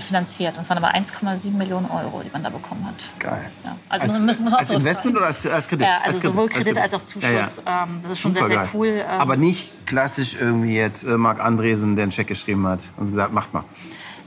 finanziert. 0.00 0.56
Und 0.56 0.62
es 0.62 0.70
waren 0.70 0.78
aber 0.78 0.94
1,7 0.94 1.50
Millionen 1.50 1.90
Euro, 1.90 2.22
die 2.24 2.30
man 2.32 2.42
da 2.42 2.50
bekommen 2.50 2.86
hat. 2.86 2.94
Geil. 3.18 3.50
Ja. 3.64 3.76
Also 3.88 4.04
als, 4.04 4.20
muss, 4.20 4.38
muss 4.38 4.52
als 4.52 4.70
Investment 4.70 5.16
oder 5.16 5.26
als, 5.26 5.46
als 5.46 5.68
Kredit? 5.68 5.86
Ja, 5.86 5.96
also 5.96 6.04
als 6.04 6.20
Kredit, 6.20 6.22
sowohl 6.22 6.44
als 6.44 6.54
Kredit 6.54 6.78
als 6.78 6.94
auch 6.94 7.02
Zuschuss. 7.02 7.62
Ja. 7.64 7.82
Ähm, 7.84 8.00
das 8.02 8.12
ist 8.12 8.20
schon 8.20 8.32
sehr, 8.32 8.46
sehr 8.46 8.64
Supergeil. 8.64 8.80
cool. 8.80 9.04
Ähm, 9.08 9.20
Aber 9.20 9.36
nicht 9.36 9.86
klassisch 9.86 10.36
irgendwie 10.38 10.74
jetzt 10.74 11.04
äh, 11.04 11.18
Marc 11.18 11.40
Andresen, 11.40 11.96
der 11.96 12.04
einen 12.04 12.12
Check 12.12 12.28
geschrieben 12.28 12.66
hat 12.66 12.88
und 12.96 13.08
gesagt, 13.08 13.32
macht 13.32 13.52
mal. 13.52 13.64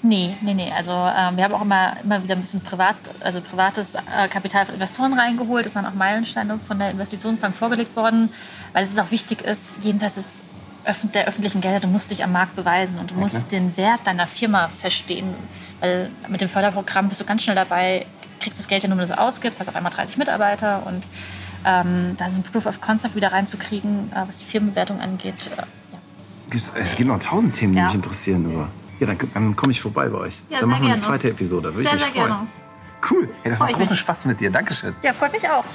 Nee, 0.02 0.36
nee, 0.42 0.54
nee. 0.54 0.72
Also 0.76 0.92
ähm, 0.92 1.36
wir 1.36 1.44
haben 1.46 1.54
auch 1.54 1.64
immer, 1.64 1.98
immer 2.04 2.22
wieder 2.22 2.36
ein 2.36 2.42
bisschen 2.42 2.62
privat, 2.62 2.96
also 3.22 3.42
privates 3.42 3.96
äh, 3.96 4.28
Kapital 4.30 4.66
von 4.66 4.76
Investoren 4.76 5.14
reingeholt. 5.14 5.66
Es 5.66 5.74
waren 5.74 5.86
auch 5.86 5.96
Meilensteine 5.96 6.60
von 6.60 6.78
der 6.78 6.92
Investitionsbank 6.92 7.56
vorgelegt 7.56 7.96
worden, 7.96 8.30
weil 8.74 8.84
es 8.84 9.00
auch 9.00 9.10
wichtig 9.10 9.42
ist, 9.42 9.84
jenseits 9.84 10.16
des 10.16 10.42
der 11.14 11.28
öffentlichen 11.28 11.62
Gelder, 11.62 11.80
du 11.80 11.88
musst 11.88 12.12
dich 12.12 12.24
am 12.24 12.32
Markt 12.32 12.56
beweisen 12.56 12.98
und 13.00 13.12
du 13.12 13.16
musst 13.16 13.52
den 13.52 13.76
Wert 13.78 14.02
deiner 14.06 14.28
Firma 14.28 14.68
verstehen. 14.70 15.34
Weil 15.80 16.10
mit 16.28 16.42
dem 16.42 16.50
Förderprogramm 16.50 17.10
bist 17.10 17.20
du 17.22 17.26
ganz 17.26 17.44
schnell 17.44 17.56
dabei, 17.56 18.06
kriegst 18.40 18.60
das 18.60 18.68
Geld 18.68 18.84
ja 18.84 18.90
nur, 18.90 18.98
wenn 18.98 19.06
du 19.08 19.12
es 19.14 19.18
ausgibst, 19.18 19.60
hast 19.60 19.68
auf 19.68 19.76
einmal 19.76 19.92
30 19.92 20.18
Mitarbeiter 20.18 20.84
und 20.86 21.04
ähm, 21.66 22.16
da 22.18 22.30
so 22.30 22.38
ein 22.40 22.44
Proof 22.44 22.66
of 22.68 22.80
Concept 22.82 23.16
wieder 23.16 23.32
reinzukriegen, 23.32 24.12
äh, 24.14 24.28
was 24.28 24.38
die 24.40 24.46
Firmenbewertung 24.46 25.00
angeht. 25.02 25.50
Äh, 25.58 25.62
ja. 26.54 26.60
Es 26.80 26.96
gibt 26.96 27.10
noch 27.10 27.20
tausend 27.20 27.56
Themen, 27.56 27.74
die 27.74 27.80
Ja. 27.80 27.86
mich 27.86 27.96
interessieren. 27.96 28.46
Aber 28.54 28.70
ja, 29.00 29.08
dann, 29.08 29.18
dann 29.34 29.56
komme 29.56 29.72
ich 29.72 29.82
vorbei 29.82 30.08
bei 30.10 30.20
euch. 30.20 30.36
Ja, 30.50 30.60
dann 30.60 30.60
sehr 30.60 30.68
machen 30.68 30.82
wir 30.84 30.92
eine 30.92 31.00
gerne. 31.00 31.02
zweite 31.02 31.30
Episode. 31.32 31.70
Da 31.70 31.76
würde 31.76 31.82
ich 31.84 31.88
Sehr, 31.88 31.94
mich 31.96 32.04
sehr 32.04 32.14
freuen. 32.14 32.28
gerne. 32.28 32.48
Cool. 33.10 33.30
Hey, 33.44 33.50
das 33.52 33.58
Freu 33.58 33.64
macht 33.66 33.72
ich 33.72 33.78
großen 33.78 33.94
mich. 33.94 34.00
Spaß 34.00 34.26
mit 34.26 34.40
dir. 34.40 34.52
Dankeschön. 34.52 34.96
ja, 35.02 35.12
freut 35.14 35.32
mich 35.34 35.50
auch. 35.50 35.66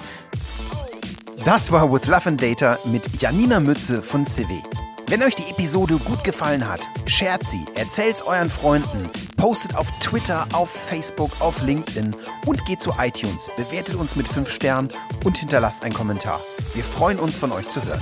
Das 1.45 1.73
war 1.73 1.91
With 1.93 2.07
Love 2.07 2.27
and 2.29 2.43
Data 2.43 2.79
mit 2.87 3.21
Janina 3.21 3.61
Mütze 3.61 4.03
von 4.03 4.25
Civi. 4.27 4.63
Wenn 5.11 5.25
euch 5.25 5.35
die 5.35 5.51
Episode 5.51 5.97
gut 5.97 6.23
gefallen 6.23 6.69
hat, 6.69 6.89
shared 7.05 7.43
sie, 7.43 7.67
erzählt's 7.75 8.23
euren 8.23 8.49
Freunden, 8.49 9.11
postet 9.37 9.75
auf 9.75 9.89
Twitter, 9.99 10.47
auf 10.53 10.71
Facebook, 10.71 11.33
auf 11.41 11.63
LinkedIn 11.63 12.15
und 12.47 12.65
geht 12.65 12.81
zu 12.81 12.95
iTunes, 12.97 13.51
bewertet 13.57 13.97
uns 13.97 14.15
mit 14.15 14.29
5 14.29 14.49
Sternen 14.49 14.93
und 15.25 15.37
hinterlasst 15.37 15.83
einen 15.83 15.95
Kommentar. 15.95 16.39
Wir 16.75 16.85
freuen 16.85 17.19
uns, 17.19 17.39
von 17.39 17.51
euch 17.51 17.69
zu 17.69 17.85
hören. 17.85 18.01